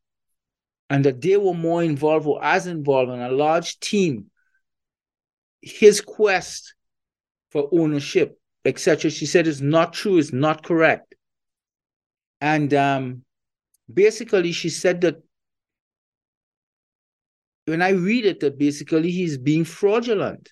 and 0.89 1.06
that 1.06 1.22
they 1.22 1.38
were 1.38 1.54
more 1.54 1.82
involved 1.82 2.28
or 2.28 2.44
as 2.44 2.68
involved 2.68 3.10
in 3.10 3.22
a 3.22 3.32
large 3.32 3.80
team, 3.80 4.26
his 5.62 6.02
quest 6.02 6.76
for 7.52 7.70
ownership, 7.72 8.38
etc. 8.66 9.10
She 9.10 9.26
said 9.26 9.48
is 9.48 9.62
not 9.62 9.94
true, 9.94 10.18
is 10.18 10.34
not 10.34 10.62
correct. 10.62 11.16
And 12.41 12.74
um, 12.74 13.24
basically, 13.91 14.52
she 14.52 14.70
said 14.70 15.00
that 15.02 15.24
when 17.64 17.82
I 17.82 17.91
read 17.91 18.26
it, 18.26 18.41
that 18.41 18.60
basically 18.60 19.10
he's 19.10 19.38
being 19.38 19.64
fraudulent. 19.64 20.52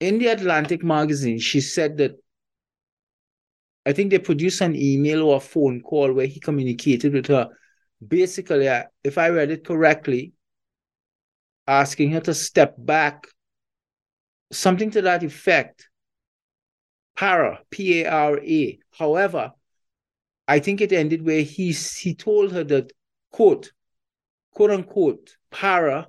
In 0.00 0.18
the 0.18 0.28
Atlantic 0.28 0.82
magazine, 0.82 1.38
she 1.38 1.60
said 1.60 1.98
that 1.98 2.12
I 3.86 3.92
think 3.92 4.10
they 4.10 4.18
produced 4.18 4.60
an 4.60 4.74
email 4.74 5.22
or 5.22 5.36
a 5.36 5.40
phone 5.40 5.80
call 5.80 6.12
where 6.12 6.26
he 6.26 6.40
communicated 6.40 7.12
with 7.12 7.26
her 7.26 7.48
basically, 8.06 8.68
uh, 8.68 8.84
if 9.04 9.18
I 9.18 9.28
read 9.28 9.50
it 9.50 9.64
correctly, 9.64 10.32
asking 11.66 12.12
her 12.12 12.20
to 12.20 12.34
step 12.34 12.74
back, 12.78 13.26
something 14.50 14.90
to 14.92 15.02
that 15.02 15.22
effect. 15.22 15.88
Para, 17.16 17.60
P 17.70 18.02
A 18.02 18.10
R 18.10 18.38
A. 18.38 18.78
However, 18.98 19.52
I 20.48 20.58
think 20.58 20.80
it 20.80 20.92
ended 20.92 21.24
where 21.24 21.42
he, 21.42 21.72
he 21.72 22.14
told 22.14 22.52
her 22.52 22.64
that, 22.64 22.92
quote, 23.30 23.72
quote 24.52 24.70
unquote, 24.70 25.36
para, 25.50 26.08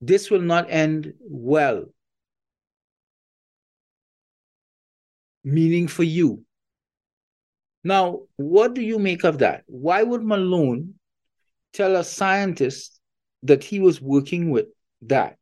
this 0.00 0.30
will 0.30 0.42
not 0.42 0.70
end 0.70 1.14
well. 1.20 1.86
Meaning 5.46 5.88
for 5.88 6.02
you. 6.02 6.44
Now, 7.82 8.22
what 8.36 8.74
do 8.74 8.82
you 8.82 8.98
make 8.98 9.24
of 9.24 9.38
that? 9.38 9.62
Why 9.66 10.02
would 10.02 10.22
Malone 10.22 10.94
tell 11.76 11.96
a 11.96 12.04
scientist 12.04 12.98
that 13.42 13.62
he 13.62 13.80
was 13.80 14.00
working 14.00 14.50
with 14.50 14.66
that. 15.02 15.36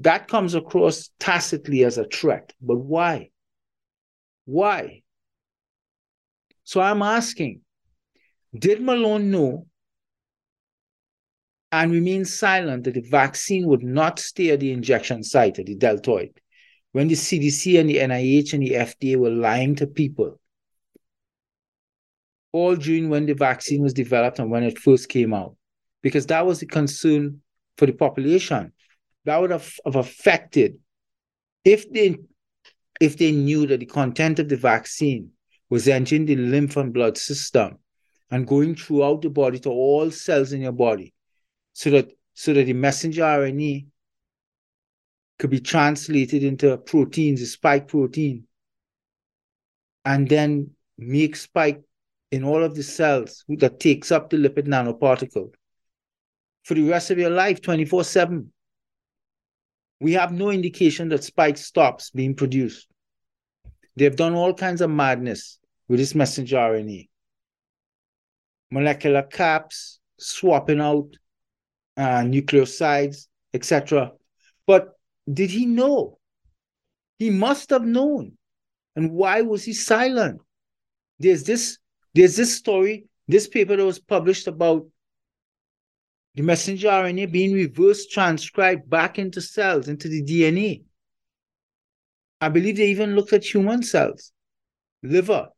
That 0.00 0.28
comes 0.28 0.54
across 0.54 1.10
tacitly 1.20 1.84
as 1.84 1.98
a 1.98 2.04
threat. 2.04 2.52
But 2.60 2.78
why? 2.78 3.30
Why? 4.44 5.02
So 6.64 6.80
I'm 6.80 7.02
asking 7.02 7.60
Did 8.58 8.80
Malone 8.82 9.30
know 9.30 9.66
and 11.72 11.92
remain 11.92 12.24
silent 12.24 12.84
that 12.84 12.94
the 12.94 13.02
vaccine 13.08 13.66
would 13.68 13.84
not 13.84 14.18
stay 14.18 14.50
at 14.50 14.60
the 14.60 14.72
injection 14.72 15.22
site 15.22 15.58
at 15.60 15.66
the 15.66 15.76
deltoid 15.76 16.39
when 16.92 17.08
the 17.08 17.14
CDC 17.14 17.78
and 17.78 17.88
the 17.88 17.96
NIH 17.98 18.52
and 18.52 18.62
the 18.62 18.72
FDA 18.72 19.16
were 19.16 19.30
lying 19.30 19.74
to 19.76 19.86
people 19.86 20.40
all 22.52 22.74
during 22.74 23.08
when 23.08 23.26
the 23.26 23.34
vaccine 23.34 23.82
was 23.82 23.92
developed 23.92 24.38
and 24.38 24.50
when 24.50 24.64
it 24.64 24.78
first 24.78 25.08
came 25.08 25.32
out, 25.32 25.56
because 26.02 26.26
that 26.26 26.44
was 26.44 26.60
the 26.60 26.66
concern 26.66 27.40
for 27.76 27.86
the 27.86 27.92
population. 27.92 28.72
That 29.24 29.40
would 29.40 29.50
have, 29.50 29.72
have 29.84 29.96
affected 29.96 30.78
if 31.64 31.90
they 31.92 32.18
if 33.00 33.16
they 33.16 33.32
knew 33.32 33.66
that 33.66 33.80
the 33.80 33.86
content 33.86 34.38
of 34.38 34.48
the 34.48 34.56
vaccine 34.56 35.30
was 35.70 35.88
entering 35.88 36.26
the 36.26 36.36
lymph 36.36 36.76
and 36.76 36.92
blood 36.92 37.16
system 37.16 37.78
and 38.30 38.46
going 38.46 38.74
throughout 38.74 39.22
the 39.22 39.30
body 39.30 39.58
to 39.60 39.70
all 39.70 40.10
cells 40.10 40.52
in 40.52 40.60
your 40.60 40.72
body, 40.72 41.14
so 41.72 41.90
that 41.90 42.10
so 42.34 42.52
that 42.52 42.64
the 42.64 42.72
messenger 42.72 43.22
RNA 43.22 43.86
could 45.40 45.50
be 45.50 45.58
translated 45.58 46.44
into 46.44 46.76
proteins, 46.76 47.40
the 47.40 47.46
spike 47.46 47.88
protein, 47.88 48.46
and 50.04 50.28
then 50.28 50.70
make 50.96 51.34
spike 51.34 51.82
in 52.30 52.44
all 52.44 52.62
of 52.62 52.76
the 52.76 52.82
cells 52.84 53.44
that 53.48 53.80
takes 53.80 54.12
up 54.12 54.30
the 54.30 54.36
lipid 54.36 54.68
nanoparticle 54.68 55.52
for 56.62 56.74
the 56.74 56.88
rest 56.88 57.10
of 57.10 57.18
your 57.18 57.30
life 57.30 57.60
24 57.60 58.04
7 58.04 58.52
we 59.98 60.12
have 60.12 60.30
no 60.30 60.50
indication 60.50 61.08
that 61.08 61.24
spike 61.24 61.56
stops 61.56 62.10
being 62.10 62.34
produced 62.34 62.90
They've 63.96 64.16
done 64.16 64.34
all 64.34 64.54
kinds 64.54 64.80
of 64.80 64.90
madness 64.90 65.58
with 65.88 65.98
this 65.98 66.14
messenger 66.14 66.56
RNA. 66.56 67.08
Molecular 68.70 69.22
caps, 69.24 69.98
swapping 70.18 70.80
out 70.80 71.08
uh, 71.96 72.22
nucleosides, 72.22 73.26
etc. 73.52 74.12
But 74.66 74.94
did 75.32 75.50
he 75.50 75.66
know? 75.66 76.18
He 77.18 77.30
must 77.30 77.70
have 77.70 77.84
known. 77.84 78.36
And 78.96 79.12
why 79.12 79.42
was 79.42 79.64
he 79.64 79.72
silent? 79.72 80.40
There's 81.18 81.44
this, 81.44 81.78
there's 82.14 82.36
this 82.36 82.56
story, 82.56 83.06
this 83.28 83.46
paper 83.46 83.76
that 83.76 83.84
was 83.84 83.98
published 83.98 84.46
about 84.46 84.86
the 86.34 86.42
messenger 86.42 86.88
RNA 86.88 87.30
being 87.30 87.52
reverse 87.52 88.06
transcribed 88.06 88.88
back 88.88 89.18
into 89.18 89.40
cells, 89.40 89.88
into 89.88 90.08
the 90.08 90.22
DNA. 90.22 90.84
I 92.40 92.48
believe 92.48 92.76
they 92.76 92.88
even 92.88 93.14
looked 93.14 93.32
at 93.32 93.44
human 93.44 93.82
cells, 93.82 94.32
liver. 95.02 95.48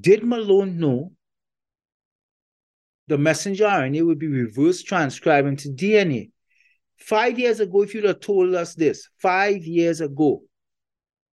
Did 0.00 0.24
Malone 0.24 0.78
know 0.78 1.12
the 3.06 3.18
messenger 3.18 3.64
RNA 3.64 4.04
would 4.06 4.18
be 4.18 4.26
reverse 4.26 4.82
transcribed 4.82 5.46
into 5.46 5.68
DNA? 5.68 6.31
Five 7.02 7.38
years 7.38 7.58
ago, 7.58 7.82
if 7.82 7.94
you'd 7.94 8.04
have 8.04 8.20
told 8.20 8.54
us 8.54 8.74
this, 8.74 9.08
five 9.18 9.64
years 9.64 10.00
ago, 10.00 10.42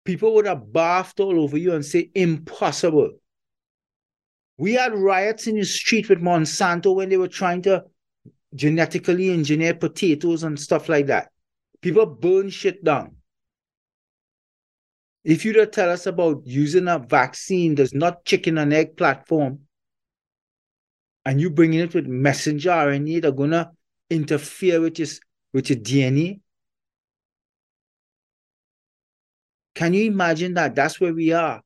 people 0.03 0.33
would 0.33 0.47
have 0.47 0.73
baffed 0.73 1.19
all 1.19 1.39
over 1.39 1.57
you 1.57 1.73
and 1.73 1.85
say, 1.85 2.09
impossible. 2.15 3.11
We 4.57 4.73
had 4.73 4.93
riots 4.95 5.45
in 5.45 5.55
the 5.55 5.63
street 5.63 6.09
with 6.09 6.21
Monsanto 6.21 6.95
when 6.95 7.09
they 7.09 7.17
were 7.17 7.27
trying 7.27 7.61
to 7.63 7.85
genetically 8.55 9.29
engineer 9.29 9.75
potatoes 9.75 10.43
and 10.43 10.59
stuff 10.59 10.89
like 10.89 11.05
that. 11.05 11.29
People 11.81 12.07
burn 12.07 12.49
shit 12.49 12.83
down. 12.83 13.15
If 15.23 15.45
you 15.45 15.53
to 15.53 15.67
tell 15.67 15.91
us 15.91 16.07
about 16.07 16.41
using 16.45 16.87
a 16.87 16.97
vaccine 16.97 17.75
that's 17.75 17.93
not 17.93 18.25
chicken 18.25 18.57
and 18.57 18.73
egg 18.73 18.97
platform, 18.97 19.59
and 21.25 21.39
you 21.39 21.51
bringing 21.51 21.81
it 21.81 21.93
with 21.93 22.07
messenger 22.07 22.71
RNA 22.71 23.21
that 23.21 23.27
are 23.27 23.31
gonna 23.31 23.71
interfere 24.09 24.81
with 24.81 24.97
your 24.97 25.07
with 25.53 25.69
your 25.69 25.79
DNA, 25.79 26.41
can 29.75 29.93
you 29.93 30.05
imagine 30.05 30.53
that? 30.55 30.75
That's 30.75 30.99
where 30.99 31.13
we 31.13 31.31
are. 31.31 31.61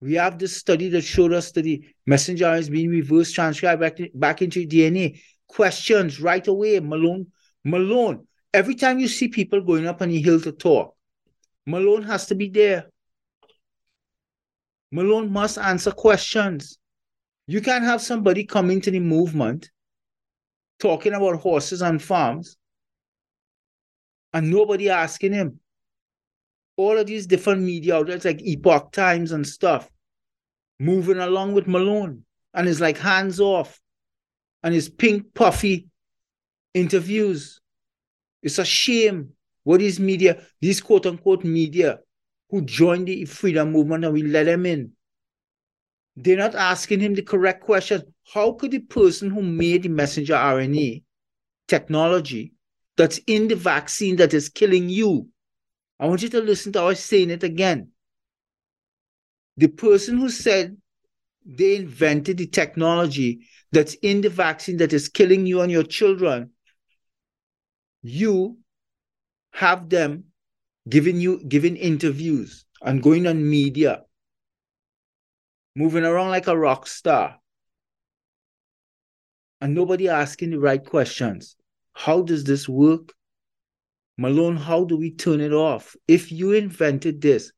We 0.00 0.14
have 0.14 0.38
this 0.38 0.56
study 0.56 0.88
that 0.90 1.02
showed 1.02 1.32
us 1.32 1.52
that 1.52 1.62
the 1.62 1.84
messenger 2.06 2.52
is 2.54 2.68
being 2.68 2.90
reverse 2.90 3.30
transcribed 3.30 3.80
back, 3.80 3.96
to, 3.96 4.10
back 4.14 4.42
into 4.42 4.66
DNA. 4.66 5.20
Questions 5.46 6.20
right 6.20 6.46
away, 6.46 6.80
Malone. 6.80 7.28
Malone. 7.64 8.26
Every 8.52 8.74
time 8.74 8.98
you 8.98 9.08
see 9.08 9.28
people 9.28 9.62
going 9.62 9.86
up 9.86 10.02
on 10.02 10.08
the 10.08 10.20
hill 10.20 10.40
to 10.40 10.52
talk, 10.52 10.94
Malone 11.66 12.02
has 12.02 12.26
to 12.26 12.34
be 12.34 12.48
there. 12.48 12.86
Malone 14.92 15.32
must 15.32 15.56
answer 15.56 15.90
questions. 15.90 16.78
You 17.46 17.60
can't 17.60 17.84
have 17.84 18.02
somebody 18.02 18.44
come 18.44 18.70
into 18.70 18.90
the 18.90 19.00
movement 19.00 19.70
talking 20.80 21.14
about 21.14 21.40
horses 21.40 21.82
and 21.82 22.02
farms 22.02 22.56
and 24.34 24.50
nobody 24.50 24.90
asking 24.90 25.32
him. 25.32 25.60
All 26.76 26.98
of 26.98 27.06
these 27.06 27.26
different 27.26 27.62
media 27.62 27.96
outlets 27.96 28.24
like 28.24 28.42
Epoch 28.42 28.92
Times 28.92 29.30
and 29.30 29.46
stuff 29.46 29.88
moving 30.80 31.18
along 31.18 31.54
with 31.54 31.68
Malone 31.68 32.24
and 32.52 32.68
it's 32.68 32.80
like 32.80 32.98
hands 32.98 33.38
off 33.40 33.80
and 34.64 34.74
his 34.74 34.88
pink 34.88 35.32
puffy 35.34 35.86
interviews. 36.74 37.60
It's 38.42 38.58
a 38.58 38.64
shame 38.64 39.30
what 39.62 39.80
is 39.80 39.98
media, 39.98 40.42
these 40.60 40.80
quote 40.80 41.06
unquote 41.06 41.44
media 41.44 42.00
who 42.50 42.60
joined 42.62 43.06
the 43.06 43.24
freedom 43.24 43.70
movement 43.70 44.04
and 44.04 44.12
we 44.12 44.24
let 44.24 44.44
them 44.44 44.66
in. 44.66 44.92
They're 46.16 46.36
not 46.36 46.56
asking 46.56 47.00
him 47.00 47.14
the 47.14 47.22
correct 47.22 47.64
question. 47.64 48.02
How 48.32 48.52
could 48.52 48.72
the 48.72 48.80
person 48.80 49.30
who 49.30 49.42
made 49.42 49.84
the 49.84 49.88
messenger 49.88 50.34
RNA 50.34 51.02
technology 51.68 52.52
that's 52.96 53.18
in 53.26 53.48
the 53.48 53.56
vaccine 53.56 54.16
that 54.16 54.34
is 54.34 54.48
killing 54.48 54.88
you? 54.88 55.28
I 55.98 56.06
want 56.06 56.22
you 56.22 56.28
to 56.30 56.40
listen 56.40 56.72
to 56.72 56.84
us 56.84 57.00
saying 57.00 57.30
it 57.30 57.42
again. 57.42 57.90
The 59.56 59.68
person 59.68 60.18
who 60.18 60.28
said 60.28 60.76
they 61.46 61.76
invented 61.76 62.38
the 62.38 62.46
technology 62.46 63.46
that's 63.70 63.94
in 63.94 64.20
the 64.20 64.28
vaccine 64.28 64.78
that 64.78 64.92
is 64.92 65.08
killing 65.08 65.46
you 65.46 65.60
and 65.60 65.70
your 65.70 65.82
children, 65.82 66.50
you 68.02 68.58
have 69.52 69.88
them 69.88 70.24
giving 70.88 71.20
you 71.20 71.42
giving 71.44 71.76
interviews 71.76 72.64
and 72.82 73.02
going 73.02 73.26
on 73.26 73.48
media, 73.48 74.02
moving 75.74 76.04
around 76.04 76.30
like 76.30 76.46
a 76.46 76.58
rock 76.58 76.86
star, 76.86 77.38
and 79.60 79.74
nobody 79.74 80.08
asking 80.08 80.50
the 80.50 80.58
right 80.58 80.84
questions. 80.84 81.56
How 81.94 82.22
does 82.22 82.44
this 82.44 82.68
work? 82.68 83.12
Malone, 84.18 84.56
how 84.56 84.84
do 84.84 84.96
we 84.96 85.12
turn 85.12 85.40
it 85.40 85.52
off? 85.52 85.96
If 86.06 86.30
you 86.30 86.52
invented 86.52 87.20
this, 87.20 87.52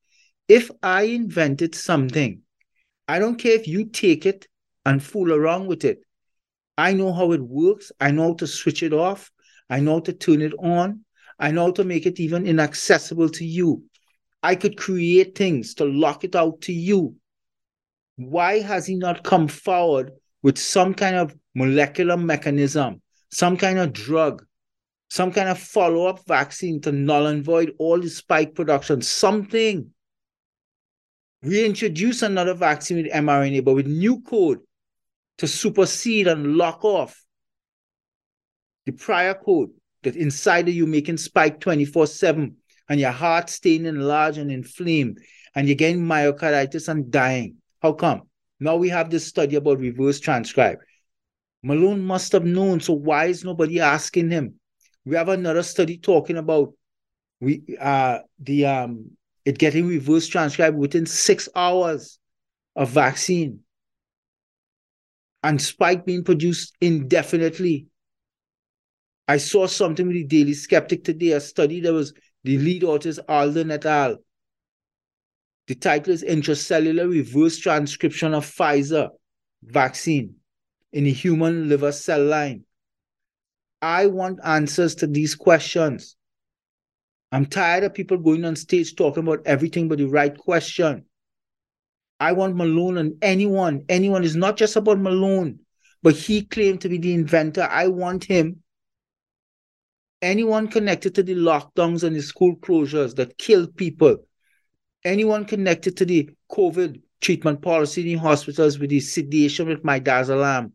if 0.49 0.71
I 0.83 1.03
invented 1.03 1.75
something, 1.75 2.43
I 3.09 3.19
don't 3.19 3.37
care 3.37 3.53
if 3.53 3.67
you 3.67 3.87
take 3.87 4.25
it 4.25 4.47
and 4.85 5.03
fool 5.03 5.33
around 5.33 5.67
with 5.67 5.85
it. 5.85 6.01
I 6.79 6.93
know 6.93 7.13
how 7.13 7.33
it 7.33 7.41
works. 7.41 7.93
I 8.01 8.11
know 8.11 8.29
how 8.29 8.35
to 8.35 8.47
switch 8.47 8.83
it 8.83 8.93
off. 8.93 9.31
I 9.69 9.81
know 9.81 9.95
how 9.95 10.01
to 10.01 10.13
turn 10.13 10.43
it 10.43 10.53
on. 10.59 11.05
I 11.39 11.51
know 11.51 11.67
how 11.67 11.73
to 11.73 11.85
make 11.85 12.07
it 12.07 12.21
even 12.21 12.47
inaccessible 12.47 13.31
to 13.31 13.45
you. 13.45 13.85
I 14.43 14.55
could 14.55 14.77
create 14.77 15.37
things 15.37 15.75
to 15.75 15.85
lock 15.85 16.25
it 16.25 16.37
out 16.37 16.61
to 16.63 16.73
you. 16.73 17.17
Why 18.17 18.61
has 18.61 18.87
he 18.87 18.95
not 18.95 19.25
come 19.25 19.49
forward 19.49 20.13
with 20.43 20.59
some 20.59 20.95
kind 20.95 21.17
of 21.17 21.35
molecular 21.55 22.17
mechanism, 22.17 23.03
some 23.37 23.59
kind 23.59 23.79
of 23.79 23.93
drug, 23.93 24.47
some 25.11 25.31
kind 25.31 25.51
of 25.51 25.59
follow 25.59 26.07
up 26.07 26.27
vaccine 26.27 26.81
to 26.81 26.91
null 26.91 27.27
and 27.27 27.45
void 27.45 27.71
all 27.79 28.01
the 28.01 28.09
spike 28.09 28.55
production, 28.55 29.03
something? 29.03 29.91
Reintroduce 31.43 32.23
another 32.23 32.55
vaccine 32.55 32.97
with 32.97 33.13
mRNA, 33.13 33.63
but 33.63 33.75
with 33.75 33.87
new 33.87 34.23
code 34.23 34.61
to 35.37 35.47
supersede 35.47 36.29
and 36.29 36.57
lock 36.57 36.83
off 36.83 37.23
the 38.87 38.93
prior 38.93 39.35
code 39.35 39.69
that 40.03 40.17
inside 40.17 40.67
of 40.67 40.75
you 40.75 40.87
making 40.87 41.19
spike 41.19 41.61
24 41.61 42.07
7 42.07 42.57
and 42.89 43.01
your 43.01 43.11
heart 43.11 43.51
staying 43.51 43.85
enlarged 43.85 44.39
and 44.39 44.51
inflamed 44.51 45.21
and 45.55 45.69
you're 45.69 45.77
getting 45.77 46.01
myocarditis 46.01 46.89
and 46.89 47.11
dying. 47.11 47.57
How 47.83 47.93
come? 47.93 48.23
Now 48.61 48.77
we 48.77 48.89
have 48.89 49.11
this 49.11 49.27
study 49.27 49.57
about 49.57 49.81
reverse 49.81 50.21
transcribe. 50.21 50.79
Malone 51.63 52.01
must 52.01 52.33
have 52.33 52.45
known, 52.45 52.81
so 52.81 52.93
why 52.93 53.27
is 53.27 53.45
nobody 53.45 53.81
asking 53.81 54.31
him? 54.31 54.55
We 55.05 55.17
have 55.17 55.29
another 55.29 55.63
study 55.63 55.99
talking 55.99 56.37
about 56.37 56.75
we 57.41 57.63
uh 57.81 58.19
the 58.39 58.67
um 58.67 59.11
it 59.45 59.59
getting 59.59 59.87
reverse 59.87 60.27
transcribed 60.27 60.77
within 60.77 61.07
six 61.07 61.49
hours 61.55 62.19
of 62.75 62.89
vaccine 62.91 63.61
and 65.43 65.61
spike 65.61 66.07
being 66.07 66.25
produced 66.25 66.75
indefinitely 66.81 67.87
I 69.29 69.39
saw 69.39 69.67
something 69.67 70.07
with 70.07 70.15
the 70.15 70.25
Daily 70.25 70.55
Skeptic 70.55 71.03
today, 71.03 71.33
a 71.33 71.41
study 71.41 71.81
that 71.81 71.93
was 71.93 72.13
the 72.45 72.59
lead 72.59 72.85
author 72.85 73.09
is 73.09 73.19
Alden 73.29 73.73
et 73.73 73.85
al. 73.85 74.19
The 75.67 75.75
title 75.75 76.13
is 76.15 76.23
Intracellular 76.23 77.11
Reverse 77.11 77.59
Transcription 77.59 78.35
of 78.35 78.47
Pfizer 78.47 79.09
Vaccine 79.65 80.37
in 80.97 81.07
a 81.07 81.11
Human 81.11 81.69
Liver 81.69 81.93
Cell 81.93 82.25
Line. 82.25 82.65
I 83.83 84.07
want 84.07 84.41
answers 84.43 84.95
to 84.97 85.07
these 85.07 85.35
questions. 85.35 86.17
I'm 87.31 87.45
tired 87.45 87.85
of 87.85 87.93
people 87.93 88.17
going 88.17 88.47
on 88.47 88.57
stage 88.57 88.97
talking 88.97 89.23
about 89.23 89.43
everything 89.45 89.89
but 89.89 89.99
the 89.99 90.07
right 90.07 90.35
question. 90.35 91.05
I 92.19 92.33
want 92.33 92.57
Malone 92.57 92.97
and 92.97 93.13
anyone, 93.21 93.85
anyone 93.91 94.25
is 94.25 94.37
not 94.37 94.57
just 94.57 94.75
about 94.77 94.99
Malone, 94.99 95.61
but 96.03 96.17
he 96.17 96.43
claimed 96.43 96.81
to 96.81 96.89
be 96.89 96.97
the 96.97 97.13
inventor. 97.13 97.69
I 97.71 97.89
want 97.89 98.25
him 98.25 98.63
anyone 100.23 100.67
connected 100.67 101.15
to 101.17 101.23
the 101.23 101.35
lockdowns 101.35 102.05
and 102.05 102.17
the 102.17 102.23
school 102.23 102.57
closures 102.57 103.15
that 103.17 103.37
killed 103.37 103.77
people, 103.77 104.17
anyone 105.05 105.45
connected 105.45 105.99
to 105.99 106.07
the 106.07 106.31
COVID 106.51 107.03
treatment 107.21 107.61
policy 107.61 108.11
in 108.11 108.19
hospitals 108.19 108.79
with 108.79 108.89
the 108.89 109.01
sedation 109.01 109.69
with 109.69 109.83
midazolam, 109.83 110.73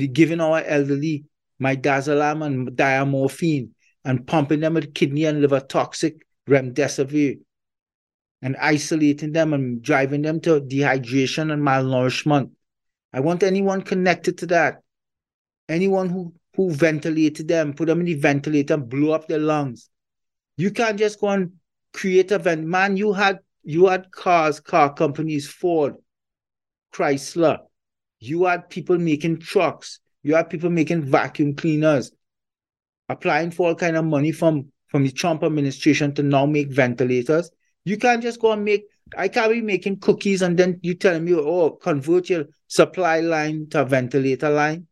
the 0.00 0.08
giving 0.08 0.40
our 0.40 0.62
elderly 0.62 1.24
midazolam 1.62 2.44
and 2.44 2.68
diamorphine 2.70 3.70
and 4.04 4.26
pumping 4.26 4.60
them 4.60 4.74
with 4.74 4.94
kidney 4.94 5.24
and 5.24 5.40
liver 5.40 5.60
toxic 5.60 6.26
remdesivir 6.48 7.38
and 8.40 8.56
isolating 8.56 9.32
them 9.32 9.52
and 9.52 9.82
driving 9.82 10.22
them 10.22 10.40
to 10.40 10.60
dehydration 10.60 11.52
and 11.52 11.62
malnourishment. 11.62 12.50
I 13.12 13.20
want 13.20 13.42
anyone 13.42 13.82
connected 13.82 14.38
to 14.38 14.46
that, 14.46 14.82
anyone 15.68 16.08
who 16.08 16.34
who 16.54 16.70
ventilated 16.70 17.48
them, 17.48 17.72
put 17.72 17.86
them 17.86 18.00
in 18.00 18.06
the 18.06 18.14
ventilator 18.14 18.74
and 18.74 18.88
blew 18.88 19.12
up 19.12 19.26
their 19.26 19.38
lungs. 19.38 19.88
You 20.56 20.70
can't 20.70 20.98
just 20.98 21.18
go 21.18 21.28
and 21.28 21.52
create 21.94 22.30
a 22.30 22.38
vent. 22.38 22.64
Man, 22.64 22.96
you 22.96 23.12
had 23.12 23.38
you 23.62 23.86
had 23.86 24.10
cars, 24.10 24.60
car 24.60 24.92
companies, 24.92 25.48
Ford, 25.48 25.94
Chrysler. 26.92 27.60
You 28.22 28.44
had 28.44 28.70
people 28.70 28.98
making 28.98 29.40
trucks. 29.40 29.98
You 30.22 30.36
had 30.36 30.48
people 30.48 30.70
making 30.70 31.02
vacuum 31.02 31.56
cleaners, 31.56 32.12
applying 33.08 33.50
for 33.50 33.68
all 33.68 33.74
kind 33.74 33.96
of 33.96 34.04
money 34.04 34.30
from 34.30 34.70
from 34.86 35.02
the 35.02 35.10
Trump 35.10 35.42
administration 35.42 36.14
to 36.14 36.22
now 36.22 36.46
make 36.46 36.70
ventilators. 36.70 37.50
You 37.84 37.96
can't 37.96 38.22
just 38.22 38.40
go 38.40 38.52
and 38.52 38.64
make. 38.64 38.84
I 39.16 39.26
can't 39.26 39.50
be 39.50 39.60
making 39.60 39.98
cookies 39.98 40.40
and 40.42 40.56
then 40.56 40.78
you 40.82 40.94
telling 40.94 41.24
me, 41.24 41.34
oh, 41.34 41.70
convert 41.70 42.30
your 42.30 42.44
supply 42.68 43.18
line 43.18 43.68
to 43.70 43.82
a 43.82 43.84
ventilator 43.84 44.50
line. 44.50 44.86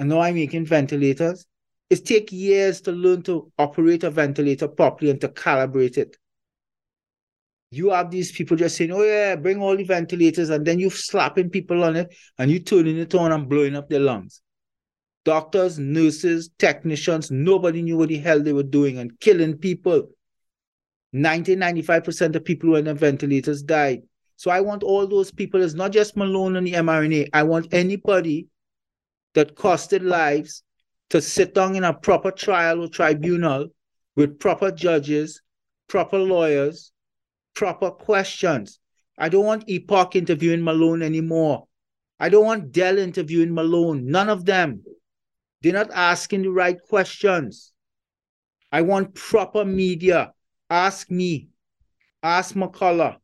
And 0.00 0.08
now 0.08 0.20
I'm 0.20 0.34
making 0.34 0.66
ventilators. 0.66 1.46
It 1.88 2.04
takes 2.04 2.32
years 2.32 2.80
to 2.80 2.90
learn 2.90 3.22
to 3.22 3.52
operate 3.58 4.02
a 4.02 4.10
ventilator 4.10 4.66
properly 4.66 5.12
and 5.12 5.20
to 5.20 5.28
calibrate 5.28 5.98
it. 5.98 6.16
You 7.70 7.90
have 7.90 8.10
these 8.10 8.32
people 8.32 8.56
just 8.56 8.76
saying, 8.76 8.92
oh 8.92 9.02
yeah, 9.02 9.36
bring 9.36 9.62
all 9.62 9.76
the 9.76 9.84
ventilators, 9.84 10.50
and 10.50 10.66
then 10.66 10.78
you're 10.78 10.90
slapping 10.90 11.50
people 11.50 11.84
on 11.84 11.96
it 11.96 12.14
and 12.38 12.50
you're 12.50 12.60
turning 12.60 12.98
it 12.98 13.14
on 13.14 13.30
and 13.30 13.48
blowing 13.48 13.76
up 13.76 13.88
their 13.88 14.00
lungs 14.00 14.42
doctors, 15.24 15.78
nurses, 15.78 16.50
technicians, 16.58 17.30
nobody 17.30 17.82
knew 17.82 17.96
what 17.96 18.08
the 18.08 18.18
hell 18.18 18.42
they 18.42 18.52
were 18.52 18.62
doing 18.62 18.98
and 18.98 19.18
killing 19.20 19.56
people. 19.56 20.08
90, 21.12 21.56
95% 21.56 22.36
of 22.36 22.44
people 22.44 22.68
who 22.68 22.72
were 22.72 22.82
the 22.82 22.94
ventilators 22.94 23.62
died. 23.62 24.02
So 24.36 24.50
I 24.50 24.60
want 24.60 24.82
all 24.82 25.06
those 25.06 25.30
people, 25.30 25.62
it's 25.62 25.74
not 25.74 25.92
just 25.92 26.16
Malone 26.16 26.56
and 26.56 26.66
the 26.66 26.72
mRNA. 26.74 27.28
I 27.32 27.42
want 27.42 27.74
anybody 27.74 28.46
that 29.34 29.56
costed 29.56 30.02
lives 30.02 30.62
to 31.10 31.20
sit 31.20 31.54
down 31.54 31.76
in 31.76 31.84
a 31.84 31.92
proper 31.92 32.30
trial 32.30 32.82
or 32.82 32.88
tribunal 32.88 33.68
with 34.16 34.38
proper 34.38 34.70
judges, 34.70 35.42
proper 35.88 36.18
lawyers, 36.18 36.92
proper 37.60 37.90
questions. 37.90 38.78
I 39.18 39.28
don't 39.28 39.44
want 39.44 39.68
Epoch 39.68 40.16
interviewing 40.16 40.64
Malone 40.64 41.02
anymore. 41.02 41.66
I 42.18 42.30
don't 42.30 42.46
want 42.46 42.72
Del 42.72 42.96
interviewing 42.96 43.52
Malone. 43.52 44.06
None 44.06 44.30
of 44.30 44.46
them. 44.46 44.82
They're 45.60 45.74
not 45.74 45.90
asking 45.90 46.40
the 46.40 46.52
right 46.52 46.78
questions. 46.88 47.74
I 48.72 48.80
want 48.80 49.14
proper 49.14 49.66
media. 49.66 50.32
Ask 50.70 51.10
me. 51.10 51.50
Ask 52.22 52.54
McCullough. 52.54 53.18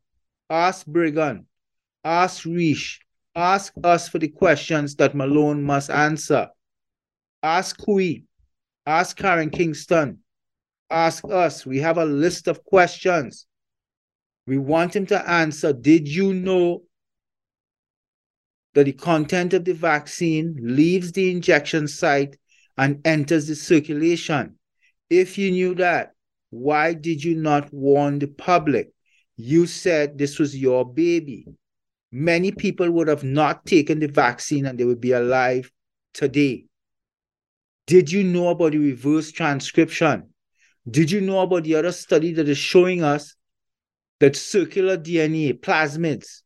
Ask 0.51 0.85
Breggin. 0.85 1.45
Ask 2.03 2.43
Risch. 2.43 2.99
Ask 3.33 3.73
us 3.83 4.07
for 4.07 4.19
the 4.19 4.27
questions 4.27 4.95
that 4.97 5.15
Malone 5.15 5.63
must 5.63 5.89
answer. 5.89 6.49
Ask 7.41 7.75
Couey. 7.79 8.25
Ask 8.85 9.17
Karen 9.17 9.49
Kingston. 9.49 10.19
Ask 10.91 11.23
us. 11.25 11.65
We 11.65 11.79
have 11.79 11.97
a 11.97 12.05
list 12.05 12.47
of 12.47 12.63
questions. 12.63 13.47
We 14.47 14.57
want 14.57 14.95
him 14.95 15.05
to 15.07 15.29
answer. 15.29 15.73
Did 15.73 16.07
you 16.07 16.33
know 16.33 16.83
that 18.77 18.85
the 18.85 18.93
content 18.93 19.55
of 19.55 19.65
the 19.65 19.73
vaccine 19.73 20.55
leaves 20.61 21.11
the 21.11 21.31
injection 21.31 21.87
site 21.87 22.37
and 22.77 23.01
enters 23.05 23.47
the 23.47 23.55
circulation. 23.55 24.55
If 25.09 25.35
you 25.35 25.49
knew 25.49 25.73
that, 25.75 26.11
why 26.51 26.93
did 26.93 27.23
you 27.23 27.35
not 27.35 27.73
warn 27.73 28.19
the 28.19 28.27
public? 28.27 28.91
You 29.35 29.65
said 29.65 30.17
this 30.17 30.37
was 30.37 30.55
your 30.55 30.85
baby. 30.85 31.47
Many 32.11 32.51
people 32.51 32.91
would 32.91 33.07
have 33.07 33.23
not 33.23 33.65
taken 33.65 33.99
the 33.99 34.09
vaccine 34.09 34.67
and 34.67 34.77
they 34.77 34.85
would 34.85 35.01
be 35.01 35.11
alive 35.11 35.71
today. 36.13 36.65
Did 37.87 38.11
you 38.11 38.23
know 38.23 38.49
about 38.49 38.73
the 38.73 38.77
reverse 38.77 39.31
transcription? 39.31 40.29
Did 40.87 41.09
you 41.09 41.21
know 41.21 41.39
about 41.39 41.63
the 41.63 41.75
other 41.75 41.91
study 41.91 42.31
that 42.33 42.47
is 42.47 42.59
showing 42.59 43.03
us 43.03 43.35
that 44.19 44.35
circular 44.35 44.97
DNA, 44.97 45.59
plasmids, 45.59 46.41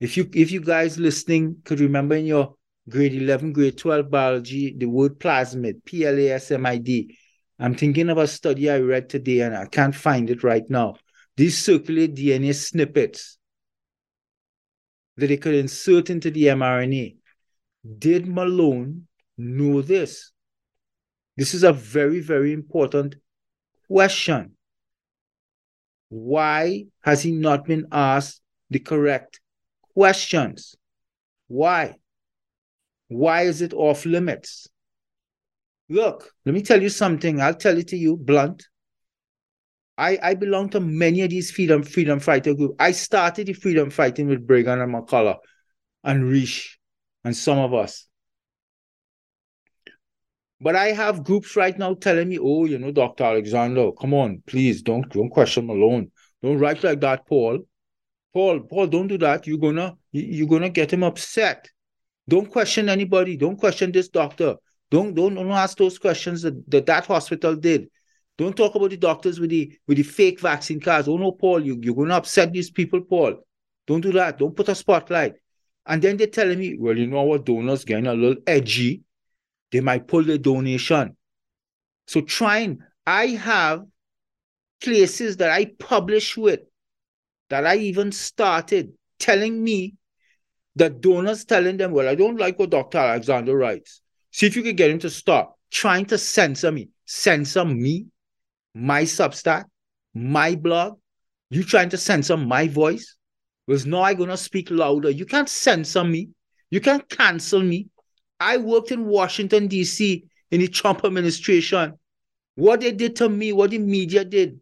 if 0.00 0.16
you 0.16 0.28
if 0.34 0.52
you 0.52 0.60
guys 0.60 0.98
listening 0.98 1.56
could 1.64 1.80
remember 1.80 2.14
in 2.14 2.26
your 2.26 2.54
grade 2.88 3.14
11, 3.14 3.52
grade 3.52 3.76
12 3.76 4.10
biology, 4.10 4.74
the 4.76 4.86
word 4.86 5.18
plasmid, 5.18 5.84
P-L-A-S-M-I-D. 5.84 7.16
I'm 7.58 7.74
thinking 7.74 8.08
of 8.08 8.18
a 8.18 8.26
study 8.26 8.70
I 8.70 8.78
read 8.78 9.08
today 9.08 9.40
and 9.40 9.56
I 9.56 9.66
can't 9.66 9.94
find 9.94 10.30
it 10.30 10.44
right 10.44 10.68
now. 10.70 10.94
These 11.36 11.58
circulate 11.58 12.14
DNA 12.14 12.54
snippets 12.54 13.38
that 15.16 15.26
they 15.26 15.36
could 15.36 15.54
insert 15.54 16.10
into 16.10 16.30
the 16.30 16.44
mRNA. 16.44 17.16
Did 17.98 18.28
Malone 18.28 19.08
know 19.36 19.82
this? 19.82 20.30
This 21.36 21.54
is 21.54 21.64
a 21.64 21.72
very, 21.72 22.20
very 22.20 22.52
important 22.52 23.16
question. 23.88 24.56
Why 26.08 26.86
has 27.02 27.22
he 27.22 27.32
not 27.32 27.64
been 27.64 27.86
asked 27.92 28.40
the 28.70 28.78
correct 28.78 29.40
questions. 29.94 30.76
Why? 31.48 31.96
Why 33.08 33.42
is 33.42 33.62
it 33.62 33.72
off 33.72 34.04
limits? 34.04 34.68
Look, 35.88 36.30
let 36.44 36.54
me 36.54 36.62
tell 36.62 36.82
you 36.82 36.90
something. 36.90 37.40
I'll 37.40 37.54
tell 37.54 37.78
it 37.78 37.88
to 37.88 37.96
you 37.96 38.16
blunt. 38.16 38.68
I, 39.96 40.18
I 40.22 40.34
belong 40.34 40.68
to 40.70 40.80
many 40.80 41.22
of 41.22 41.30
these 41.30 41.50
freedom 41.50 41.82
freedom 41.82 42.20
fighter 42.20 42.54
groups. 42.54 42.76
I 42.78 42.92
started 42.92 43.48
the 43.48 43.54
freedom 43.54 43.90
fighting 43.90 44.28
with 44.28 44.46
Breggin 44.46 44.82
and 44.82 44.94
McCullough 44.94 45.38
and 46.04 46.24
Risch 46.24 46.76
and 47.24 47.36
some 47.36 47.58
of 47.58 47.74
us. 47.74 48.06
But 50.60 50.74
I 50.74 50.88
have 50.92 51.24
groups 51.24 51.54
right 51.54 51.78
now 51.78 51.94
telling 51.94 52.28
me, 52.28 52.38
oh, 52.40 52.64
you 52.64 52.78
know, 52.78 52.90
Dr. 52.90 53.24
Alexander, 53.24 53.92
come 53.92 54.12
on, 54.14 54.42
please 54.46 54.82
don't 54.82 55.08
don't 55.10 55.30
question 55.30 55.66
Malone. 55.66 56.10
Don't 56.42 56.58
write 56.58 56.82
like 56.82 57.00
that, 57.00 57.26
Paul. 57.26 57.60
Paul, 58.34 58.60
Paul, 58.60 58.86
don't 58.88 59.06
do 59.08 59.18
that. 59.18 59.46
You're 59.46 59.58
gonna 59.58 59.96
you're 60.12 60.48
gonna 60.48 60.68
get 60.68 60.92
him 60.92 61.02
upset. 61.02 61.68
Don't 62.28 62.50
question 62.50 62.88
anybody. 62.88 63.36
Don't 63.36 63.56
question 63.56 63.92
this 63.92 64.08
doctor. 64.08 64.56
Don't 64.90 65.14
don't, 65.14 65.34
don't 65.34 65.50
ask 65.50 65.78
those 65.78 65.98
questions 65.98 66.42
that, 66.42 66.70
that 66.70 66.86
that 66.86 67.06
hospital 67.06 67.54
did. 67.54 67.88
Don't 68.36 68.56
talk 68.56 68.74
about 68.74 68.90
the 68.90 68.96
doctors 68.96 69.40
with 69.40 69.50
the 69.50 69.76
with 69.86 69.96
the 69.96 70.02
fake 70.02 70.40
vaccine 70.40 70.80
cards. 70.80 71.08
Oh 71.08 71.16
no, 71.16 71.32
Paul, 71.32 71.64
you, 71.64 71.78
you're 71.80 71.94
gonna 71.94 72.16
upset 72.16 72.52
these 72.52 72.70
people, 72.70 73.00
Paul. 73.00 73.34
Don't 73.86 74.00
do 74.00 74.12
that. 74.12 74.38
Don't 74.38 74.54
put 74.54 74.68
a 74.68 74.74
spotlight. 74.74 75.34
And 75.86 76.02
then 76.02 76.16
they're 76.16 76.26
telling 76.26 76.58
me, 76.58 76.76
well, 76.78 76.96
you 76.96 77.06
know 77.06 77.32
our 77.32 77.38
donors 77.38 77.84
getting 77.84 78.06
a 78.06 78.14
little 78.14 78.42
edgy. 78.46 79.02
They 79.72 79.80
might 79.80 80.08
pull 80.08 80.24
the 80.24 80.38
donation. 80.38 81.16
So 82.06 82.22
trying, 82.22 82.80
I 83.06 83.26
have 83.28 83.84
places 84.82 85.38
that 85.38 85.50
I 85.50 85.66
publish 85.78 86.36
with 86.36 86.60
that 87.50 87.66
I 87.66 87.76
even 87.76 88.12
started 88.12 88.92
telling 89.18 89.62
me 89.62 89.94
that 90.76 91.00
donors 91.00 91.44
telling 91.44 91.76
them, 91.76 91.92
well, 91.92 92.08
I 92.08 92.14
don't 92.14 92.38
like 92.38 92.58
what 92.58 92.70
Dr. 92.70 92.98
Alexander 92.98 93.56
writes. 93.56 94.00
See 94.30 94.46
if 94.46 94.56
you 94.56 94.62
can 94.62 94.76
get 94.76 94.90
him 94.90 94.98
to 95.00 95.10
stop 95.10 95.58
trying 95.70 96.06
to 96.06 96.18
censor 96.18 96.72
me. 96.72 96.88
Censor 97.06 97.64
me, 97.64 98.06
my 98.74 99.02
Substack, 99.02 99.64
my 100.14 100.54
blog. 100.54 100.98
You 101.50 101.64
trying 101.64 101.88
to 101.90 101.96
censor 101.96 102.36
my 102.36 102.68
voice? 102.68 103.16
Was 103.66 103.86
now 103.86 104.02
I 104.02 104.14
gonna 104.14 104.36
speak 104.36 104.70
louder. 104.70 105.10
You 105.10 105.26
can't 105.26 105.48
censor 105.48 106.04
me. 106.04 106.30
You 106.70 106.80
can't 106.80 107.08
cancel 107.08 107.62
me. 107.62 107.88
I 108.40 108.56
worked 108.56 108.92
in 108.92 109.06
Washington, 109.06 109.66
D.C. 109.66 110.24
in 110.50 110.60
the 110.60 110.68
Trump 110.68 111.04
administration. 111.04 111.98
What 112.54 112.80
they 112.80 112.92
did 112.92 113.16
to 113.16 113.28
me, 113.28 113.52
what 113.52 113.70
the 113.70 113.78
media 113.78 114.24
did, 114.24 114.60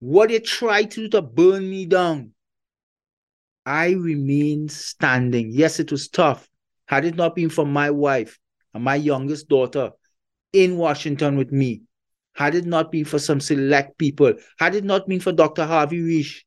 what 0.00 0.28
they 0.30 0.40
tried 0.40 0.90
to 0.92 1.02
do 1.02 1.08
to 1.10 1.22
burn 1.22 1.68
me 1.68 1.86
down, 1.86 2.32
I 3.66 3.90
remained 3.90 4.72
standing. 4.72 5.50
Yes, 5.52 5.78
it 5.80 5.90
was 5.90 6.08
tough. 6.08 6.48
Had 6.86 7.04
it 7.04 7.16
not 7.16 7.34
been 7.34 7.50
for 7.50 7.66
my 7.66 7.90
wife 7.90 8.38
and 8.72 8.82
my 8.82 8.94
youngest 8.94 9.48
daughter 9.48 9.90
in 10.52 10.78
Washington 10.78 11.36
with 11.36 11.52
me, 11.52 11.82
had 12.34 12.54
it 12.54 12.64
not 12.64 12.90
been 12.90 13.04
for 13.04 13.18
some 13.18 13.40
select 13.40 13.98
people, 13.98 14.32
had 14.58 14.74
it 14.74 14.84
not 14.84 15.06
been 15.06 15.20
for 15.20 15.32
Dr. 15.32 15.66
Harvey 15.66 16.00
Risch, 16.00 16.44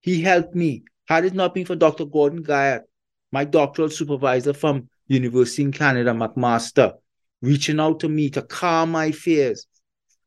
he 0.00 0.20
helped 0.20 0.54
me. 0.54 0.84
Had 1.06 1.24
it 1.24 1.34
not 1.34 1.54
been 1.54 1.66
for 1.66 1.76
Dr. 1.76 2.06
Gordon 2.06 2.42
Guyatt, 2.42 2.82
my 3.30 3.44
doctoral 3.44 3.90
supervisor 3.90 4.52
from 4.52 4.88
University 5.12 5.62
in 5.62 5.72
Canada, 5.72 6.12
McMaster, 6.12 6.94
reaching 7.40 7.78
out 7.80 8.00
to 8.00 8.08
me 8.08 8.30
to 8.30 8.42
calm 8.42 8.92
my 8.92 9.10
fears 9.10 9.66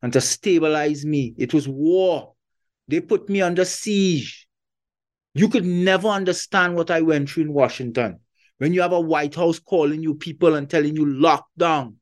and 0.02 0.14
to 0.14 0.22
stabilize 0.22 1.06
me. 1.06 1.34
It 1.38 1.54
was 1.54 1.68
war. 1.68 2.34
They 2.88 3.02
put 3.02 3.28
me 3.30 3.42
under 3.42 3.66
siege. 3.66 4.48
You 5.34 5.50
could 5.50 5.66
never 5.66 6.08
understand 6.08 6.76
what 6.76 6.92
I 6.92 7.02
went 7.02 7.30
through 7.30 7.44
in 7.44 7.54
Washington. 7.54 8.20
When 8.58 8.74
you 8.74 8.82
have 8.82 8.94
a 8.94 9.00
White 9.00 9.36
House 9.36 9.60
calling 9.60 10.02
you 10.02 10.16
people 10.16 10.56
and 10.56 10.70
telling 10.70 10.96
you 10.96 11.06
lock 11.06 11.46
down, 11.58 11.98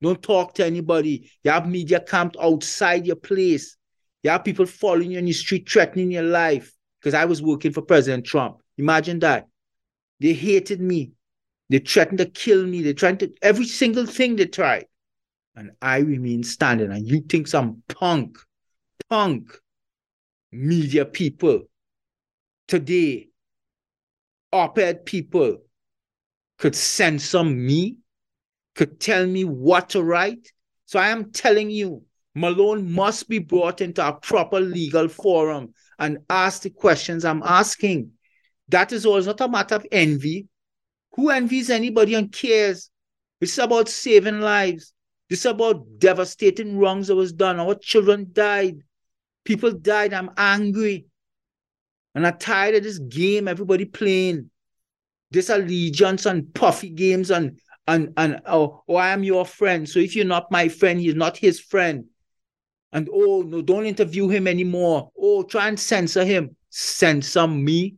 don't 0.00 0.22
talk 0.22 0.54
to 0.54 0.64
anybody. 0.64 1.30
You 1.44 1.50
have 1.50 1.68
media 1.68 2.00
camped 2.00 2.36
outside 2.40 3.06
your 3.06 3.16
place. 3.16 3.76
You 4.22 4.30
have 4.30 4.44
people 4.44 4.64
following 4.64 5.10
you 5.10 5.18
in 5.18 5.26
the 5.26 5.32
street, 5.32 5.68
threatening 5.68 6.10
your 6.10 6.22
life. 6.22 6.72
Because 7.00 7.14
I 7.14 7.24
was 7.24 7.42
working 7.42 7.72
for 7.72 7.82
President 7.82 8.24
Trump. 8.24 8.58
Imagine 8.78 9.18
that. 9.20 9.46
They 10.20 10.32
hated 10.32 10.80
me. 10.80 11.12
They 11.70 11.78
threatened 11.78 12.18
to 12.18 12.26
kill 12.26 12.66
me. 12.66 12.82
They 12.82 12.92
tried 12.92 13.20
to 13.20 13.32
every 13.40 13.64
single 13.64 14.04
thing 14.04 14.36
they 14.36 14.46
tried. 14.46 14.86
And 15.54 15.70
I 15.80 15.98
remain 15.98 16.42
standing. 16.42 16.90
And 16.90 17.06
you 17.06 17.20
think 17.20 17.46
some 17.46 17.82
punk, 17.88 18.38
punk 19.08 19.56
media 20.50 21.04
people 21.04 21.62
today, 22.66 23.28
op 24.52 24.78
ed 24.78 25.06
people 25.06 25.58
could 26.58 26.74
censor 26.74 27.44
me, 27.44 27.98
could 28.74 29.00
tell 29.00 29.24
me 29.26 29.44
what 29.44 29.90
to 29.90 30.02
write. 30.02 30.48
So 30.86 30.98
I 30.98 31.10
am 31.10 31.30
telling 31.30 31.70
you, 31.70 32.02
Malone 32.34 32.92
must 32.92 33.28
be 33.28 33.38
brought 33.38 33.80
into 33.80 34.06
a 34.06 34.12
proper 34.12 34.58
legal 34.58 35.08
forum 35.08 35.72
and 36.00 36.18
ask 36.28 36.62
the 36.62 36.70
questions 36.70 37.24
I'm 37.24 37.42
asking. 37.44 38.10
That 38.68 38.92
is 38.92 39.06
all. 39.06 39.18
It's 39.18 39.26
not 39.26 39.40
a 39.40 39.48
matter 39.48 39.76
of 39.76 39.86
envy. 39.92 40.48
Who 41.12 41.30
envies 41.30 41.70
anybody 41.70 42.14
and 42.14 42.32
cares? 42.32 42.90
It's 43.40 43.58
about 43.58 43.88
saving 43.88 44.40
lives. 44.40 44.92
It's 45.28 45.44
about 45.44 45.86
devastating 45.98 46.78
wrongs 46.78 47.06
that 47.08 47.14
was 47.14 47.32
done. 47.32 47.60
Our 47.60 47.74
children 47.76 48.30
died. 48.32 48.82
People 49.44 49.72
died. 49.72 50.12
I'm 50.12 50.30
angry. 50.36 51.06
And 52.14 52.26
I'm 52.26 52.38
tired 52.38 52.74
of 52.74 52.82
this 52.82 52.98
game 52.98 53.48
everybody 53.48 53.84
playing. 53.84 54.50
This 55.30 55.48
allegiance 55.48 56.26
and 56.26 56.52
puffy 56.52 56.90
games 56.90 57.30
and 57.30 57.60
and 57.86 58.12
and 58.16 58.40
oh, 58.46 58.82
oh, 58.88 58.96
I 58.96 59.10
am 59.10 59.22
your 59.22 59.46
friend. 59.46 59.88
So 59.88 60.00
if 60.00 60.16
you're 60.16 60.24
not 60.24 60.50
my 60.50 60.68
friend, 60.68 61.00
he's 61.00 61.14
not 61.14 61.36
his 61.36 61.60
friend. 61.60 62.06
And 62.92 63.08
oh 63.12 63.42
no, 63.42 63.62
don't 63.62 63.86
interview 63.86 64.28
him 64.28 64.48
anymore. 64.48 65.10
Oh, 65.16 65.44
try 65.44 65.68
and 65.68 65.78
censor 65.78 66.24
him. 66.24 66.56
Censor 66.68 67.46
me. 67.46 67.96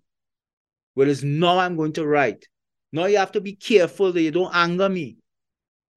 Well, 0.94 1.08
it's 1.08 1.22
now 1.22 1.58
I'm 1.58 1.76
going 1.76 1.94
to 1.94 2.06
write. 2.06 2.46
Now 2.92 3.06
you 3.06 3.16
have 3.16 3.32
to 3.32 3.40
be 3.40 3.54
careful 3.54 4.12
that 4.12 4.20
you 4.20 4.30
don't 4.30 4.54
anger 4.54 4.88
me. 4.88 5.16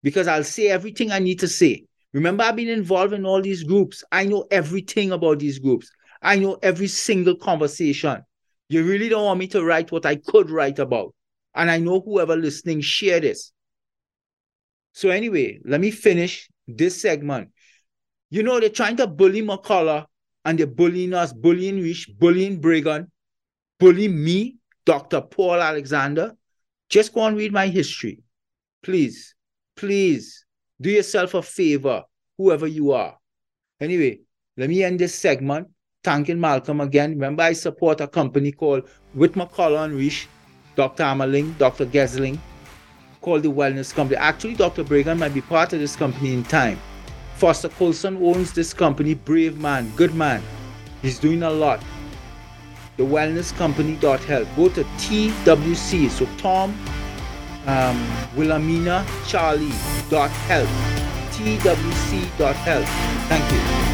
Because 0.01 0.27
I'll 0.27 0.43
say 0.43 0.69
everything 0.69 1.11
I 1.11 1.19
need 1.19 1.39
to 1.39 1.47
say. 1.47 1.85
Remember, 2.13 2.43
I've 2.43 2.55
been 2.55 2.69
involved 2.69 3.13
in 3.13 3.25
all 3.25 3.41
these 3.41 3.63
groups. 3.63 4.03
I 4.11 4.25
know 4.25 4.45
everything 4.49 5.11
about 5.11 5.39
these 5.39 5.59
groups. 5.59 5.91
I 6.21 6.37
know 6.37 6.57
every 6.61 6.87
single 6.87 7.35
conversation. 7.35 8.23
You 8.69 8.83
really 8.83 9.09
don't 9.09 9.25
want 9.25 9.39
me 9.39 9.47
to 9.47 9.63
write 9.63 9.91
what 9.91 10.05
I 10.05 10.15
could 10.15 10.49
write 10.49 10.79
about. 10.79 11.13
And 11.53 11.69
I 11.69 11.77
know 11.79 11.99
whoever 11.99 12.35
listening 12.35 12.81
share 12.81 13.19
this. 13.19 13.51
So 14.93 15.09
anyway, 15.09 15.59
let 15.65 15.81
me 15.81 15.91
finish 15.91 16.49
this 16.67 17.01
segment. 17.01 17.49
You 18.29 18.43
know, 18.43 18.59
they're 18.59 18.69
trying 18.69 18.97
to 18.97 19.07
bully 19.07 19.41
McCullough 19.41 20.05
and 20.45 20.57
they're 20.57 20.67
bullying 20.67 21.13
us, 21.13 21.33
bullying 21.33 21.81
Risch, 21.81 22.07
bullying 22.17 22.61
Breggin, 22.61 23.07
bullying 23.79 24.23
me, 24.23 24.55
Dr. 24.85 25.21
Paul 25.21 25.55
Alexander. 25.55 26.35
Just 26.89 27.13
go 27.13 27.25
and 27.25 27.37
read 27.37 27.51
my 27.51 27.67
history. 27.67 28.23
Please, 28.83 29.35
please 29.75 30.45
do 30.79 30.89
yourself 30.89 31.33
a 31.33 31.41
favor, 31.41 32.03
whoever 32.37 32.67
you 32.67 32.91
are. 32.91 33.17
Anyway, 33.79 34.19
let 34.57 34.69
me 34.69 34.83
end 34.83 34.99
this 34.99 35.15
segment 35.15 35.67
thanking 36.05 36.39
Malcolm 36.39 36.81
again. 36.81 37.11
Remember, 37.11 37.43
I 37.43 37.53
support 37.53 37.99
a 37.99 38.07
company 38.07 38.51
called 38.51 38.87
with 39.15 39.33
McCullough 39.33 39.85
and 39.85 39.93
Risch, 39.95 40.27
Dr. 40.75 41.03
Amerling, 41.03 41.57
Dr. 41.57 41.85
Gesling, 41.87 42.37
called 43.21 43.41
the 43.43 43.51
Wellness 43.51 43.93
Company. 43.93 44.17
Actually, 44.17 44.53
Dr. 44.53 44.83
Breggin 44.83 45.17
might 45.17 45.33
be 45.33 45.41
part 45.41 45.73
of 45.73 45.79
this 45.79 45.95
company 45.95 46.33
in 46.33 46.43
time. 46.43 46.79
Foster 47.37 47.69
Coulson 47.69 48.17
owns 48.17 48.53
this 48.53 48.73
company, 48.73 49.15
brave 49.15 49.57
man, 49.57 49.91
good 49.95 50.13
man. 50.13 50.41
He's 51.01 51.19
doing 51.19 51.43
a 51.43 51.49
lot. 51.49 51.83
The 52.97 53.03
Wellness 53.03 53.55
Company.health. 53.57 54.47
Go 54.55 54.69
to 54.69 54.83
TWC. 54.83 56.09
So 56.09 56.27
Tom, 56.37 56.77
um, 57.67 58.07
Wilhelmina, 58.35 59.05
Charlie 59.27 59.73
dot 60.09 60.31
health. 60.47 60.69
TWC 61.31 62.37
dot 62.37 62.55
health. 62.55 62.87
Thank 63.27 63.51
you. 63.51 63.84